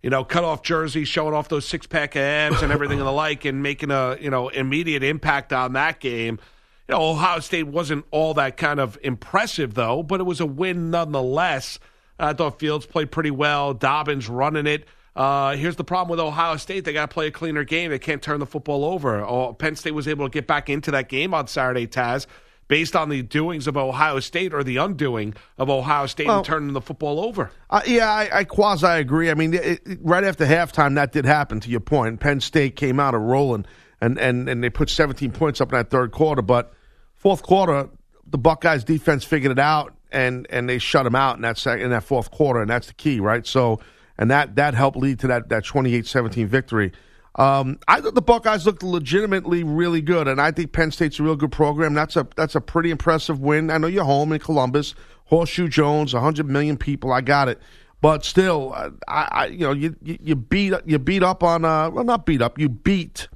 You 0.03 0.11
know, 0.11 0.25
cut 0.25 0.43
off 0.43 0.63
jersey, 0.63 1.05
showing 1.05 1.33
off 1.33 1.49
those 1.49 1.65
six 1.69 1.87
pack 1.87 2.17
abs 2.17 2.61
and 2.61 2.73
everything 2.73 2.99
and 2.99 3.07
the 3.07 3.13
like, 3.13 3.45
and 3.45 3.63
making 3.63 3.93
a 3.93 4.17
you 4.21 4.31
know 4.31 4.49
immediate 4.49 5.05
impact 5.05 5.53
on 5.53 5.75
that 5.75 6.01
game. 6.01 6.41
You 6.89 6.95
know, 6.97 7.11
Ohio 7.11 7.39
State 7.39 7.69
wasn't 7.69 8.05
all 8.11 8.35
that 8.35 8.57
kind 8.57 8.81
of 8.81 8.99
impressive 9.05 9.75
though, 9.75 10.03
but 10.03 10.19
it 10.19 10.25
was 10.25 10.41
a 10.41 10.47
win 10.47 10.91
nonetheless. 10.91 11.79
I 12.23 12.33
thought 12.33 12.59
Fields 12.59 12.87
played 12.87 13.11
pretty 13.11 13.31
well. 13.31 13.75
Dobbins 13.75 14.29
running 14.29 14.67
it. 14.67 14.87
Uh, 15.15 15.57
here's 15.57 15.77
the 15.77 15.85
problem 15.85 16.11
with 16.11 16.21
Ohio 16.21 16.57
State: 16.57 16.85
they 16.85 16.93
got 16.93 17.11
to 17.11 17.15
play 17.15 17.27
a 17.27 17.31
cleaner 17.31 17.65
game. 17.65 17.91
They 17.91 17.99
can't 17.99 18.23
turn 18.23 18.41
the 18.41 18.47
football 18.47 18.85
over. 18.85 19.21
Oh, 19.21 19.53
Penn 19.53 19.77
State 19.77 19.93
was 19.95 20.09
able 20.09 20.27
to 20.27 20.31
get 20.31 20.47
back 20.47 20.71
into 20.71 20.91
that 20.93 21.09
game 21.11 21.35
on 21.35 21.49
Saturday, 21.49 21.87
Taz, 21.87 22.27
based 22.69 22.97
on 22.97 23.11
the 23.11 23.21
doings 23.23 23.67
of 23.67 23.77
Ohio 23.77 24.21
State 24.21 24.55
or 24.55 24.65
the 24.65 24.79
undoing 24.79 25.35
of 25.59 25.69
Ohio 25.69 26.07
State 26.07 26.29
Well- 26.29 26.39
and 26.39 26.47
turning 26.47 26.73
the 26.73 26.81
football 26.81 27.21
over. 27.21 27.51
Uh, 27.69 27.83
yeah, 27.87 28.11
I, 28.11 28.39
I 28.39 28.45
quasi 28.45 28.87
agree. 28.87 29.31
I 29.31 29.35
mean, 29.35 29.53
it, 29.53 29.81
it- 29.87 29.99
right 30.01 30.25
after 30.25 30.47
halftime, 30.47 30.95
that 30.95 31.13
did 31.13 31.27
happen. 31.27 31.61
To 31.61 31.69
your 31.69 31.81
point, 31.81 32.19
Penn 32.21 32.41
State 32.41 32.77
came 32.77 32.99
out 32.99 33.15
of 33.15 33.21
rolling, 33.21 33.67
and, 34.01 34.19
and 34.19 34.49
and 34.49 34.65
they 34.65 34.71
put 34.71 34.89
17 34.89 35.31
points 35.33 35.61
up 35.61 35.73
in 35.73 35.79
that 35.79 35.91
third 35.91 36.13
quarter. 36.13 36.41
But 36.41 36.73
fourth 37.17 37.43
quarter, 37.43 37.91
the 38.27 38.39
Buckeyes 38.39 38.83
defense 38.85 39.25
figured 39.25 39.53
it 39.53 39.59
out, 39.59 39.95
and 40.13 40.47
and 40.51 40.69
they 40.69 40.79
shut 40.79 41.05
them 41.05 41.15
out 41.15 41.37
in 41.37 41.43
that 41.43 41.59
sec- 41.59 41.81
in 41.81 41.91
that 41.91 42.05
fourth 42.05 42.31
quarter, 42.31 42.61
and 42.61 42.71
that's 42.71 42.89
the 42.89 42.95
key, 42.95 43.21
right? 43.21 43.47
So, 43.47 43.81
and 44.19 44.31
that 44.31 44.57
that 44.57 44.75
helped 44.75 44.97
lead 44.97 45.19
to 45.21 45.27
that 45.29 45.49
that 45.49 45.65
28-17 45.65 46.47
victory. 46.47 46.93
Um, 47.37 47.79
I 47.89 48.01
thought 48.01 48.15
the 48.15 48.23
Buckeyes 48.23 48.67
looked 48.67 48.83
legitimately 48.83 49.65
really 49.65 50.03
good, 50.03 50.29
and 50.29 50.41
I 50.41 50.51
think 50.51 50.73
Penn 50.73 50.91
State's 50.91 51.19
a 51.19 51.23
real 51.23 51.37
good 51.37 51.53
program. 51.53 51.95
That's 51.95 52.17
a 52.17 52.27
that's 52.37 52.55
a 52.55 52.61
pretty 52.61 52.91
impressive 52.91 53.41
win. 53.41 53.71
I 53.71 53.79
know 53.79 53.87
you're 53.87 54.05
home 54.05 54.33
in 54.33 54.39
Columbus, 54.39 54.95
Horseshoe 55.25 55.69
Jones, 55.69 56.13
100 56.13 56.47
million 56.47 56.77
people. 56.77 57.11
I 57.13 57.23
got 57.23 57.49
it, 57.49 57.59
but 58.03 58.25
still, 58.25 58.75
uh, 58.75 58.91
I, 59.09 59.29
I 59.31 59.47
you 59.47 59.61
know 59.61 59.73
you, 59.73 59.97
you 60.03 60.19
you 60.21 60.37
beat 60.37 60.75
you 60.85 60.99
beat 60.99 61.23
up 61.23 61.43
on 61.43 61.65
uh 61.65 61.89
well 61.91 62.05
not 62.05 62.27
beat 62.27 62.43
up 62.43 62.59
you 62.59 62.69
beat 62.69 63.29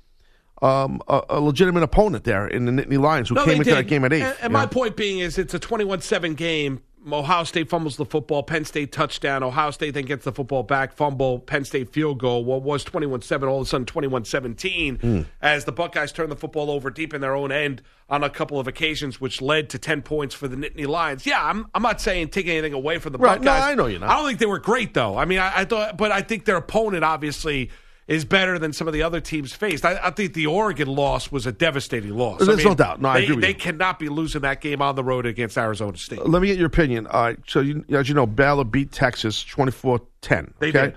um 0.62 1.00
a, 1.08 1.22
a 1.30 1.40
legitimate 1.40 1.82
opponent 1.82 2.24
there 2.24 2.46
in 2.48 2.64
the 2.64 2.72
Nittany 2.72 2.98
Lions 2.98 3.28
who 3.28 3.34
No, 3.34 3.44
came 3.44 3.54
into 3.54 3.64
did. 3.64 3.76
that 3.76 3.84
game 3.88 4.04
at 4.04 4.12
eight. 4.12 4.22
And, 4.22 4.36
and 4.42 4.52
my 4.52 4.62
know? 4.62 4.68
point 4.68 4.96
being 4.96 5.18
is 5.18 5.36
it's 5.38 5.52
a 5.54 5.58
21-7 5.60 6.34
game. 6.36 6.80
Ohio 7.12 7.44
State 7.44 7.68
fumbles 7.68 7.96
the 7.98 8.04
football, 8.04 8.42
Penn 8.42 8.64
State 8.64 8.90
touchdown. 8.90 9.44
Ohio 9.44 9.70
State 9.70 9.92
then 9.94 10.06
gets 10.06 10.24
the 10.24 10.32
football 10.32 10.64
back, 10.64 10.92
fumble, 10.92 11.38
Penn 11.38 11.64
State 11.64 11.92
field 11.92 12.18
goal. 12.18 12.44
What 12.44 12.62
was 12.62 12.84
21-7 12.84 13.46
all 13.48 13.60
of 13.60 13.66
a 13.66 13.68
sudden 13.68 13.86
21-17 13.86 15.00
Hmm. 15.00 15.20
as 15.40 15.66
the 15.66 15.72
Buckeyes 15.72 16.10
turn 16.10 16.30
the 16.30 16.36
football 16.36 16.68
over 16.70 16.90
deep 16.90 17.14
in 17.14 17.20
their 17.20 17.36
own 17.36 17.52
end 17.52 17.80
on 18.10 18.24
a 18.24 18.30
couple 18.30 18.58
of 18.58 18.66
occasions, 18.66 19.20
which 19.20 19.40
led 19.40 19.68
to 19.70 19.78
10 19.78 20.02
points 20.02 20.34
for 20.34 20.48
the 20.48 20.56
Nittany 20.56 20.86
Lions. 20.86 21.26
Yeah, 21.26 21.44
I'm, 21.44 21.66
I'm 21.74 21.82
not 21.82 22.00
saying 22.00 22.28
take 22.30 22.48
anything 22.48 22.72
away 22.72 22.98
from 22.98 23.12
the 23.12 23.18
Right. 23.18 23.40
No, 23.40 23.52
Buckeyes. 23.52 23.64
I 23.64 23.74
know 23.76 23.86
you're 23.86 24.00
not. 24.00 24.10
I 24.10 24.14
don't 24.16 24.26
think 24.26 24.38
they 24.40 24.46
were 24.46 24.58
great, 24.58 24.94
though. 24.94 25.16
I 25.16 25.26
mean, 25.26 25.38
I, 25.38 25.60
I 25.60 25.64
thought, 25.64 25.96
but 25.96 26.10
I 26.10 26.22
think 26.22 26.44
their 26.44 26.56
opponent 26.56 27.04
obviously 27.04 27.70
is 28.08 28.24
better 28.24 28.58
than 28.58 28.72
some 28.72 28.86
of 28.86 28.92
the 28.94 29.02
other 29.02 29.20
teams 29.20 29.52
faced. 29.52 29.84
I, 29.84 29.98
I 30.02 30.10
think 30.10 30.34
the 30.34 30.46
Oregon 30.46 30.86
loss 30.88 31.32
was 31.32 31.44
a 31.46 31.52
devastating 31.52 32.16
loss. 32.16 32.38
There's 32.38 32.50
I 32.50 32.54
mean, 32.54 32.64
no 32.68 32.74
doubt. 32.74 33.00
No, 33.00 33.08
I 33.08 33.18
they, 33.18 33.24
agree 33.24 33.34
with 33.36 33.42
they 33.42 33.48
you. 33.48 33.54
cannot 33.54 33.98
be 33.98 34.08
losing 34.08 34.42
that 34.42 34.60
game 34.60 34.80
on 34.80 34.94
the 34.94 35.02
road 35.02 35.26
against 35.26 35.58
Arizona 35.58 35.96
State. 35.96 36.24
Let 36.24 36.40
me 36.40 36.48
get 36.48 36.56
your 36.58 36.68
opinion. 36.68 37.06
All 37.08 37.22
right. 37.22 37.38
So, 37.48 37.60
you, 37.60 37.84
as 37.90 38.08
you 38.08 38.14
know, 38.14 38.26
Baylor 38.26 38.64
beat 38.64 38.92
Texas 38.92 39.42
24 39.44 40.00
10. 40.20 40.54
They 40.60 40.68
Okay. 40.68 40.80
did. 40.86 40.94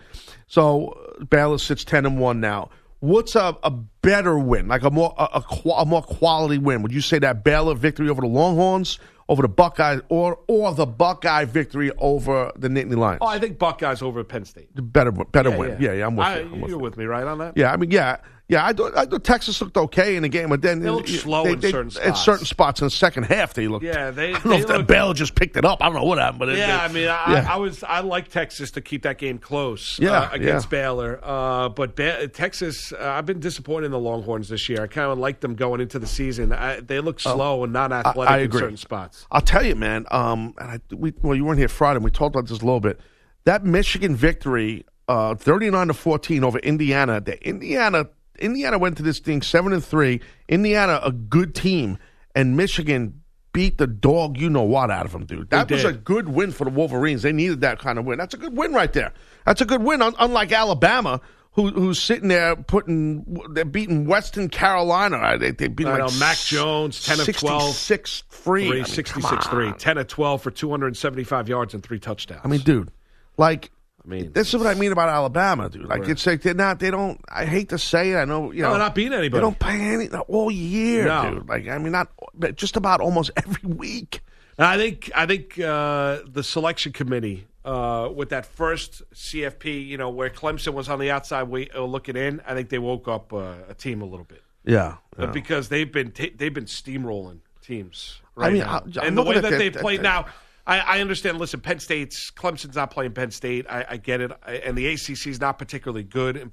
So, 0.48 1.16
Baylor 1.30 1.58
sits 1.58 1.84
10 1.84 2.06
and 2.06 2.20
1 2.20 2.40
now. 2.40 2.70
What's 3.00 3.36
a, 3.36 3.58
a 3.64 3.72
better 3.72 4.38
win, 4.38 4.68
like 4.68 4.84
a 4.84 4.90
more 4.92 5.14
a, 5.18 5.42
a, 5.42 5.70
a 5.78 5.86
more 5.86 6.02
quality 6.02 6.58
win? 6.58 6.82
Would 6.82 6.92
you 6.92 7.02
say 7.02 7.18
that 7.20 7.44
Baylor 7.44 7.74
victory 7.74 8.10
over 8.10 8.22
the 8.22 8.28
Longhorns, 8.28 9.00
over 9.30 9.44
the 9.44 9.48
Buckeyes, 9.48 10.02
or 10.10 10.40
or 10.48 10.74
the 10.74 10.86
Buckeye 10.88 11.46
victory 11.46 11.92
over 12.00 12.52
the 12.58 12.68
Nittany 12.68 12.98
Lions? 12.98 13.20
Oh, 13.22 13.28
I 13.28 13.40
think 13.40 13.58
Buckeyes 13.60 14.02
over 14.02 14.24
Penn 14.24 14.44
State. 14.44 14.76
The 14.76 14.82
better 14.82 15.12
better 15.12 15.52
Yeah, 15.52 15.58
win. 15.58 15.78
Yeah, 15.80 15.94
yeah, 15.94 16.08
I'm 16.08 16.16
with 16.18 16.28
I- 16.28 16.40
you. 16.40 16.46
I'm 16.52 16.62
with 16.62 16.70
you're 16.72 16.80
with 16.80 16.98
me, 16.98 17.06
right, 17.06 17.26
on 17.26 17.38
that? 17.38 17.56
Yeah, 17.56 17.72
I 17.72 17.78
mean, 17.78 17.92
yeah, 17.92 18.18
Yeah, 18.50 18.66
I 18.66 18.74
thought, 18.74 18.98
I 18.98 19.06
thought 19.06 19.24
Texas 19.24 19.62
looked 19.62 19.78
okay 19.78 20.16
in 20.16 20.24
the 20.24 20.28
game, 20.28 20.50
but 20.50 20.64
then 20.64 20.80
They 20.80 20.90
looked 20.90 21.08
slow 21.10 21.46
in 21.46 21.62
certain 21.62 21.86
At 21.90 21.94
spots. 22.18 22.22
certain 22.26 22.46
spots 22.48 22.82
in 22.82 22.88
the 22.88 22.90
second 22.92 23.24
half, 23.26 23.54
they 23.54 23.68
looked. 23.68 23.86
Yeah, 23.86 24.10
they- 24.10 24.30
I 24.34 24.40
don't 24.40 24.44
they 24.44 24.50
know 24.50 24.56
if 24.58 24.68
looked- 24.70 24.88
Baylor 24.88 25.14
just 25.14 25.36
picked 25.36 25.56
it 25.56 25.66
up. 25.66 25.78
I 25.82 25.86
don't 25.86 25.94
know 25.94 26.04
what 26.04 26.18
happened, 26.18 26.40
but 26.40 26.50
it, 26.50 26.58
yeah, 26.58 26.66
they- 26.80 26.84
I 26.84 26.88
mean, 26.88 27.08
I, 27.10 27.32
yeah. 27.44 27.54
I 27.54 27.58
was 27.58 27.84
I 27.84 28.00
like 28.00 28.30
Texas 28.30 28.72
to 28.72 28.82
keep 28.82 29.04
that 29.04 29.20
game 29.20 29.38
close. 29.38 30.00
Yeah, 30.00 30.14
uh, 30.22 30.30
against 30.32 30.66
yeah. 30.66 30.70
Baylor, 30.82 31.20
uh, 31.22 31.70
but 31.70 31.96
ba- 31.96 32.28
Texas, 32.28 32.92
uh, 32.92 32.98
I've 33.08 33.28
been 33.28 33.40
disappointed 33.40 33.86
in 33.86 33.92
the 33.92 34.00
Longhorns 34.00 34.50
this 34.50 34.68
year. 34.68 34.82
I 34.82 34.88
kind 34.88 35.12
of 35.12 35.20
liked 35.20 35.42
them 35.42 35.54
going 35.54 35.80
into 35.80 36.00
the 36.00 36.08
season. 36.08 36.52
I, 36.52 36.80
they 36.80 37.00
look 37.02 37.22
Oh, 37.28 37.36
slow 37.36 37.64
and 37.64 37.72
not 37.72 37.92
athletic 37.92 38.32
I, 38.32 38.34
I 38.34 38.38
in 38.40 38.46
agree. 38.46 38.62
certain 38.62 38.78
spots. 38.78 39.28
I'll 39.30 39.42
tell 39.42 39.64
you, 39.64 39.76
man. 39.76 40.08
Um, 40.10 40.56
and 40.58 40.72
I, 40.72 40.80
we, 40.96 41.14
well, 41.22 41.36
you 41.36 41.46
weren't 41.46 41.60
here 41.60 41.68
Friday. 41.68 41.98
and 41.98 42.04
We 42.04 42.10
talked 42.10 42.36
about 42.36 42.48
this 42.50 42.58
a 42.62 42.66
little 42.66 42.80
bit. 42.80 43.00
That 43.46 43.64
Michigan 43.64 44.16
victory, 44.16 44.86
uh, 45.08 45.36
thirty-nine 45.36 45.88
to 45.90 45.94
fourteen 45.94 46.44
over 46.44 46.58
Indiana. 46.60 47.22
The 47.22 47.48
Indiana, 47.48 48.08
Indiana 48.40 48.78
went 48.78 48.98
to 48.98 49.04
this 49.04 49.20
thing 49.20 49.42
seven 49.42 49.74
and 49.74 49.84
three. 49.84 50.22
Indiana, 50.48 51.00
a 51.04 51.12
good 51.12 51.54
team, 51.56 51.98
and 52.36 52.56
Michigan 52.58 53.22
beat 53.54 53.78
the 53.78 53.88
dog. 53.88 54.38
You 54.38 54.50
know 54.50 54.64
what 54.64 54.92
out 54.92 55.06
of 55.06 55.12
them, 55.12 55.26
dude. 55.26 55.50
That 55.50 55.68
They 55.68 55.76
was 55.76 55.84
did. 55.84 55.96
a 55.96 55.98
good 55.98 56.30
win 56.30 56.52
for 56.52 56.66
the 56.66 56.70
Wolverines. 56.72 57.22
They 57.24 57.32
needed 57.32 57.62
that 57.62 57.80
kind 57.80 57.98
of 58.00 58.06
win. 58.06 58.18
That's 58.18 58.34
a 58.34 58.38
good 58.38 58.56
win 58.56 58.74
right 58.74 58.92
there. 58.94 59.12
That's 59.46 59.62
a 59.62 59.66
good 59.66 59.82
win. 59.84 60.02
Unlike 60.02 60.52
Alabama. 60.52 61.22
Who, 61.54 61.70
who's 61.72 62.00
sitting 62.00 62.30
there 62.30 62.56
putting? 62.56 63.26
They're 63.54 63.66
beating 63.66 64.06
Western 64.06 64.50
Carolina. 64.50 65.18
right? 65.18 65.38
They, 65.38 65.50
they 65.52 65.68
beat 65.68 65.88
I 65.88 65.98
like 65.98 66.14
know 66.14 66.20
Mac 66.20 66.38
Jones, 66.38 67.04
ten 67.04 67.20
of 67.20 67.26
twelve, 67.36 67.74
66 67.74 68.24
free. 68.30 68.68
I 68.68 68.72
mean, 68.76 68.86
66 68.86 69.48
come 69.48 69.52
three, 69.52 69.72
10 69.74 69.98
of 69.98 70.08
twelve 70.08 70.44
for 70.44 70.52
two 70.52 70.70
hundred 70.70 70.88
and 70.88 70.98
seventy 70.98 71.24
five 71.24 71.50
yards 71.50 71.74
and 71.74 71.82
three 71.82 72.00
touchdowns. 72.00 72.42
I 72.46 72.48
mean, 72.48 72.62
dude, 72.62 72.92
like, 73.36 73.72
mean, 74.10 74.32
this 74.34 74.50
is 74.50 74.56
what 74.58 74.68
I 74.68 74.74
mean 74.74 74.92
about 74.92 75.10
Alabama, 75.10 75.70
dude. 75.70 75.86
Like, 75.86 76.08
it's 76.08 76.26
like 76.26 76.42
they're 76.42 76.54
not. 76.54 76.80
They 76.80 76.92
don't. 76.92 77.20
I 77.30 77.46
hate 77.46 77.70
to 77.70 77.78
say 77.78 78.12
it. 78.12 78.16
I 78.18 78.26
know. 78.26 78.52
You 78.52 78.62
No, 78.64 78.68
know, 78.68 78.74
they're 78.74 78.80
not 78.80 78.96
beating 78.96 79.14
anybody. 79.14 79.40
They 79.40 79.42
don't 79.42 79.60
pay 79.60 79.80
any 79.94 80.08
all 80.10 80.52
year, 80.52 81.06
No. 81.06 81.36
dude. 81.36 81.48
Like, 81.50 81.68
I 81.68 81.78
mean, 81.78 81.92
not 81.92 82.10
but 82.34 82.56
just 82.56 82.76
about 82.76 83.02
almost 83.02 83.32
every 83.38 83.70
week. 83.70 84.22
And 84.58 84.66
I 84.68 84.78
think 84.78 85.10
I 85.16 85.26
think 85.26 85.58
uh, 85.60 86.20
the 86.28 86.44
selection 86.44 86.92
committee 86.92 87.48
uh, 87.64 88.10
with 88.14 88.30
that 88.30 88.46
first 88.46 89.02
CFP, 89.14 89.88
you 89.88 89.98
know, 89.98 90.10
where 90.10 90.30
Clemson 90.30 90.74
was 90.74 90.90
on 90.90 91.00
the 91.00 91.12
outside 91.12 91.48
uh, 91.76 91.84
looking 91.84 92.16
in, 92.18 92.42
I 92.46 92.54
think 92.56 92.70
they 92.70 92.80
woke 92.80 93.08
up 93.08 93.32
uh, 93.32 93.54
a 93.70 93.74
team 93.74 94.02
a 94.02 94.06
little 94.06 94.26
bit. 94.26 94.44
Yeah, 94.66 94.98
yeah. 95.18 95.28
because 95.28 95.70
they've 95.70 95.90
been 95.92 96.12
ta 96.12 96.26
they've 96.36 96.54
been 96.54 96.66
steamrolling 96.66 97.40
teams. 97.62 98.20
I 98.36 98.42
Right 98.42 98.54
mean, 98.54 98.62
now. 98.64 98.84
I- 99.02 99.06
and 99.08 99.18
the 99.18 99.24
way 99.24 99.36
that 99.36 99.50
that- 99.50 99.58
they 99.58 99.70
that- 99.70 99.82
play 99.82 99.98
that- 99.98 100.04
now. 100.04 100.26
I, 100.70 100.80
I 100.98 101.02
understand. 101.02 101.40
Listen, 101.40 101.60
Penn 101.62 101.80
State's 101.80 102.30
Clemson's 102.30 102.76
not 102.76 102.92
playing 102.92 103.14
Penn 103.14 103.32
State. 103.32 103.66
I, 103.68 103.86
I 103.90 103.98
get 103.98 104.22
it, 104.22 104.32
I, 104.46 104.58
and 104.58 104.78
the 104.78 104.88
ACC 104.88 105.28
is 105.28 105.42
not 105.42 105.58
particularly 105.58 106.04
good 106.04 106.38
and 106.38 106.52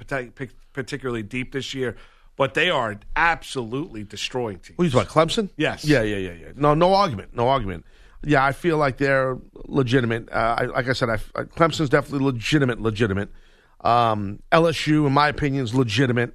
particularly 0.72 1.22
deep 1.22 1.52
this 1.52 1.74
year. 1.74 1.96
But 2.36 2.54
they 2.54 2.68
are 2.68 2.98
absolutely 3.14 4.04
destroying 4.04 4.58
teams. 4.58 4.78
What 4.78 4.84
you 4.84 4.90
talking 4.90 5.10
about, 5.10 5.28
Clemson? 5.28 5.50
Yes. 5.56 5.84
Yeah, 5.84 6.02
yeah, 6.02 6.16
yeah, 6.16 6.32
yeah. 6.32 6.46
No, 6.54 6.74
no 6.74 6.94
argument. 6.94 7.34
No 7.34 7.48
argument. 7.48 7.86
Yeah, 8.24 8.44
I 8.44 8.52
feel 8.52 8.76
like 8.76 8.98
they're 8.98 9.38
legitimate. 9.66 10.30
Uh, 10.30 10.56
I, 10.58 10.64
like 10.66 10.88
I 10.88 10.92
said, 10.92 11.08
I, 11.08 11.18
I, 11.34 11.44
Clemson's 11.44 11.88
definitely 11.88 12.26
legitimate. 12.26 12.80
Legitimate. 12.80 13.30
Um, 13.82 14.42
LSU, 14.52 15.06
in 15.06 15.12
my 15.12 15.28
opinion, 15.28 15.64
is 15.64 15.74
legitimate. 15.74 16.34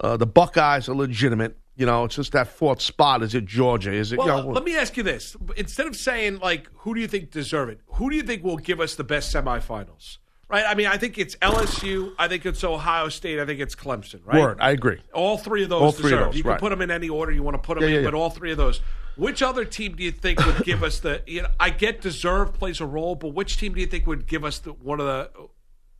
Uh, 0.00 0.16
the 0.16 0.26
Buckeyes 0.26 0.88
are 0.88 0.94
legitimate. 0.94 1.58
You 1.74 1.86
know, 1.86 2.04
it's 2.04 2.16
just 2.16 2.32
that 2.32 2.48
fourth 2.48 2.82
spot. 2.82 3.22
Is 3.22 3.34
it 3.34 3.46
Georgia? 3.46 3.92
Is 3.92 4.12
it? 4.12 4.18
Well, 4.18 4.26
you 4.26 4.32
uh, 4.32 4.42
know, 4.42 4.48
let 4.50 4.64
me 4.64 4.76
ask 4.76 4.96
you 4.96 5.02
this: 5.02 5.36
instead 5.56 5.86
of 5.86 5.96
saying 5.96 6.38
like, 6.38 6.68
who 6.78 6.94
do 6.94 7.00
you 7.00 7.08
think 7.08 7.30
deserve 7.30 7.70
it? 7.70 7.80
Who 7.94 8.10
do 8.10 8.16
you 8.16 8.22
think 8.22 8.44
will 8.44 8.58
give 8.58 8.80
us 8.80 8.94
the 8.94 9.04
best 9.04 9.34
semifinals? 9.34 10.18
Right? 10.52 10.64
I 10.68 10.74
mean, 10.74 10.86
I 10.86 10.98
think 10.98 11.16
it's 11.16 11.34
LSU. 11.36 12.12
I 12.18 12.28
think 12.28 12.44
it's 12.44 12.62
Ohio 12.62 13.08
State. 13.08 13.40
I 13.40 13.46
think 13.46 13.58
it's 13.58 13.74
Clemson. 13.74 14.20
Right? 14.26 14.38
Word. 14.38 14.58
I 14.60 14.72
agree. 14.72 15.00
All 15.14 15.38
three 15.38 15.62
of 15.62 15.70
those 15.70 15.80
All 15.80 15.92
three 15.92 16.12
of 16.12 16.18
those, 16.18 16.36
you 16.36 16.42
can 16.42 16.58
put 16.58 16.68
them 16.68 16.82
in 16.82 16.90
any 16.90 17.08
order 17.08 17.32
you 17.32 17.42
want 17.42 17.54
to 17.54 17.66
put 17.66 17.78
them 17.78 17.84
Yeah, 17.88 17.96
in, 17.96 18.04
yeah, 18.04 18.10
but 18.10 18.14
yeah. 18.14 18.22
all 18.22 18.28
three 18.28 18.50
of 18.50 18.58
those. 18.58 18.82
Which 19.16 19.42
other 19.42 19.64
team 19.64 19.96
do 19.96 20.02
you 20.02 20.12
think 20.12 20.44
would 20.44 20.62
give 20.64 20.82
us 20.82 21.00
the? 21.00 21.22
You 21.26 21.42
know, 21.42 21.48
I 21.58 21.70
get 21.70 22.02
deserve 22.02 22.52
plays 22.52 22.82
a 22.82 22.86
role, 22.86 23.14
but 23.14 23.28
which 23.28 23.56
team 23.56 23.72
do 23.72 23.80
you 23.80 23.86
think 23.86 24.06
would 24.06 24.26
give 24.26 24.44
us 24.44 24.58
the 24.58 24.72
one 24.72 25.00
of 25.00 25.06
the? 25.06 25.30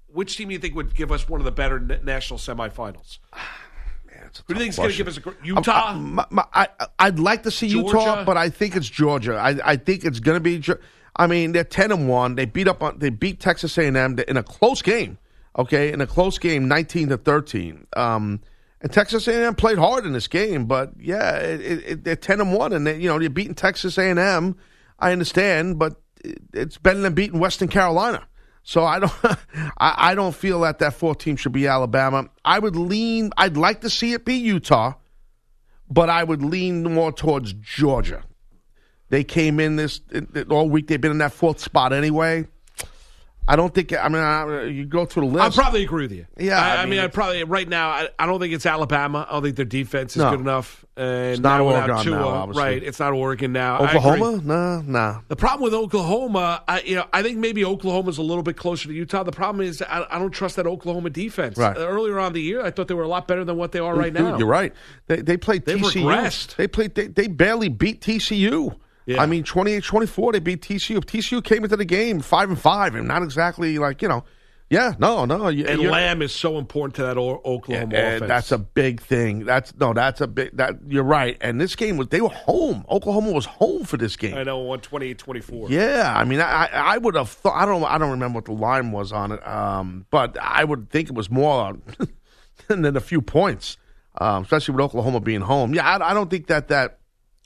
Which 0.09 0.37
team 0.37 0.49
do 0.49 0.53
you 0.53 0.61
think 0.61 0.75
would 0.75 0.95
give 0.95 1.11
us 1.11 1.27
one 1.27 1.41
of 1.41 1.47
the 1.47 1.53
better 1.53 1.77
n- 1.77 2.01
national 2.05 2.39
semifinals? 2.39 3.21
Who 4.47 4.55
do 4.55 4.61
you 4.64 4.71
think 4.71 4.71
is 4.71 4.77
going 4.79 4.90
to 4.90 4.97
give 4.97 5.09
us 5.09 5.18
a 5.18 5.47
Utah? 5.47 5.87
I'm- 5.88 6.14
my- 6.14 6.27
my- 6.31 6.47
I, 6.55 6.68
I'd 6.99 7.18
like 7.18 7.42
to 7.45 7.51
see 7.51 7.66
Utah, 7.66 7.90
Georgia? 7.90 8.23
but 8.27 8.37
I 8.37 8.49
think 8.51 8.77
it's 8.77 8.88
Georgia. 8.88 9.35
I, 9.37 9.59
I 9.64 9.77
think 9.77 10.05
it's 10.05 10.21
going 10.21 10.37
to 10.37 10.40
be. 10.40 10.62
I 11.16 11.27
mean, 11.27 11.53
they're 11.53 11.64
ten 11.64 11.92
and 11.92 12.09
one. 12.09 12.35
They 12.37 12.47
beat 12.47 12.68
up 12.68 12.83
on. 12.83 12.99
They 12.99 13.11
beat 13.11 13.40
Texas 13.40 13.77
A 13.79 13.87
and 13.87 13.97
M 13.97 14.18
in 14.27 14.37
a 14.37 14.42
close 14.42 14.81
game. 14.83 15.18
Okay, 15.59 15.92
in 15.92 16.01
a 16.01 16.07
close 16.07 16.38
game, 16.38 16.66
nineteen 16.68 17.09
to 17.11 17.18
thirteen. 17.18 17.87
Um, 17.95 18.40
and 18.81 18.90
Texas 18.90 19.29
A 19.29 19.35
and 19.35 19.42
M 19.45 19.55
played 19.55 19.77
hard 19.79 20.07
in 20.07 20.12
this 20.14 20.27
game, 20.27 20.64
but 20.64 20.92
yeah, 20.99 21.37
it, 21.37 21.61
it, 21.87 22.05
they're 22.05 22.16
ten 22.16 22.40
and 22.40 22.55
one, 22.55 22.73
and 22.73 22.87
they, 22.87 22.99
you 22.99 23.09
know 23.09 23.18
they're 23.18 23.29
beating 23.29 23.55
Texas 23.55 23.99
A 23.99 24.09
and 24.09 24.18
M. 24.18 24.57
I 24.99 25.12
understand, 25.12 25.79
but 25.79 26.01
it, 26.25 26.38
it's 26.55 26.79
better 26.79 27.01
than 27.01 27.12
beating 27.12 27.38
Western 27.38 27.68
Carolina. 27.68 28.27
So 28.62 28.85
I 28.85 29.01
don't, 29.01 29.12
I, 29.79 29.94
I 30.11 30.14
don't 30.14 30.35
feel 30.35 30.61
that 30.61 30.79
that 30.79 30.94
fourth 30.94 31.18
team 31.18 31.37
should 31.37 31.53
be 31.53 31.66
Alabama. 31.66 32.29
I 32.44 32.59
would 32.59 32.77
lean. 32.77 33.31
I'd 33.37 33.57
like 33.57 33.81
to 33.83 33.90
see 33.90 34.12
it 34.12 34.25
be 34.25 34.35
Utah, 34.35 34.94
but 35.90 36.09
I 36.09 36.25
would 36.25 36.42
lean 36.42 36.83
more 36.83 37.12
towards 37.12 37.53
Georgia. 37.55 38.22
They 39.09 39.25
came 39.25 39.61
in 39.61 39.77
this 39.77 40.01
all 40.48 40.68
week. 40.70 40.87
They've 40.87 41.01
been 41.01 41.11
in 41.11 41.18
that 41.18 41.33
fourth 41.33 41.61
spot 41.61 41.92
anyway. 41.92 42.46
I 43.53 43.57
don't 43.57 43.75
think. 43.75 43.93
I 43.93 44.09
mean, 44.09 44.23
I, 44.23 44.65
you 44.65 44.87
go 44.87 45.05
through 45.05 45.29
the 45.29 45.35
list. 45.35 45.59
I 45.59 45.62
probably 45.62 45.83
agree 45.83 46.05
with 46.05 46.12
you. 46.12 46.27
Yeah, 46.38 46.59
I, 46.59 46.83
I 46.83 46.87
mean, 46.87 47.01
I 47.01 47.09
probably 47.09 47.45
right 47.45 47.69
now. 47.69 47.91
I, 47.91 48.09
I 48.19 48.25
don't 48.25 48.41
think 48.41 48.55
it's 48.55 48.65
Alabama. 48.65 49.27
I 49.29 49.33
don't 49.35 49.43
think 49.43 49.57
their 49.57 49.67
defense 49.67 50.17
is 50.17 50.23
No. 50.23 50.31
good 50.31 50.41
enough. 50.41 50.87
And 50.97 51.33
It's 51.33 51.41
not 51.41 51.61
Oregon 51.61 52.03
Tua, 52.03 52.19
now, 52.19 52.29
obviously. 52.29 52.62
right? 52.62 52.83
It's 52.83 52.99
not 52.99 53.12
Oregon 53.12 53.53
now. 53.53 53.79
Oklahoma? 53.83 54.41
Nah, 54.43 54.81
nah. 54.81 55.21
The 55.29 55.37
problem 55.37 55.65
with 55.65 55.75
Oklahoma, 55.75 56.62
I, 56.67 56.81
you 56.81 56.95
know, 56.97 57.05
I 57.12 57.23
think 57.23 57.37
maybe 57.38 57.62
Oklahoma's 57.62 58.17
a 58.17 58.23
little 58.23 58.43
bit 58.43 58.57
closer 58.57 58.88
to 58.88 58.95
Utah. 58.95 59.23
The 59.23 59.33
problem 59.33 59.67
is 59.67 59.83
I, 59.83 60.07
I 60.11 60.19
don't 60.19 60.31
trust 60.31 60.57
that 60.57 60.67
Oklahoma 60.67 61.11
defense. 61.11 61.59
Right. 61.59 61.77
Earlier 61.77 62.19
on 62.19 62.33
the 62.33 62.41
year, 62.41 62.65
I 62.65 62.71
thought 62.71 62.88
they 62.88 62.95
were 62.95 63.03
a 63.03 63.09
lot 63.09 63.29
better 63.29 63.45
than 63.45 63.59
what 63.59 63.73
they 63.73 63.81
are 63.81 63.95
right 63.95 64.15
Dude, 64.15 64.23
now. 64.23 64.38
You're 64.38 64.47
right. 64.49 64.73
They 65.09 65.17
they 65.21 65.37
played 65.37 65.67
TCU. 65.67 66.05
regressed. 66.05 66.57
They 66.57 66.69
played. 66.69 66.95
They, 66.95 67.09
they 67.09 67.27
barely 67.29 67.69
beat 67.69 68.01
TCU. 68.01 68.77
Yeah. 69.07 69.21
I 69.23 69.27
mean, 69.27 69.43
28-24, 69.45 70.33
They 70.33 70.38
beat 70.41 70.62
TCU. 70.62 70.99
TCU 71.01 71.43
came 71.43 71.65
into 71.65 71.77
the 71.77 71.85
game 71.85 72.21
five 72.21 72.49
and 72.49 72.59
five, 72.59 72.95
and 72.95 73.09
not 73.09 73.23
exactly 73.23 73.79
like 73.79 74.03
you 74.03 74.09
know. 74.09 74.25
Yeah, 74.71 74.95
no, 74.99 75.27
no. 75.27 75.49
you- 75.49 75.67
And 75.67 75.83
Lamb 75.83 76.23
is 76.23 76.33
so 76.33 76.57
important 76.57 76.95
to 76.95 77.03
that 77.03 77.19
Oklahoma 77.19 77.83
and 77.83 77.93
offense. 77.93 78.29
that's 78.29 78.53
a 78.53 78.57
big 78.59 79.03
thing. 79.03 79.45
That's 79.45 79.75
no, 79.79 79.93
that's 79.93 80.23
a 80.23 80.27
big. 80.27 80.57
That 80.57 80.77
you're 80.88 81.03
right. 81.05 81.37
And 81.43 81.61
this 81.61 81.77
game 81.77 81.99
was 81.99 82.09
they 82.09 82.23
were 82.23 82.31
home. 82.31 82.87
Oklahoma 82.88 83.33
was 83.33 83.45
home 83.45 83.85
for 83.85 83.99
this 83.99 84.17
game. 84.17 84.35
I 84.35 84.45
know, 84.45 84.65
128-24. 84.65 85.69
Yeah, 85.69 86.15
I 86.17 86.25
mean, 86.25 86.41
I 86.41 86.71
I 86.73 86.97
would 86.97 87.17
have 87.17 87.29
thought. 87.29 87.55
I 87.55 87.67
don't 87.67 87.85
I 87.85 87.99
don't 87.99 88.12
remember 88.12 88.37
what 88.37 88.47
the 88.47 88.53
line 88.53 88.93
was 88.93 89.12
on 89.12 89.33
it. 89.33 89.47
Um, 89.47 90.07
but 90.11 90.38
I 90.41 90.65
would 90.65 90.88
think 90.88 91.11
it 91.11 91.15
was 91.15 91.29
more 91.31 91.77
than 92.69 92.97
a 92.97 93.01
few 93.01 93.21
points, 93.21 93.77
um, 94.23 94.45
especially 94.45 94.73
with 94.77 94.85
Oklahoma 94.85 95.21
being 95.21 95.43
home. 95.43 95.75
Yeah, 95.75 95.87
I, 95.87 96.12
I 96.12 96.15
don't 96.15 96.31
think 96.31 96.47
that 96.47 96.69
that. 96.69 96.99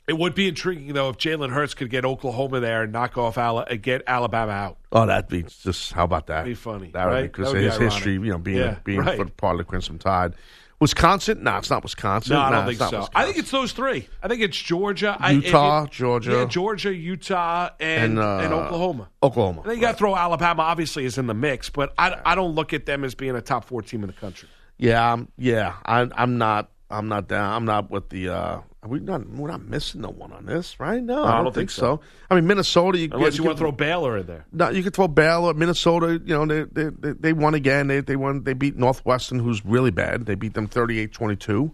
It 0.07 0.17
would 0.17 0.33
be 0.35 0.47
intriguing 0.47 0.93
though 0.93 1.09
if 1.09 1.17
Jalen 1.17 1.51
Hurts 1.51 1.73
could 1.73 1.89
get 1.89 2.05
Oklahoma 2.05 2.59
there 2.61 2.83
and 2.83 2.93
knock 2.93 3.17
off 3.17 3.37
Ala- 3.37 3.65
uh, 3.69 3.75
get 3.75 4.03
Alabama 4.07 4.51
out. 4.53 4.77
Oh, 4.91 5.05
that'd 5.05 5.29
be 5.29 5.43
just 5.43 5.91
how 5.91 6.05
about 6.05 6.27
that? 6.27 6.35
That'd 6.37 6.51
be 6.51 6.55
funny, 6.55 6.91
That 6.93 7.05
would 7.05 7.11
right? 7.11 7.21
be 7.23 7.27
because 7.27 7.47
That 7.51 7.57
would 7.57 7.57
of 7.57 7.61
be 7.61 7.65
his 7.65 7.73
ironic. 7.75 7.93
history, 7.93 8.13
you 8.13 8.19
know, 8.31 8.37
being 8.37 8.57
Yeah, 8.57 8.77
being 8.85 8.99
right. 9.01 9.17
for 9.17 9.25
part 9.25 9.55
of 9.55 9.57
the 9.59 9.63
Crimson 9.65 9.97
Tide. 9.99 10.33
Wisconsin? 10.79 11.43
No, 11.43 11.57
it's 11.57 11.69
not 11.71 11.81
Wisconsin. 11.81 12.35
No, 12.35 12.39
I 12.39 12.51
don't 12.51 12.59
Nah, 12.59 12.65
think 12.67 12.77
so. 12.77 12.85
Wisconsin. 12.85 13.11
I 13.15 13.25
think 13.25 13.37
it's 13.37 13.49
those 13.51 13.71
three. 13.71 14.07
I 14.21 14.27
think 14.27 14.41
it's 14.43 14.55
Georgia, 14.57 15.17
Utah, 15.29 15.81
if 15.83 15.87
it- 15.87 15.91
Georgia. 15.91 16.31
yeah, 16.31 16.45
Georgia, 16.45 16.93
Utah, 16.93 17.69
and 17.79 18.03
And, 18.13 18.19
uh, 18.19 18.37
and 18.43 18.53
Oklahoma. 18.53 19.09
Oklahoma. 19.23 19.61
And 19.61 19.71
then 19.71 19.77
you 19.77 19.81
got 19.81 19.93
to 19.93 19.97
throw 19.97 20.15
Alabama. 20.15 20.61
Obviously, 20.61 21.05
is 21.05 21.17
in 21.17 21.25
the 21.27 21.33
mix, 21.33 21.69
but 21.71 21.93
I, 21.97 22.15
I 22.23 22.35
don't 22.35 22.53
look 22.53 22.73
at 22.73 22.85
them 22.85 23.03
as 23.03 23.15
being 23.15 23.35
a 23.35 23.41
top 23.41 23.65
four 23.65 23.81
team 23.81 24.03
in 24.03 24.07
the 24.07 24.13
country. 24.13 24.47
Yeah, 24.77 25.13
I'm, 25.13 25.29
yeah. 25.37 25.73
I, 25.85 26.07
I'm 26.15 26.37
not. 26.37 26.69
I'm 26.91 27.09
not 27.09 27.27
down. 27.27 27.53
I'm 27.53 27.65
not 27.65 27.89
with 27.89 28.09
the. 28.09 28.29
Uh, 28.29 28.59
we 28.87 28.99
not. 28.99 29.27
We're 29.29 29.49
not 29.49 29.63
missing 29.63 30.01
the 30.01 30.09
one 30.09 30.31
on 30.31 30.45
this, 30.45 30.79
right? 30.79 31.01
No, 31.01 31.23
I 31.23 31.43
don't, 31.43 31.53
think, 31.53 31.69
so. 31.69 32.01
I 32.29 32.35
mean, 32.35 32.47
Minnesota. 32.47 32.97
You, 32.97 33.09
Unless 33.11 33.37
you, 33.37 33.43
you 33.43 33.47
want 33.47 33.57
to 33.57 33.61
throw 33.61 33.71
Baylor 33.71 34.17
in 34.17 34.25
there. 34.25 34.45
No, 34.51 34.69
you 34.69 34.83
could 34.83 34.93
throw 34.93 35.07
Baylor, 35.07 35.53
Minnesota. 35.53 36.21
You 36.25 36.45
know, 36.45 36.45
they 36.45 36.63
they, 36.63 36.89
they, 36.89 37.11
they 37.13 37.33
won 37.33 37.53
again. 37.53 37.87
They 37.87 38.01
they 38.01 38.15
won. 38.15 38.43
They 38.43 38.53
beat 38.53 38.75
Northwestern, 38.75 39.39
who's 39.39 39.65
really 39.65 39.91
bad. 39.91 40.25
They 40.25 40.35
beat 40.35 40.53
them 40.53 40.67
38-22. 40.67 41.71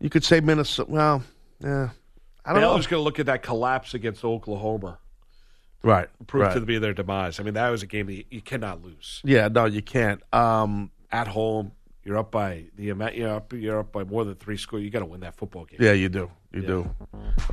You 0.00 0.10
could 0.10 0.24
say 0.24 0.40
Minnesota. 0.40 0.90
Well, 0.90 1.22
yeah. 1.60 1.90
I 2.44 2.52
don't 2.52 2.60
Baylor's 2.60 2.86
going 2.86 3.00
to 3.00 3.04
look 3.04 3.18
at 3.18 3.26
that 3.26 3.42
collapse 3.42 3.94
against 3.94 4.24
Oklahoma. 4.24 4.98
Right. 5.82 6.08
proved 6.26 6.46
right. 6.46 6.54
to 6.54 6.60
be 6.60 6.78
their 6.78 6.94
demise. 6.94 7.40
I 7.40 7.42
mean, 7.42 7.54
that 7.54 7.68
was 7.68 7.82
a 7.82 7.86
game 7.86 8.06
that 8.06 8.14
you, 8.14 8.24
you 8.30 8.40
cannot 8.40 8.82
lose 8.82 9.20
Yeah. 9.24 9.48
No, 9.48 9.66
you 9.66 9.82
can't. 9.82 10.22
Um, 10.32 10.90
at 11.12 11.28
home. 11.28 11.72
You're 12.04 12.18
up 12.18 12.30
by 12.30 12.64
the 12.76 12.90
amount. 12.90 13.14
You're 13.14 13.34
up. 13.34 13.52
You're 13.54 13.80
up 13.80 13.90
by 13.92 14.04
more 14.04 14.24
than 14.24 14.34
three 14.34 14.58
score. 14.58 14.78
You 14.78 14.90
got 14.90 14.98
to 15.00 15.06
win 15.06 15.20
that 15.20 15.34
football 15.36 15.64
game. 15.64 15.78
Yeah, 15.80 15.92
you 15.92 16.10
do. 16.10 16.30
You 16.52 16.62
do. 16.62 16.90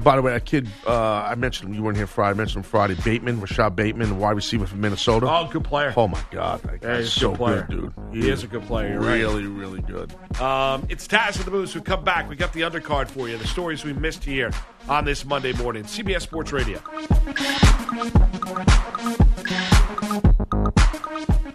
By 0.01 0.15
the 0.17 0.21
way, 0.21 0.33
that 0.33 0.45
kid, 0.45 0.67
uh, 0.85 0.91
I 0.93 1.33
mentioned 1.35 1.69
him. 1.69 1.75
You 1.75 1.81
weren't 1.81 1.97
here 1.97 2.05
Friday. 2.05 2.31
I 2.31 2.33
mentioned 2.37 2.65
him 2.65 2.69
Friday. 2.69 2.95
Bateman, 3.03 3.39
Rashad 3.41 3.75
Bateman, 3.75 4.09
the 4.09 4.15
wide 4.15 4.35
receiver 4.35 4.67
from 4.67 4.81
Minnesota. 4.81 5.25
Oh, 5.27 5.47
good 5.51 5.63
player. 5.63 5.91
Oh, 5.97 6.07
my 6.07 6.21
God. 6.29 6.61
That 6.63 6.83
Yeah, 6.83 6.97
he's 6.97 7.07
a 7.07 7.09
so 7.09 7.29
good 7.29 7.37
player. 7.37 7.67
good, 7.69 7.93
dude. 8.11 8.23
He 8.23 8.29
is 8.29 8.43
a 8.43 8.47
good 8.47 8.61
player. 8.63 8.89
You're 8.89 8.99
right. 8.99 9.13
really, 9.13 9.47
really 9.47 9.81
good. 9.81 10.13
Um, 10.39 10.85
it's 10.89 11.07
Taz 11.07 11.37
and 11.37 11.45
the 11.45 11.51
Moose. 11.51 11.73
who 11.73 11.81
come 11.81 12.03
back. 12.03 12.29
We 12.29 12.35
got 12.35 12.53
the 12.53 12.61
undercard 12.61 13.07
for 13.07 13.27
you. 13.27 13.37
The 13.37 13.47
stories 13.47 13.83
we 13.85 13.93
missed 13.93 14.23
here 14.23 14.51
on 14.87 15.05
this 15.05 15.25
Monday 15.25 15.53
morning. 15.53 15.85
CBS 15.85 16.21
Sports 16.21 16.51
Radio. 16.51 16.79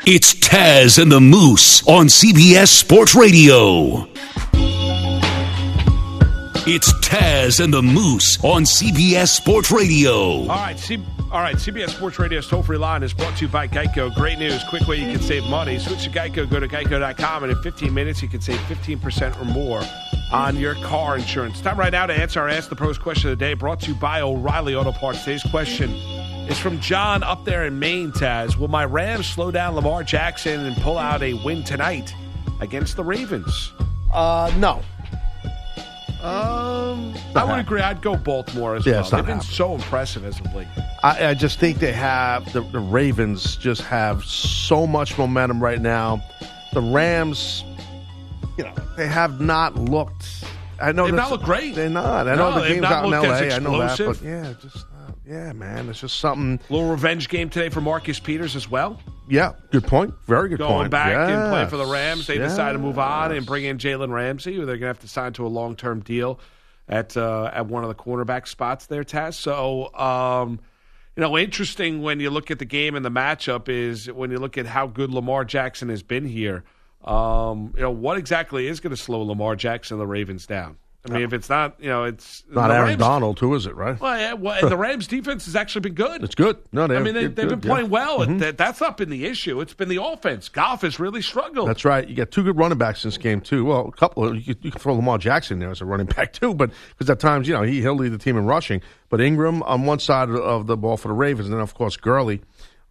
It's 0.07 0.34
Taz 0.34 1.01
and 1.01 1.11
the 1.11 1.20
Moose 1.20 1.87
on 1.89 2.07
CBS 2.07 2.68
Sports 2.68 3.14
Radio. 3.14 4.07
It's 6.68 6.93
Taz 7.07 7.64
and 7.64 7.72
the 7.72 7.80
Moose 7.82 8.39
on 8.45 8.64
CBS 8.64 9.28
Sports 9.28 9.70
Radio. 9.70 10.12
All 10.12 10.47
right, 10.49 10.78
C- 10.78 11.03
all 11.32 11.41
right. 11.41 11.57
CBS 11.57 11.91
Sports 11.91 12.18
Radio's 12.18 12.47
toll 12.47 12.62
free 12.62 12.76
line 12.76 13.03
is 13.03 13.14
brought 13.14 13.37
to 13.39 13.47
you 13.47 13.51
by 13.51 13.66
Geico. 13.68 14.14
Great 14.14 14.39
news, 14.39 14.62
quick 14.68 14.87
way 14.87 14.97
you 14.97 15.11
can 15.11 15.22
save 15.22 15.45
money. 15.45 15.78
Switch 15.78 16.05
to 16.05 16.11
Geico. 16.11 16.49
Go 16.49 16.61
to 16.61 16.68
geico.com, 16.68 17.45
and 17.45 17.53
in 17.53 17.62
15 17.62 17.95
minutes 17.95 18.20
you 18.20 18.28
can 18.28 18.43
save 18.43 18.59
15% 18.61 19.41
or 19.41 19.45
more 19.47 19.82
on 20.30 20.57
your 20.57 20.74
car 20.76 21.16
insurance. 21.16 21.61
Time 21.62 21.78
right 21.78 21.93
now 21.93 22.05
to 22.05 22.12
answer 22.12 22.41
our 22.41 22.49
Ask 22.51 22.68
the 22.68 22.76
Pros 22.76 22.99
question 22.99 23.30
of 23.30 23.39
the 23.39 23.45
day. 23.45 23.55
Brought 23.55 23.80
to 23.80 23.93
you 23.93 23.95
by 23.97 24.20
O'Reilly 24.20 24.74
Auto 24.74 24.93
Parts. 24.93 25.20
Today's 25.20 25.43
question 25.45 25.95
is 26.49 26.59
from 26.59 26.80
John 26.80 27.22
up 27.22 27.44
there 27.44 27.66
in 27.66 27.78
Maine. 27.78 28.12
Taz, 28.12 28.57
will 28.57 28.68
my 28.68 28.84
Rams 28.84 29.26
slow 29.26 29.51
down 29.51 29.74
Lamar 29.74 30.03
Jackson 30.05 30.64
and 30.66 30.76
pull 30.78 30.99
out 30.99 31.22
a 31.22 31.34
win 31.34 31.64
tonight 31.64 32.14
against 32.61 32.97
the 32.97 33.05
Ravens? 33.05 33.72
Uh, 34.12 34.53
no. 34.59 34.82
Um, 36.22 37.14
I 37.36 37.44
would 37.44 37.59
agree. 37.61 37.80
I'd 37.80 38.01
go 38.03 38.16
Baltimore 38.16 38.74
as 38.74 38.86
Yeah, 38.86 38.94
well. 38.94 39.03
They've 39.03 39.11
been 39.26 39.36
happening. 39.36 39.40
so 39.42 39.74
impressive 39.74 40.24
as 40.24 40.40
of 40.40 40.53
late. 40.55 40.66
I, 41.03 41.28
I 41.28 41.34
just 41.34 41.59
think 41.61 41.78
they 41.78 41.92
have 41.92 42.51
the, 42.53 42.62
the 42.62 42.80
Ravens 42.80 43.57
just 43.57 43.82
have 43.82 44.24
so 44.24 44.86
much 44.86 45.16
momentum 45.18 45.62
right 45.62 45.80
now. 45.80 46.22
The 46.72 46.80
Rams, 46.80 47.62
you 48.59 48.64
know, 48.64 48.72
they 48.97 49.07
have 49.07 49.40
not 49.40 49.76
looked. 49.76 50.44
I 50.80 50.90
know 50.92 51.05
they've 51.05 51.14
not 51.14 51.30
looked 51.30 51.44
great. 51.44 51.74
They're 51.74 51.88
not. 51.90 52.26
I 52.26 52.34
No, 52.34 52.51
know 52.51 52.61
the 52.62 52.68
game's 52.68 52.80
not 52.82 52.92
out 52.92 53.07
in 53.07 53.12
L.A. 53.14 53.53
I 53.53 53.59
know 53.59 53.78
that, 53.78 53.99
but 53.99 54.22
yeah, 54.22 54.53
just 54.61 54.84
yeah, 55.27 55.53
man, 55.53 55.89
it's 55.89 56.01
just 56.01 56.20
something. 56.20 56.61
A 56.68 56.72
Little 56.72 56.91
revenge 56.91 57.29
game 57.29 57.51
today 57.51 57.68
for 57.68 57.81
Marcus 57.81 58.20
Peters 58.20 58.55
as 58.55 58.70
well. 58.70 59.01
Yeah, 59.29 59.55
good 59.72 59.85
point. 59.85 60.14
Very 60.27 60.49
good 60.49 60.59
Going 60.59 60.70
point. 60.70 60.91
Going 60.91 60.91
back 60.91 61.31
and 61.31 61.51
playing 61.51 61.68
for 61.68 61.77
the 61.77 61.87
Rams, 61.87 62.27
they 62.27 62.39
decide 62.39 62.72
to 62.72 62.79
move 62.79 62.99
on 62.99 63.33
and 63.33 63.45
bring 63.45 63.64
in 63.64 63.79
Jalen 63.79 64.12
Ramsey, 64.12 64.55
who 64.55 64.64
they're 64.64 64.77
going 64.77 64.83
to 64.83 64.87
have 64.87 65.01
to 65.01 65.09
sign 65.09 65.33
to 65.35 65.47
a 65.47 65.49
long 65.49 65.74
term 65.74 66.01
deal 66.01 66.39
at 66.89 67.16
uh, 67.16 67.51
at 67.53 67.66
one 67.66 67.83
of 67.83 67.89
the 67.89 67.95
cornerback 67.95 68.47
spots 68.47 68.87
there, 68.87 69.03
Taz. 69.03 69.35
So, 69.35 69.93
um, 69.95 70.61
you 71.16 71.22
know, 71.22 71.37
interesting 71.37 72.03
when 72.03 72.20
you 72.20 72.31
look 72.31 72.51
at 72.51 72.59
the 72.59 72.64
game 72.64 72.95
and 72.95 73.05
the 73.05 73.11
matchup 73.11 73.68
is 73.68 74.11
when 74.11 74.31
you 74.31 74.39
look 74.39 74.57
at 74.57 74.66
how 74.66 74.87
good 74.87 75.11
Lamar 75.11 75.45
Jackson 75.45 75.89
has 75.89 76.03
been 76.03 76.27
here. 76.27 76.62
Um, 77.05 77.72
you 77.77 77.83
know, 77.83 77.91
what 77.91 78.16
exactly 78.16 78.66
is 78.66 78.81
going 78.81 78.91
to 78.91 78.97
slow 78.97 79.22
Lamar 79.22 79.57
Jackson 79.57 79.95
and 79.95 80.01
the 80.01 80.07
Ravens 80.07 80.47
down? 80.47 80.77
I 81.11 81.15
mean, 81.15 81.23
if 81.23 81.33
it's 81.33 81.49
not, 81.49 81.77
you 81.81 81.89
know, 81.89 82.05
it's 82.05 82.45
Not 82.51 82.71
Aaron 82.71 82.89
Rams- 82.89 82.99
Donald, 83.01 83.39
who 83.39 83.55
is 83.55 83.67
it? 83.67 83.75
Right? 83.75 83.99
Well, 84.01 84.19
yeah, 84.19 84.33
well, 84.35 84.69
the 84.69 84.77
Rams 84.77 85.07
defense 85.07 85.45
has 85.47 85.57
actually 85.57 85.83
been 85.83 85.95
good. 85.95 86.23
It's 86.25 86.35
good. 86.35 86.57
No, 86.73 86.87
they 86.87 86.97
I 86.97 87.01
mean, 87.01 87.15
they, 87.15 87.25
they've 87.27 87.35
been 87.35 87.49
good, 87.49 87.65
yeah. 87.65 87.71
playing 87.73 87.91
well. 87.91 88.21
Mhm. 88.21 88.39
That, 88.41 88.59
that's 88.59 88.81
not 88.81 88.97
been 88.97 89.11
the 89.11 89.25
issue. 89.27 89.61
It's 89.61 89.75
been 89.75 89.89
the 89.89 90.03
offense. 90.03 90.49
Goff 90.49 90.83
has 90.83 90.99
really 91.01 91.23
struggled. 91.23 91.69
That's 91.69 91.85
right. 91.85 92.07
You 92.09 92.15
got 92.15 92.31
two 92.31 92.43
good 92.43 92.57
running 92.57 92.79
backs 92.79 93.05
in 93.05 93.09
this 93.09 93.19
game 93.19 93.41
too. 93.41 93.65
Well, 93.65 93.89
a 93.89 93.93
couple. 93.93 94.35
You 94.37 94.55
could, 94.55 94.65
you 94.65 94.71
could 94.71 94.81
throw 94.81 94.95
Lamar 94.95 95.19
Jackson 95.19 95.59
there 95.59 95.71
as 95.71 95.81
a 95.81 95.85
running 95.85 96.07
back 96.17 96.33
too, 96.33 96.55
but 96.55 96.71
because 96.91 97.09
at 97.11 97.21
times 97.21 97.49
you 97.49 97.55
know 97.55 97.63
he 97.63 97.81
he'll 97.81 97.95
lead 97.95 98.13
the 98.13 98.19
team 98.19 98.37
in 98.37 98.47
rushing. 98.47 98.81
But 99.09 99.21
Ingram 99.21 99.63
on 99.63 99.87
one 99.87 100.01
side 100.01 100.29
of 100.31 100.67
the 100.67 100.77
ball 100.77 100.97
for 100.97 101.09
the 101.09 101.15
Ravens, 101.15 101.47
and 101.47 101.55
then 101.55 101.61
of 101.63 101.75
course 101.75 101.97
Gurley 101.97 102.41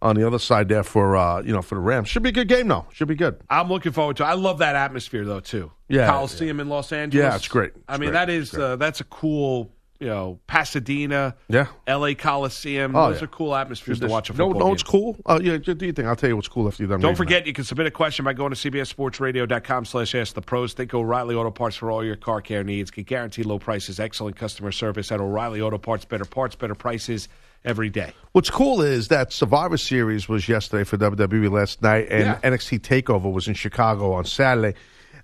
on 0.02 0.16
the 0.16 0.26
other 0.26 0.38
side 0.38 0.68
there 0.68 0.82
for 0.82 1.16
uh, 1.16 1.42
you 1.42 1.52
know 1.52 1.62
for 1.62 1.74
the 1.76 1.80
Rams. 1.80 2.08
Should 2.08 2.22
be 2.22 2.28
a 2.30 2.32
good 2.32 2.48
game 2.48 2.68
though. 2.68 2.86
Should 2.92 3.08
be 3.08 3.14
good. 3.14 3.40
I'm 3.50 3.68
looking 3.68 3.92
forward 3.92 4.16
to. 4.18 4.22
it. 4.24 4.26
I 4.26 4.34
love 4.34 4.58
that 4.58 4.76
atmosphere 4.76 5.24
though 5.24 5.40
too. 5.40 5.72
Yeah, 5.88 6.06
Coliseum 6.08 6.60
in 6.60 6.68
Los 6.68 6.92
Angeles. 6.92 7.22
Yeah, 7.24 7.34
it's 7.36 7.48
great. 7.48 7.72
I 7.88 7.92
mean, 7.98 8.10
great. 8.10 8.12
that 8.14 8.30
is 8.30 8.54
uh, 8.54 8.76
that's 8.76 9.00
a 9.00 9.04
cool. 9.04 9.72
You 9.98 10.08
know, 10.08 10.40
Pasadena, 10.46 11.34
Yeah. 11.48 11.68
L.A. 11.86 12.14
Coliseum. 12.14 12.94
Oh, 12.94 13.08
Those 13.08 13.20
yeah. 13.22 13.24
are 13.24 13.28
cool 13.28 13.54
atmospheres 13.56 13.98
to 14.00 14.08
watch 14.08 14.28
a 14.28 14.34
no, 14.34 14.48
football 14.48 14.60
no, 14.60 14.66
game. 14.66 14.74
it's 14.74 14.82
cool. 14.82 15.16
Uh, 15.24 15.40
yeah, 15.42 15.56
do 15.56 15.74
your 15.86 15.94
thing. 15.94 16.06
I'll 16.06 16.14
tell 16.14 16.28
you 16.28 16.36
what's 16.36 16.48
cool 16.48 16.68
after 16.68 16.82
you're 16.82 16.90
done. 16.90 17.00
Don't 17.00 17.14
forget, 17.14 17.46
you 17.46 17.54
can 17.54 17.64
submit 17.64 17.86
a 17.86 17.90
question 17.90 18.22
by 18.26 18.34
going 18.34 18.52
to 18.52 18.70
cbssportsradio.com 18.70 19.84
slash 19.86 20.14
ask 20.14 20.34
the 20.34 20.42
pros. 20.42 20.74
Think 20.74 20.92
O'Reilly 20.92 21.34
Auto 21.34 21.50
Parts 21.50 21.76
for 21.76 21.90
all 21.90 22.04
your 22.04 22.16
car 22.16 22.42
care 22.42 22.62
needs. 22.62 22.90
Get 22.90 23.06
guaranteed 23.06 23.46
low 23.46 23.58
prices, 23.58 23.98
excellent 23.98 24.36
customer 24.36 24.70
service 24.70 25.10
at 25.12 25.20
O'Reilly 25.20 25.62
Auto 25.62 25.78
Parts. 25.78 26.04
Better 26.04 26.26
parts, 26.26 26.54
better 26.56 26.74
prices 26.74 27.28
every 27.66 27.90
day. 27.90 28.12
What's 28.32 28.48
cool 28.50 28.80
is 28.80 29.08
that 29.08 29.32
Survivor 29.32 29.76
Series 29.76 30.28
was 30.28 30.48
yesterday 30.48 30.84
for 30.84 30.96
WWE 30.96 31.50
last 31.50 31.82
night, 31.82 32.06
and 32.10 32.24
Yeah. 32.24 32.38
NXT 32.42 32.78
Takeover 32.78 33.30
was 33.32 33.48
in 33.48 33.54
Chicago 33.54 34.12
on 34.12 34.24
Saturday. 34.24 34.78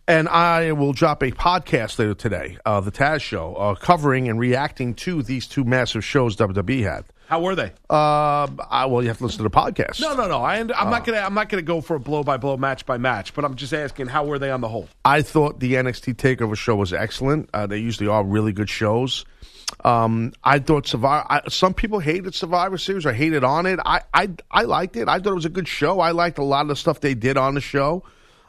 And 0.09 0.29
I 0.29 0.73
will 0.73 0.93
drop 0.93 1.23
a 1.23 1.31
podcast 1.31 1.97
later 2.01 2.15
today, 2.15 2.59
uh, 2.67 2.81
the 2.81 2.91
Taz 2.91 3.21
Show, 3.21 3.55
uh, 3.55 3.75
covering 3.77 4.29
and 4.29 4.39
reacting 4.39 4.95
to 4.95 5.23
these 5.23 5.47
two 5.47 5.63
massive 5.63 6.05
shows 6.05 6.35
WWE 6.37 6.83
had. 6.83 7.05
How 7.29 7.41
were 7.41 7.55
they? 7.55 7.71
Uh, 7.89 8.49
I, 8.69 8.87
well, 8.87 9.01
you 9.01 9.09
have 9.09 9.19
to 9.19 9.25
listen 9.25 9.39
to 9.39 9.45
the 9.45 9.51
podcast. 9.51 10.01
No, 10.01 10.17
no, 10.17 10.27
no. 10.27 10.43
I, 10.43 10.57
I'm 10.57 10.71
Uh. 10.73 10.91
not 10.91 11.05
gonna. 11.07 11.19
I'm 11.19 11.35
not 11.35 11.49
gonna 11.49 11.63
go 11.63 11.81
for 11.81 11.95
a 11.95 12.01
blow 12.01 12.25
by 12.25 12.37
blow, 12.37 12.57
match 12.57 12.85
by 12.85 12.99
match. 12.99 13.33
But 13.33 13.45
I'm 13.45 13.55
just 13.55 13.73
asking, 13.73 14.09
how 14.09 14.25
were 14.25 14.41
they 14.41 14.51
on 14.51 14.61
the 14.61 14.69
whole? 14.69 14.89
I 15.05 15.23
thought 15.23 15.61
the 15.61 15.75
NXT 15.75 16.15
Takeover 16.15 16.57
show 16.57 16.75
was 16.75 16.93
excellent. 16.93 17.49
Uh, 17.55 17.69
they 17.69 17.79
usually 17.79 18.09
are 18.09 18.25
really 18.25 18.53
good 18.53 18.69
shows. 18.69 19.25
Um, 19.85 20.33
I 20.45 20.59
thought 20.61 20.87
Survivor. 20.87 21.27
I, 21.29 21.41
some 21.49 21.75
people 21.75 21.99
hated 21.99 22.35
Survivor 22.35 22.79
Series 22.79 23.05
or 23.05 23.13
hated 23.13 23.43
on 23.43 23.67
it. 23.67 23.81
I, 23.85 24.03
I 24.15 24.31
I 24.51 24.63
liked 24.63 24.97
it. 24.97 25.09
I 25.09 25.19
thought 25.19 25.33
it 25.33 25.35
was 25.35 25.45
a 25.45 25.49
good 25.51 25.67
show. 25.69 25.99
I 26.01 26.13
liked 26.13 26.39
a 26.39 26.45
lot 26.45 26.63
of 26.63 26.69
the 26.69 26.77
stuff 26.77 27.01
they 27.01 27.15
did 27.15 27.37
on 27.37 27.55
the 27.55 27.61
show. 27.61 28.05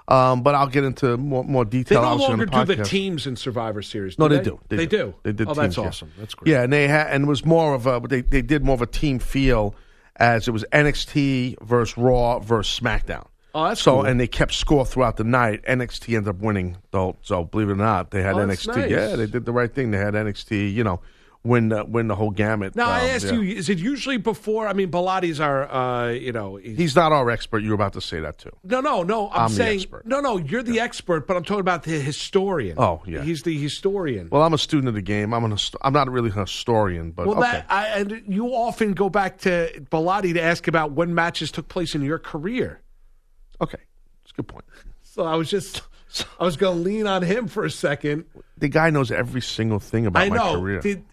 Um, 0.07 0.43
but 0.43 0.53
I'll 0.53 0.67
get 0.67 0.83
into 0.83 1.15
more 1.17 1.43
more 1.45 1.63
They 1.65 1.79
detail. 1.79 2.01
no 2.01 2.15
longer 2.17 2.45
the 2.45 2.65
do 2.65 2.75
the 2.75 2.83
teams 2.83 3.25
in 3.25 3.35
Survivor 3.35 3.81
Series. 3.81 4.19
No, 4.19 4.27
do 4.27 4.35
they 4.37 4.43
do. 4.43 4.59
They, 4.67 4.85
do. 4.85 5.15
They 5.23 5.31
did. 5.31 5.47
Oh, 5.47 5.53
teams, 5.53 5.57
that's 5.57 5.77
yeah. 5.77 5.83
awesome. 5.85 6.11
That's 6.19 6.35
great. 6.35 6.51
Yeah, 6.51 6.63
and 6.63 6.73
they 6.73 6.87
had, 6.89 7.07
and 7.07 7.23
it 7.23 7.27
was 7.27 7.45
more 7.45 7.73
of 7.73 7.87
a. 7.87 8.01
They 8.07 8.21
they 8.21 8.41
did 8.41 8.63
more 8.63 8.75
of 8.75 8.81
a 8.81 8.85
team 8.85 9.17
feel, 9.19 9.75
as 10.17 10.47
it 10.47 10.51
was 10.51 10.65
NXT 10.73 11.61
versus 11.63 11.97
Raw 11.97 12.39
versus 12.39 12.79
SmackDown. 12.79 13.25
Oh, 13.55 13.67
that's 13.69 13.81
so, 13.81 13.97
cool. 13.97 14.05
and 14.05 14.19
they 14.19 14.27
kept 14.27 14.53
score 14.53 14.85
throughout 14.85 15.17
the 15.17 15.23
night. 15.23 15.63
NXT 15.65 16.15
ended 16.17 16.27
up 16.35 16.41
winning, 16.41 16.77
though. 16.91 17.17
So, 17.21 17.43
believe 17.45 17.69
it 17.69 17.73
or 17.73 17.75
not, 17.75 18.09
they 18.11 18.23
had 18.23 18.33
Oh, 18.33 18.39
NXT. 18.39 18.75
nice. 18.75 18.89
Yeah, 18.89 19.15
they 19.15 19.27
did 19.27 19.45
the 19.45 19.51
right 19.53 19.73
thing. 19.73 19.91
They 19.91 19.99
had 19.99 20.15
NXT. 20.15 20.73
You 20.73 20.83
know, 20.83 20.99
win 21.43 21.69
the 21.69 21.83
win 21.83 22.07
the 22.07 22.15
whole 22.15 22.31
gamut. 22.31 22.75
Now 22.75 22.87
I 22.89 23.01
Um, 23.01 23.09
asked 23.09 23.25
yeah. 23.25 23.33
you: 23.33 23.41
Is 23.57 23.69
it 23.69 23.77
usually 23.77 24.17
before? 24.17 24.67
I 24.67 24.73
mean, 24.73 24.89
Bilotti's 24.89 25.39
our. 25.39 25.69
Uh, 25.71 26.09
you 26.11 26.31
know, 26.31 26.55
he's, 26.55 26.77
He's 26.77 26.95
not 26.95 27.11
our 27.11 27.29
expert. 27.29 27.59
You 27.63 27.69
were 27.69 27.75
about 27.75 27.93
to 27.93 28.01
say 28.01 28.19
that 28.21 28.37
too. 28.37 28.51
no, 28.63 28.79
no, 28.81 29.03
no. 29.03 29.29
I'm, 29.29 29.41
I'm 29.41 29.49
the 29.49 29.55
saying 29.55 29.79
expert. 29.81 30.05
no, 30.05 30.19
no. 30.21 30.37
You're 30.37 30.63
the 30.63 30.79
expert, 30.79 31.27
but 31.27 31.35
I'm 31.37 31.43
talking 31.43 31.59
about 31.61 31.83
the 31.83 31.91
historian. 31.99 32.75
Oh, 32.79 33.01
yeah. 33.05 33.21
he's 33.23 33.43
the 33.43 33.57
historian. 33.57 34.29
Well, 34.31 34.41
I'm 34.41 34.53
a 34.53 34.57
student 34.57 34.87
of 34.87 34.93
the 34.95 35.01
game. 35.01 35.33
I'm 35.33 35.43
an. 35.43 35.57
I'm 35.81 35.93
not 35.93 36.09
really 36.09 36.29
a 36.29 36.33
historian, 36.33 37.11
but 37.11 37.27
Well, 37.27 37.39
okay. 37.39 37.51
that 37.51 37.65
I, 37.69 37.87
and 37.99 38.23
you 38.27 38.47
often 38.53 38.93
go 38.93 39.09
back 39.09 39.39
to 39.39 39.69
Bilotti 39.91 40.33
to 40.33 40.41
ask 40.41 40.67
about 40.67 40.91
when 40.93 41.13
matches 41.13 41.51
took 41.51 41.67
place 41.67 41.93
in 41.95 42.01
your 42.03 42.19
career. 42.19 42.79
Okay, 43.61 43.79
it's 44.23 44.31
a 44.31 44.35
good 44.35 44.47
point. 44.47 44.65
So 45.03 45.23
I 45.25 45.35
was 45.35 45.49
just, 45.49 45.81
I 46.39 46.43
was 46.43 46.57
going 46.57 46.75
to 46.77 46.83
lean 46.83 47.05
on 47.07 47.21
him 47.21 47.47
for 47.47 47.63
a 47.65 47.69
second. 47.71 48.25
The 48.57 48.67
guy 48.67 48.89
knows 48.89 49.11
every 49.11 49.41
single 49.41 49.79
thing 49.79 50.05
about 50.05 50.23
I 50.23 50.29
my 50.29 50.37
career. 50.53 50.79
Did 50.79 51.03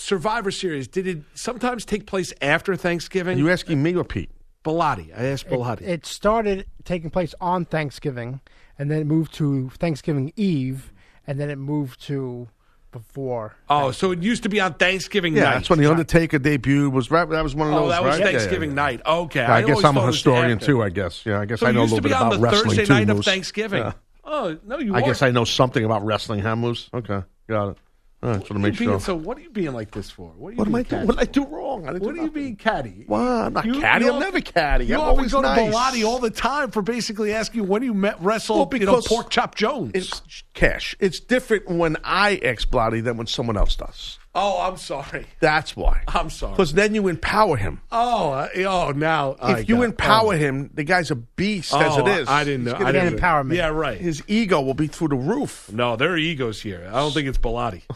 Survivor 0.00 0.50
Series 0.50 0.88
did 0.88 1.06
it 1.06 1.22
sometimes 1.34 1.84
take 1.84 2.06
place 2.06 2.32
after 2.42 2.74
Thanksgiving? 2.76 3.36
Are 3.36 3.40
you 3.40 3.50
asking 3.50 3.82
me 3.82 3.94
or 3.94 4.04
Pete? 4.04 4.30
Bilotti. 4.64 5.12
I 5.18 5.24
asked 5.26 5.48
Bilotti. 5.48 5.82
It 5.82 6.04
started 6.06 6.66
taking 6.84 7.10
place 7.10 7.34
on 7.40 7.64
Thanksgiving, 7.64 8.40
and 8.78 8.90
then 8.90 9.00
it 9.00 9.06
moved 9.06 9.32
to 9.34 9.70
Thanksgiving 9.78 10.32
Eve, 10.36 10.92
and 11.26 11.38
then 11.38 11.50
it 11.50 11.56
moved 11.56 12.00
to 12.06 12.48
before. 12.92 13.54
oh, 13.68 13.92
so 13.92 14.10
it 14.10 14.20
used 14.20 14.42
to 14.42 14.48
be 14.48 14.60
on 14.60 14.74
Thanksgiving 14.74 15.34
Yeah, 15.36 15.44
night. 15.44 15.54
that's 15.54 15.70
when 15.70 15.78
the 15.78 15.88
Undertaker 15.88 16.40
debuted. 16.40 16.90
Was 16.90 17.08
right, 17.10 17.28
that 17.28 17.42
was 17.42 17.54
one 17.54 17.68
of 17.68 17.74
Oh, 17.74 17.80
those. 17.82 17.90
that 17.90 18.02
was 18.02 18.10
right? 18.10 18.18
Yeah, 18.18 18.24
yeah, 18.32 18.38
Thanksgiving 18.38 18.70
yeah. 18.70 18.74
night. 18.74 19.00
Okay, 19.06 19.40
Yeah, 19.40 19.54
I, 19.54 19.62
guess 19.62 19.84
I'm 19.84 19.96
a 19.96 20.06
historian 20.06 20.58
too. 20.58 20.82
I 20.82 20.88
guess. 20.88 21.24
Yeah, 21.24 21.40
I 21.40 21.44
guess 21.44 21.60
So 21.60 21.66
I 21.68 21.70
know 21.72 21.80
a 21.80 21.82
used 21.84 21.92
little 21.94 22.02
to 22.02 22.08
be 22.08 22.08
bit 22.08 22.20
on 22.20 22.26
about 22.26 22.36
the 22.36 22.42
wrestling 22.42 22.64
Thursday 22.76 22.84
too. 22.86 22.92
night 22.94 23.10
of 23.10 23.24
Thanksgiving. 23.24 23.82
Yeah. 23.82 23.92
Oh 24.24 24.58
no, 24.66 24.78
you. 24.78 24.94
I 24.94 24.98
are. 24.98 25.02
guess 25.02 25.22
I 25.22 25.30
know 25.30 25.44
something 25.44 25.84
about 25.84 26.04
wrestling, 26.04 26.40
huh, 26.40 26.56
Moose? 26.56 26.90
Okay, 26.92 27.22
got 27.48 27.68
it. 27.70 27.76
Right, 28.22 28.38
just 28.38 28.50
want 28.50 28.62
to 28.62 28.68
make 28.68 28.74
sure. 28.74 29.00
So 29.00 29.14
what 29.16 29.38
are 29.38 29.40
you 29.40 29.48
being 29.48 29.72
like 29.72 29.92
this 29.92 30.10
for? 30.10 30.28
What, 30.36 30.48
are 30.48 30.52
you 30.52 30.56
What 30.58 30.68
am 30.68 30.74
I 30.74 30.82
being 30.82 30.88
doing? 30.88 31.00
catty? 31.00 31.06
What 31.06 31.18
did 31.18 31.28
I 31.28 31.32
do 31.32 31.46
wrong? 31.46 31.88
I 31.88 31.92
didn't 31.94 32.04
What 32.04 32.14
do 32.14 32.20
are 32.20 32.24
you 32.24 32.30
being 32.30 32.56
catty? 32.56 33.04
Well, 33.08 33.46
I'm 33.46 33.52
not 33.54 33.64
You- 33.64 33.80
catty. 33.80 34.04
you 34.04 34.12
I'm 34.12 34.20
never 34.20 34.40
catty. 34.42 34.84
You 34.86 34.94
I'm 34.96 35.00
always 35.00 35.32
always 35.32 35.32
go 35.32 35.40
nice. 35.40 35.72
to 35.72 35.76
Bilotti 35.76 36.06
all 36.06 36.18
the 36.18 36.30
time 36.30 36.70
for 36.70 36.82
basically 36.82 37.32
asking 37.32 37.66
when 37.66 37.82
you 37.82 37.94
met 37.94 38.20
wrestle, 38.20 38.56
Well, 38.56 38.68
you 38.78 38.84
know, 38.86 38.92
because 38.92 39.08
Pork 39.08 39.30
Chop 39.30 39.54
Jones. 39.54 39.92
It's 39.94 40.22
cash. 40.52 40.94
It's 41.00 41.18
different 41.18 41.66
when 41.70 41.96
I 42.04 42.34
ex 42.36 42.66
Bilotti 42.66 43.02
than 43.02 43.16
when 43.16 43.26
someone 43.26 43.56
else 43.56 43.74
does. 43.74 44.18
Oh, 44.32 44.60
I'm 44.62 44.76
sorry. 44.76 45.26
That's 45.40 45.76
why. 45.76 46.02
I'm 46.06 46.30
sorry. 46.30 46.52
Because 46.52 46.72
then 46.72 46.94
you 46.94 47.08
empower 47.08 47.56
him. 47.56 47.80
Oh, 47.90 48.30
uh, 48.30 48.48
oh, 48.58 48.92
now 48.92 49.36
I 49.40 49.58
if 49.60 49.68
you 49.68 49.76
got- 49.76 49.84
empower 49.86 50.34
oh. 50.34 50.36
him, 50.36 50.70
the 50.72 50.84
guy's 50.84 51.10
a 51.10 51.16
beast 51.16 51.74
as 51.74 51.96
Oh, 51.96 52.06
it 52.06 52.20
is. 52.20 52.28
I 52.28 52.44
didn't 52.44 52.64
know. 52.64 52.76
He's 52.76 52.86
I 52.86 52.92
didn't 52.92 53.16
get 53.16 53.20
empowerment. 53.20 53.56
Yeah, 53.56 53.68
right. 53.68 53.98
His 54.00 54.22
ego 54.28 54.60
will 54.60 54.74
be 54.74 54.86
through 54.86 55.08
the 55.08 55.16
roof. 55.16 55.70
No, 55.72 55.96
there 55.96 56.12
are 56.12 56.16
egos 56.16 56.62
here. 56.62 56.86
I 56.88 57.00
don't 57.00 57.12
think 57.12 57.28
it's 57.28 57.38
Bilotti. 57.38 57.82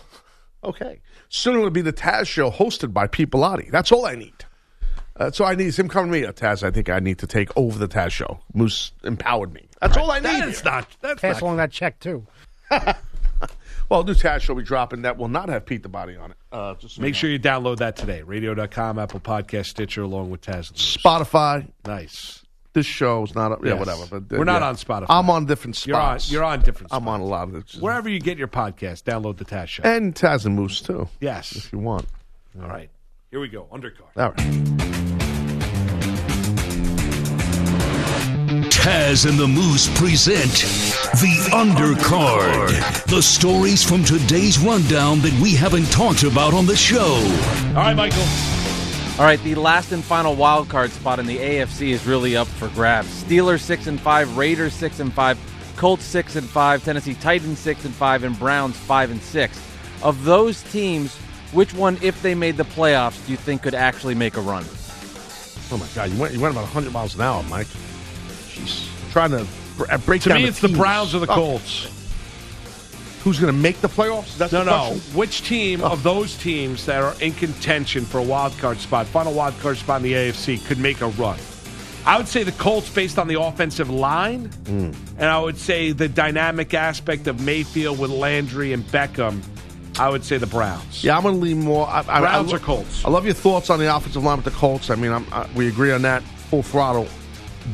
Okay. 0.64 1.03
Soon 1.28 1.57
it'll 1.57 1.68
be 1.68 1.82
the 1.82 1.93
Taz 1.93 2.26
show 2.26 2.51
hosted 2.51 2.95
by 2.95 3.07
Pete 3.07 3.30
Bilotti. 3.30 3.70
That's 3.70 3.93
all 3.93 4.07
I 4.07 4.14
need. 4.14 4.32
That's 5.14 5.39
all 5.39 5.47
I 5.47 5.55
need 5.55 5.66
is 5.66 5.78
him 5.78 5.89
coming 5.89 6.11
to 6.11 6.20
me. 6.20 6.26
Uh, 6.26 6.32
Taz, 6.32 6.62
I 6.62 6.70
think 6.70 6.89
I 6.89 7.01
need 7.01 7.18
to 7.18 7.26
take 7.26 7.51
over 7.55 7.78
the 7.78 7.87
Taz 7.87 8.11
show. 8.12 8.41
Moose 8.55 8.93
empowered 9.05 9.53
me. 9.53 9.68
That's 9.82 9.97
all 9.99 10.11
I 10.11 10.20
need. 10.20 10.43
That's 10.43 10.64
not. 10.64 10.89
That's 11.03 11.20
Pass 11.20 11.35
not. 11.35 11.43
along 11.43 11.57
that 11.59 11.70
check 11.70 12.01
too. 12.01 12.26
Well, 13.95 14.03
new 14.03 14.12
Taz 14.14 14.40
show 14.40 14.57
be 14.57 14.64
dropping 14.64 15.03
that 15.03 15.18
will 15.18 15.28
not 15.28 15.49
have 15.51 15.66
Pete 15.66 15.84
the 15.84 15.88
Body 15.88 16.16
on 16.16 16.32
it. 16.32 16.36
Uh, 16.51 16.74
just 16.74 16.97
so 16.97 17.03
Make 17.03 17.11
you 17.11 17.14
sure 17.14 17.30
you 17.30 17.38
download 17.38 17.76
that 17.76 17.95
today. 17.95 18.22
Radio.com, 18.22 18.99
Apple 18.99 19.20
Podcast, 19.20 19.66
Stitcher, 19.66 20.03
along 20.03 20.30
with 20.30 20.40
Taz. 20.40 20.72
know. 20.72 20.76
Spotify. 21.11 21.68
Nice. 21.86 22.42
This 22.72 22.86
show 22.86 23.22
is 23.22 23.36
not. 23.36 23.61
Yeah, 23.64 23.74
Yes. 23.74 23.78
whatever. 23.78 24.07
But 24.20 24.34
uh, 24.34 24.38
We're 24.40 24.45
not 24.47 24.62
yeah. 24.62 24.68
on 24.70 24.74
Spotify. 24.74 25.07
I'm 25.11 25.30
on 25.30 25.47
different 25.47 25.86
You're 25.86 25.95
on. 25.97 26.18
spots. 26.18 26.32
You're 26.32 26.42
on 26.42 26.59
different. 26.62 26.90
Spots. 26.90 27.03
I'm 27.03 27.07
on 27.07 27.20
a 27.20 27.24
lot 27.24 27.47
of 27.47 27.55
it. 27.55 27.70
Wherever 27.78 28.09
you 28.09 28.18
get 28.18 28.36
your 28.36 28.49
podcast, 28.49 29.05
download 29.05 29.36
the 29.36 29.45
Taz 29.45 29.68
Show. 29.68 29.84
And 29.84 30.12
Taz 30.12 30.45
and 30.45 30.57
Moose 30.57 30.80
too. 30.80 31.09
Yes. 31.20 31.55
if 31.55 31.72
you 31.72 31.78
want. 31.78 32.07
All 32.61 32.66
right. 32.66 32.90
Here 33.30 33.38
we 33.38 33.47
go. 33.47 33.68
Undercard. 33.72 34.11
All 34.16 34.32
right. 34.32 35.13
Taz 38.75 39.27
and 39.27 39.39
the 39.39 39.49
Moose 39.49 39.89
present 39.97 40.51
The 41.20 41.49
Undercard. 41.53 43.05
The 43.07 43.22
stories 43.22 43.83
from 43.83 44.05
today's 44.05 44.59
rundown 44.59 45.20
that 45.20 45.33
we 45.41 45.55
haven't 45.55 45.91
talked 45.91 46.25
about 46.25 46.53
on 46.53 46.66
the 46.66 46.77
show. 46.77 47.14
All 47.68 47.75
right, 47.75 47.95
Michael. 47.95 48.27
All 49.18 49.25
right, 49.25 49.41
the 49.43 49.55
last 49.55 49.93
and 49.93 50.05
final 50.05 50.35
wild 50.35 50.68
card 50.68 50.91
spot 50.91 51.18
in 51.18 51.27
the 51.27 51.39
AFC 51.39 51.91
is 51.91 52.05
really 52.05 52.37
up 52.37 52.47
for 52.47 52.68
grabs. 52.68 53.09
Steelers 53.25 53.61
six 53.61 53.87
and 53.87 53.99
five, 53.99 54.37
Raiders 54.37 54.75
six 54.75 55.01
and 55.01 55.12
five, 55.12 55.39
Colts 55.77 56.05
six 56.05 56.37
and 56.37 56.47
five, 56.47 56.85
Tennessee 56.85 57.14
Titans 57.14 57.59
six 57.61 57.85
and 57.85 57.95
five, 57.95 58.22
and 58.22 58.39
Browns 58.39 58.77
five 58.77 59.11
and 59.11 59.22
six. 59.22 59.59
Of 60.03 60.25
those 60.25 60.62
teams, 60.64 61.16
which 61.53 61.72
one, 61.72 61.97
if 62.03 62.20
they 62.20 62.35
made 62.35 62.57
the 62.57 62.64
playoffs, 62.64 63.25
do 63.25 63.33
you 63.33 63.39
think 63.39 63.62
could 63.62 63.75
actually 63.75 64.14
make 64.14 64.37
a 64.37 64.43
run? 64.43 64.64
Oh 65.70 65.79
my 65.79 65.87
God, 65.95 66.11
you 66.11 66.20
went 66.20 66.35
you 66.35 66.41
went 66.41 66.53
about 66.53 66.64
100 66.64 66.93
miles 66.93 67.14
an 67.14 67.22
hour, 67.22 67.43
Mike. 67.45 67.68
Jeez, 68.55 69.11
trying 69.12 69.30
to 69.30 69.46
uh, 69.90 69.98
break 69.98 70.22
To 70.22 70.28
down 70.30 70.38
me, 70.38 70.42
the 70.44 70.48
it's 70.48 70.61
the. 70.61 70.68
Browns 70.68 71.14
or 71.14 71.18
the 71.20 71.30
Oh, 71.30 71.34
Colts. 71.34 71.90
Who's 73.22 73.40
going 73.40 73.52
to 73.55 73.59
make 73.59 73.80
the 73.80 73.88
playoffs? 73.88 74.36
That's 74.36 74.52
no, 74.52 74.64
the 74.64 74.70
no. 74.70 74.94
Which 75.14 75.42
team 75.48 75.82
of 75.82 76.02
those 76.02 76.36
teams 76.36 76.84
that 76.86 77.02
are 77.02 77.14
in 77.22 77.32
contention 77.32 78.05
for 78.05 78.18
a 78.18 78.22
wild 78.22 78.57
card 78.59 78.76
spot, 78.78 79.07
final 79.07 79.32
wild 79.32 79.59
card 79.61 79.78
spot 79.78 79.98
in 79.98 80.02
the 80.02 80.12
AFC, 80.12 80.64
could 80.66 80.78
make 80.78 81.00
a 81.00 81.09
run? 81.09 81.38
I 82.05 82.18
would 82.18 82.28
say 82.28 82.42
the 82.42 82.52
Colts 82.52 82.90
based 82.90 83.18
on 83.18 83.26
the 83.28 83.40
offensive 83.40 83.88
line, 83.88 84.50
Mm. 84.64 84.94
and 85.16 85.24
I 85.24 85.38
would 85.40 85.57
say 85.57 85.92
the 85.92 86.07
dynamic 86.07 86.74
aspect 86.74 87.26
of 87.26 87.40
Mayfield 87.40 87.98
with 87.98 88.11
Landry 88.11 88.74
and 88.74 88.84
Beckham. 88.84 89.42
I 89.98 90.11
would 90.11 90.22
say 90.22 90.36
the 90.36 90.46
Browns. 90.46 91.02
Yeah, 91.02 91.16
I'm 91.16 91.22
going 91.22 91.36
to 91.36 91.40
lean 91.40 91.61
more. 91.61 91.86
I, 91.88 92.00
I, 92.07 92.20
Browns 92.20 92.52
I, 92.52 92.57
or 92.57 92.59
Colts? 92.59 93.05
I 93.07 93.09
love 93.09 93.24
your 93.24 93.32
thoughts 93.32 93.70
on 93.70 93.78
the 93.78 93.94
offensive 93.96 94.22
line 94.22 94.36
with 94.36 94.44
the 94.44 94.50
Colts. 94.50 94.90
I 94.90 94.96
mean, 94.96 95.12
I'm, 95.12 95.24
I, 95.32 95.46
we 95.55 95.66
agree 95.68 95.92
on 95.92 96.02
that 96.02 96.22
full 96.50 96.62
throttle. 96.62 97.09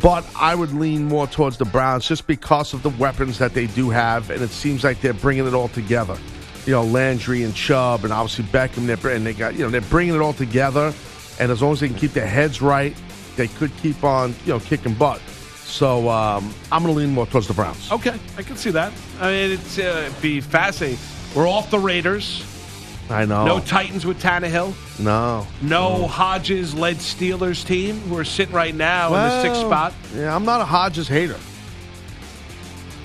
But 0.01 0.25
I 0.37 0.55
would 0.55 0.73
lean 0.73 1.07
more 1.07 1.27
towards 1.27 1.57
the 1.57 1.65
Browns 1.65 2.07
just 2.07 2.27
because 2.27 2.73
of 2.75 2.83
the 2.83 2.91
weapons 2.91 3.39
that 3.39 3.55
they 3.55 3.67
do 3.67 3.91
have, 3.91 4.31
and 4.31 4.41
it 4.41 4.51
seems 4.51 4.85
like 4.85 5.01
they're 5.01 5.13
bringing 5.13 5.47
it 5.47 5.55
all 5.55 5.69
together. 5.69 6.17
You 6.65 6.75
know, 6.75 6.85
Landry 6.85 7.43
and 7.43 7.55
Chubb, 7.55 8.05
and 8.05 8.13
obviously 8.13 8.45
Beckham. 8.45 8.87
They're, 8.87 9.13
and 9.15 9.27
they 9.27 9.33
got 9.33 9.55
you 9.55 9.61
know 9.61 9.71
they're 9.71 9.81
bringing 9.83 10.15
it 10.15 10.21
all 10.21 10.33
together, 10.33 10.95
and 11.41 11.51
as 11.51 11.61
long 11.61 11.73
as 11.73 11.81
they 11.81 11.89
can 11.89 11.97
keep 11.97 12.13
their 12.13 12.27
heads 12.27 12.63
right, 12.63 12.95
they 13.37 13.49
could 13.49 13.77
keep 13.79 14.05
on 14.05 14.35
you 14.45 14.53
know 14.53 14.61
kicking 14.61 14.95
butt. 14.95 15.21
So 15.71 16.09
um, 16.09 16.53
I'm 16.71 16.83
going 16.83 16.95
to 16.95 16.99
lean 16.99 17.11
more 17.11 17.27
towards 17.27 17.49
the 17.49 17.55
Browns. 17.55 17.91
Okay, 17.91 18.19
I 18.37 18.43
can 18.43 18.57
see 18.57 18.71
that. 18.71 18.93
I 19.21 19.31
mean, 19.31 19.53
it's 19.53 19.79
uh, 19.79 20.13
be 20.21 20.41
fascinating. 20.41 20.99
We're 21.35 21.49
off 21.49 21.71
the 21.71 21.79
Raiders. 21.79 22.45
I 23.11 23.25
know. 23.25 23.45
No 23.45 23.61
Titans 23.61 24.07
with 24.07 24.23
Tannehill. 24.23 24.73
no. 25.03 25.47
No 25.63 26.07
Hodges 26.07 26.75
led 26.75 26.97
Steelers 26.97 27.67
team 27.67 27.99
who 28.03 28.17
are 28.17 28.25
sitting 28.25 28.55
right 28.55 28.75
now 28.75 29.09
in 29.09 29.13
the 29.15 29.43
sixth 29.43 29.61
Well, 29.63 29.71
spot. 29.71 29.95
Yeah, 30.15 30.35
I'm 30.35 30.45
not 30.45 30.61
a 30.61 30.65
Hodges 30.65 31.09
hater. 31.09 31.37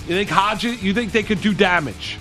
You 0.06 0.14
think 0.14 0.30
Hodges? 0.30 0.80
You 0.82 0.94
think 0.94 1.10
they 1.12 1.24
could 1.24 1.40
do 1.40 1.52
damage? 1.52 2.18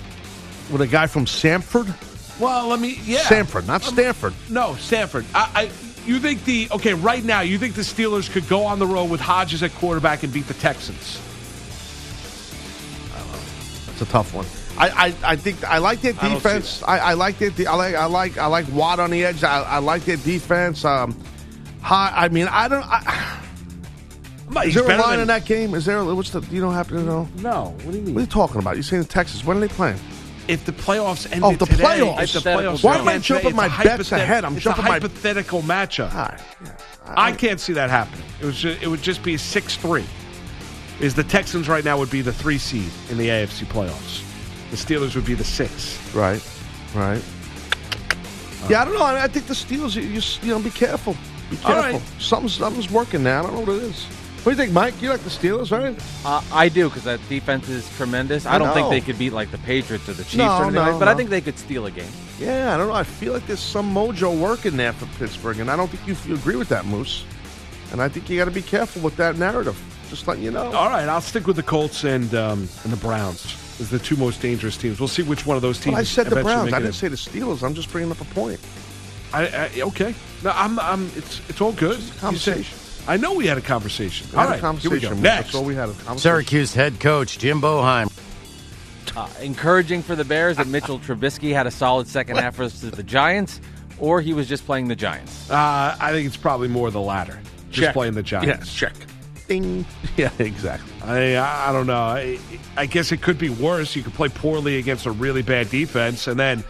With 0.72 0.82
a 0.82 0.88
guy 0.88 1.06
from 1.06 1.26
Samford? 1.26 1.94
Well, 2.40 2.68
let 2.68 2.80
me. 2.80 3.00
Yeah, 3.04 3.20
Samford, 3.20 3.68
not 3.68 3.84
Stanford. 3.84 4.34
No, 4.50 4.76
Stanford. 4.76 5.26
I, 5.36 5.50
I. 5.54 5.72
You 6.08 6.20
think 6.20 6.44
the 6.46 6.68
okay 6.72 6.94
right 6.96 7.24
now? 7.24 7.42
You 7.42 7.58
think 7.60 7.76
the 7.76 7.82
Steelers 7.82 8.32
could 8.32 8.48
go 8.50 8.64
on 8.64 8.80
the 8.80 8.88
road 8.88 9.10
with 9.12 9.22
Hodges 9.22 9.62
at 9.64 9.72
quarterback 9.76 10.24
and 10.24 10.34
beat 10.34 10.48
the 10.48 10.54
Texans? 10.56 11.20
It's 13.92 14.02
a 14.02 14.06
tough 14.06 14.34
one. 14.34 14.46
I, 14.78 14.90
I, 14.90 15.14
I 15.32 15.36
think 15.38 15.64
I 15.64 15.78
like 15.78 16.02
their 16.02 16.14
I 16.20 16.24
don't 16.30 16.32
see 16.32 16.36
defense. 16.36 16.84
I, 16.84 16.98
I 17.00 17.14
like 17.14 17.38
their 17.38 17.50
de- 17.50 17.66
I 17.68 17.76
like 17.76 17.96
I 17.96 18.06
like 18.06 18.38
I 18.38 18.48
like 18.48 18.66
Watt 18.72 19.00
on 19.00 19.10
the 19.12 19.24
edge. 19.24 19.44
I, 19.44 19.62
I 19.64 19.78
like 19.80 20.04
their 20.06 20.18
defense. 20.18 20.84
Um, 20.84 21.16
high, 21.82 22.12
I 22.16 22.28
mean 22.30 22.48
I 22.50 22.68
don't. 22.68 22.84
I, 22.86 23.40
But 24.50 24.68
is 24.68 24.76
there 24.76 24.84
a 24.84 24.88
better 24.88 25.02
line 25.02 25.12
than- 25.14 25.22
in 25.22 25.28
that 25.28 25.46
game? 25.46 25.74
Is 25.74 25.86
there? 25.86 26.04
What's 26.04 26.30
the? 26.32 26.42
You 26.52 26.62
don't 26.62 26.74
happen 26.74 26.98
to 26.98 27.04
know? 27.04 27.28
No. 27.38 27.76
What 27.84 27.92
do 27.92 27.98
you 27.98 28.04
mean? 28.04 28.14
What 28.16 28.20
are 28.20 28.24
you 28.26 28.30
talking 28.30 28.60
about? 28.60 28.76
You're 28.76 28.84
saying 28.84 29.06
Texas? 29.06 29.44
When 29.46 29.58
are 29.58 29.60
they 29.62 29.68
playing? 29.70 29.98
If 30.48 30.66
the 30.66 30.72
playoffs 30.74 31.26
ended 31.32 31.44
Oh, 31.44 31.54
the 31.56 31.66
today, 31.66 31.84
playoffs. 31.84 32.34
the 32.34 32.40
playoffs 32.48 32.84
Why 32.84 32.98
am 32.98 33.08
I 33.08 33.14
ended 33.14 33.24
jumping 33.24 33.46
today, 33.52 33.56
my 33.58 33.66
it's 33.66 33.78
bets 33.78 34.10
hypothet- 34.12 34.22
ahead? 34.24 34.46
I'm 34.46 34.54
it's 34.56 34.64
jumping 34.64 34.86
a 34.86 34.88
my- 34.88 34.94
hypothetical 34.94 35.62
matchup. 35.64 36.40
I 37.08 37.32
can't 37.32 37.60
see 37.60 37.74
that 37.74 37.90
happening. 37.90 38.24
It 38.42 38.46
was. 38.46 38.58
Just, 38.58 38.84
it 38.84 38.88
would 38.88 39.02
just 39.02 39.24
be 39.24 39.34
a 39.36 39.40
six-three. 39.40 40.06
Is 41.00 41.16
the 41.16 41.24
Texans 41.24 41.68
right 41.68 41.84
now 41.84 41.98
would 41.98 42.12
be 42.12 42.22
the 42.22 42.32
three 42.34 42.58
seed 42.58 42.90
in 43.10 43.18
the 43.18 43.28
AFC 43.30 43.66
playoffs. 43.66 44.22
The 44.76 44.94
Steelers 44.94 45.16
would 45.16 45.24
be 45.24 45.36
the 45.36 45.46
six. 45.46 45.98
Right, 46.14 46.44
right. 46.94 47.24
yeah, 48.70 48.82
I 48.82 48.86
don't 48.86 48.94
know. 48.94 49.04
I, 49.04 49.24
I 49.24 49.28
think 49.30 49.46
the 49.46 49.54
Steelers. 49.54 49.96
You, 49.96 50.02
you, 50.02 50.22
you 50.42 50.54
know, 50.54 50.62
be 50.62 50.70
careful. 50.70 51.16
Be 51.50 51.58
All 51.64 51.82
careful. 51.82 52.02
Something's 52.20 52.56
something's 52.56 52.92
working 52.92 53.24
now. 53.24 53.40
I 53.40 53.44
don't 53.44 53.54
know 53.54 53.60
what 53.62 53.82
it 53.82 53.84
is. 53.84 54.04
What 54.04 54.44
do 54.44 54.50
you 54.50 54.56
think, 54.58 54.74
Mike? 54.74 55.02
You 55.02 55.08
like 55.08 55.22
the 55.22 55.30
Steelers, 55.30 55.72
right? 55.72 55.98
Uh, 56.26 56.42
I 56.52 56.68
do 56.68 56.90
because 56.90 57.06
that 57.06 57.22
defense 57.30 57.70
is 57.70 57.90
tremendous. 57.96 58.46
I, 58.46 58.56
I 58.56 58.58
don't 58.58 58.74
think 58.74 58.90
they 58.90 59.00
could 59.00 59.18
beat 59.18 59.32
like 59.32 59.50
the 59.50 59.60
Patriots 59.60 60.10
or 60.10 60.14
the 60.14 60.24
Chiefs 60.24 60.36
No, 60.36 60.58
or 60.58 60.64
anything, 60.64 60.74
no, 60.74 60.92
like, 60.92 61.00
but 61.00 61.08
I 61.08 61.16
think 61.16 61.30
they 61.30 61.40
could 61.40 61.58
steal 61.58 61.86
a 61.86 61.92
game. 61.92 62.12
Yeah, 62.38 62.74
I 62.74 62.78
don't 62.78 62.88
know. 62.88 62.94
I 62.94 63.04
feel 63.04 63.32
like 63.32 63.48
there's 63.48 63.62
some 63.62 63.94
mojo 63.94 64.38
working 64.38 64.76
there 64.76 64.92
for 64.92 65.06
Pittsburgh, 65.18 65.62
and 65.62 65.72
I 65.72 65.78
don't 65.78 65.90
think 65.90 66.06
you, 66.06 66.18
you 66.30 66.36
agree 66.36 66.58
with 66.58 66.68
that, 66.68 66.86
Moose. 66.86 67.24
And 67.94 68.02
I 68.02 68.10
think 68.10 68.30
you 68.30 68.38
got 68.38 68.46
to 68.46 68.52
be 68.52 68.62
careful 68.62 69.02
with 69.02 69.16
that 69.16 69.38
narrative. 69.38 69.82
Just 70.10 70.28
letting 70.28 70.44
you 70.44 70.52
know. 70.52 70.74
All 70.74 70.90
right, 70.90 71.08
I'll 71.08 71.22
stick 71.22 71.48
with 71.48 71.56
the 71.56 71.64
Colts 71.64 72.04
and 72.04 72.36
um, 72.36 72.68
and 72.84 72.92
the 72.92 72.98
Browns 72.98 73.65
as 73.80 73.90
the 73.90 74.00
two 74.00 74.16
most 74.16 74.42
dangerous 74.42 74.78
teams. 74.78 75.00
We'll 75.00 75.08
see 75.08 75.24
which 75.24 75.46
one 75.46 75.56
of 75.56 75.62
those 75.62 75.80
teams. 75.80 75.96
But 75.96 76.00
I 76.00 76.04
said 76.04 76.28
the 76.28 76.42
Browns. 76.42 76.74
I 76.74 76.80
didn't 76.80 76.94
say 76.94 77.08
the 77.08 77.16
Steelers. 77.16 77.64
I'm 77.64 77.74
just 77.74 77.92
bringing 77.92 78.12
up 78.12 78.22
a 78.22 78.26
point. 78.26 78.60
I, 79.34 79.48
I, 79.48 79.82
okay. 79.82 80.14
No, 80.44 80.52
I'm, 80.54 80.80
I'm. 80.80 81.06
It's 81.16 81.42
it's 81.50 81.62
all 81.62 81.74
good. 81.74 82.02
conversation. 82.20 82.78
I 83.08 83.18
know 83.18 83.34
we 83.34 83.48
had 83.48 83.58
a 83.58 83.62
conversation. 83.62 84.28
We 84.32 84.38
all 84.38 84.48
had 84.48 84.60
a 84.60 84.68
right, 84.68 84.80
here 84.80 84.92
we 84.92 85.00
go. 85.00 85.10
Next. 85.14 85.22
That's 85.24 85.56
all 85.56 85.64
we 85.64 85.76
had. 85.76 85.90
A 85.90 85.94
conversation. 85.94 86.18
Syracuse 86.20 86.74
head 86.74 87.00
coach 87.00 87.38
Jim 87.38 87.62
Boeheim. 87.62 88.12
Uh, 89.16 89.30
encouraging 89.42 90.02
for 90.02 90.16
the 90.16 90.26
Bears 90.26 90.58
that 90.58 90.68
Mitchell 90.68 91.00
Trubisky 91.00 91.54
had 91.54 91.68
a 91.68 91.72
solid 91.72 92.08
second 92.08 92.38
half 92.38 92.56
versus 92.56 92.92
the 92.92 93.04
Giants, 93.04 93.62
or 94.00 94.22
he 94.22 94.34
was 94.34 94.48
just 94.48 94.66
playing 94.66 94.88
the 94.88 94.96
Giants. 94.96 95.50
Uh, 95.50 95.96
I 96.00 96.12
think 96.12 96.28
it's 96.28 96.38
probably 96.38 96.68
more 96.68 96.92
the 96.92 97.02
latter. 97.02 97.40
Just 97.70 97.86
Check. 97.88 97.94
playing 97.94 98.14
the 98.14 98.24
Giants. 98.24 98.82
Yeah, 98.82 98.90
check. 98.90 98.96
Ding. 99.48 99.86
Yeah, 100.18 100.32
exactly. 100.40 100.94
I 101.04 101.70
I 101.70 101.74
don't 101.74 101.88
know. 101.88 102.02
I, 102.02 102.40
I 102.78 102.86
guess 102.86 103.12
it 103.12 103.22
could 103.22 103.38
be 103.38 103.50
worse. 103.50 103.96
You 103.96 104.02
could 104.04 104.14
play 104.14 104.30
poorly 104.30 104.78
against 104.78 105.06
a 105.06 105.12
really 105.12 105.42
bad 105.42 105.70
defense, 105.70 106.28
and 106.28 106.40
then 106.40 106.64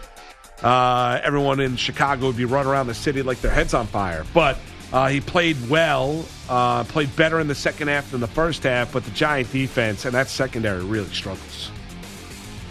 uh, 0.62 1.20
everyone 1.22 1.60
in 1.60 1.76
Chicago 1.76 2.26
would 2.26 2.36
be 2.36 2.44
running 2.44 2.70
around 2.70 2.88
the 2.88 2.94
city 2.94 3.22
like 3.22 3.40
their 3.40 3.52
heads 3.52 3.72
on 3.72 3.86
fire. 3.86 4.24
But 4.34 4.58
uh, 4.92 5.08
he 5.08 5.20
played 5.20 5.56
well, 5.68 6.24
uh, 6.48 6.84
played 6.84 7.14
better 7.14 7.38
in 7.40 7.46
the 7.46 7.54
second 7.54 7.88
half 7.88 8.10
than 8.10 8.20
the 8.20 8.26
first 8.26 8.64
half. 8.64 8.92
But 8.92 9.04
the 9.04 9.10
Giant 9.12 9.52
defense 9.52 10.04
and 10.04 10.14
that 10.14 10.28
secondary 10.28 10.84
really 10.84 11.08
struggles. 11.10 11.70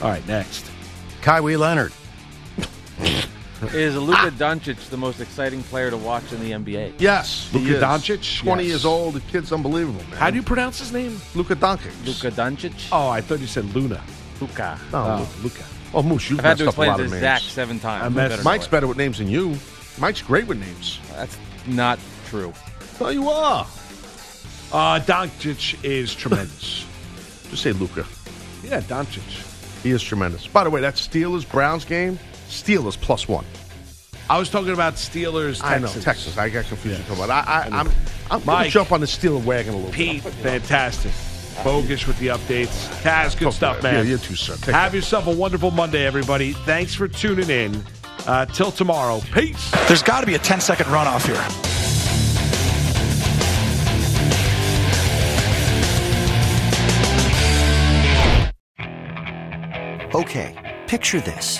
All 0.02 0.10
right, 0.10 0.28
next. 0.28 0.70
Kawhi 1.22 1.58
Leonard. 1.58 1.94
Is 3.74 3.96
Luka 3.96 4.32
Doncic 4.32 4.90
the 4.90 4.98
most 4.98 5.22
exciting 5.22 5.64
player 5.64 5.90
to 5.90 5.98
watch 5.98 6.32
in 6.34 6.42
the 6.42 6.52
NBA? 6.52 6.94
Yes. 7.00 7.50
he 7.52 7.60
Luka 7.60 7.76
is. 7.78 7.82
Doncic? 7.84 8.40
20 8.40 8.64
Yes. 8.64 8.70
years 8.70 8.86
old. 8.86 9.14
The 9.16 9.20
kid's 9.22 9.52
unbelievable, 9.54 10.02
man. 10.10 10.18
How 10.20 10.30
do 10.30 10.36
you 10.36 10.44
pronounce 10.44 10.80
his 10.80 10.92
name? 10.92 11.20
Luka 11.36 11.56
Doncic. 11.56 11.92
Luka 12.06 12.32
Doncic? 12.36 12.74
Oh, 12.92 13.08
I 13.10 13.22
thought 13.22 13.40
you 13.40 13.48
said 13.48 13.66
Luna. 13.74 14.02
Luka. 14.42 14.78
No, 14.92 14.98
Oh, 15.00 15.30
Luka. 15.42 15.64
Oh, 15.94 16.04
Moose, 16.04 16.30
you've 16.30 16.40
I've 16.40 16.46
had 16.46 16.50
messed 16.50 16.60
to 16.60 16.64
up 16.64 16.68
a 16.68 16.70
explain 16.72 16.90
lot 16.90 17.00
it 17.00 17.06
of 17.06 17.12
names. 17.12 17.22
Zach 17.22 17.42
seven 17.42 17.80
times. 17.80 18.04
I 18.04 18.10
messed- 18.10 18.16
better 18.32 18.38
know 18.38 18.44
Mike's 18.44 18.66
it. 18.66 18.72
better 18.72 18.88
with 18.88 18.98
names 18.98 19.18
than 19.20 19.30
you. 19.30 19.58
Mike's 19.98 20.22
great 20.22 20.46
with 20.48 20.60
names. 20.60 21.00
That's 21.14 21.38
not 21.68 21.98
true. 22.30 22.52
No, 23.00 23.10
you 23.10 23.30
are. 23.30 23.66
Uh, 24.74 25.00
Doncic 25.00 25.78
is 25.84 26.14
tremendous. 26.14 26.86
Just 27.50 27.64
say 27.64 27.72
Luka. 27.72 28.06
yeah, 28.64 28.82
Doncic. 28.82 29.22
He 29.84 29.92
is 29.92 30.04
tremendous. 30.04 30.48
By 30.48 30.66
the 30.66 30.70
way, 30.70 30.82
that 30.82 30.96
Steelers 30.96 31.50
Browns 31.50 31.86
game, 31.86 32.20
Steelers 32.48 33.00
plus 33.00 33.28
one. 33.28 33.46
I 34.30 34.40
was 34.40 34.50
talking 34.50 34.72
about 34.74 34.96
Steelers. 34.96 35.62
I 35.64 35.78
know 35.78 35.88
Texas. 35.88 36.38
I 36.38 36.50
got 36.50 36.66
confused. 36.66 37.08
with 37.10 37.20
But 37.20 37.30
I, 37.30 37.42
I, 37.72 37.80
I'm 37.80 37.92
I'm 38.32 38.42
gonna 38.44 38.70
jump 38.70 38.92
on 38.92 39.00
the 39.02 39.06
Steeler 39.06 39.44
wagon 39.44 39.74
a 39.74 39.78
little 39.78 39.92
Pete, 39.92 40.24
bit. 40.24 40.34
fantastic. 40.34 41.12
Bogus 41.64 42.06
with 42.08 42.18
the 42.20 42.28
updates. 42.28 42.88
Taz, 43.02 43.38
good 43.38 43.54
stuff, 43.54 43.82
man. 43.84 43.96
Yeah, 44.06 44.12
you 44.12 44.18
too, 44.18 44.36
sir. 44.36 44.56
Take 44.56 44.76
Have 44.76 44.94
yourself 44.94 45.28
a 45.28 45.32
wonderful 45.34 45.72
Monday, 45.72 46.06
everybody. 46.06 46.52
Thanks 46.54 46.94
for 46.96 47.08
tuning 47.08 47.50
in. 47.50 47.82
Uh, 48.28 48.46
till 48.48 48.72
tomorrow. 48.72 49.22
Peace. 49.32 49.72
There's 49.88 50.02
got 50.04 50.22
to 50.22 50.26
be 50.26 50.34
a 50.34 50.40
10 50.40 50.60
second 50.60 50.88
runoff 50.88 51.26
here. 51.26 51.36
Okay, 60.14 60.54
picture 60.88 61.20
this. 61.20 61.60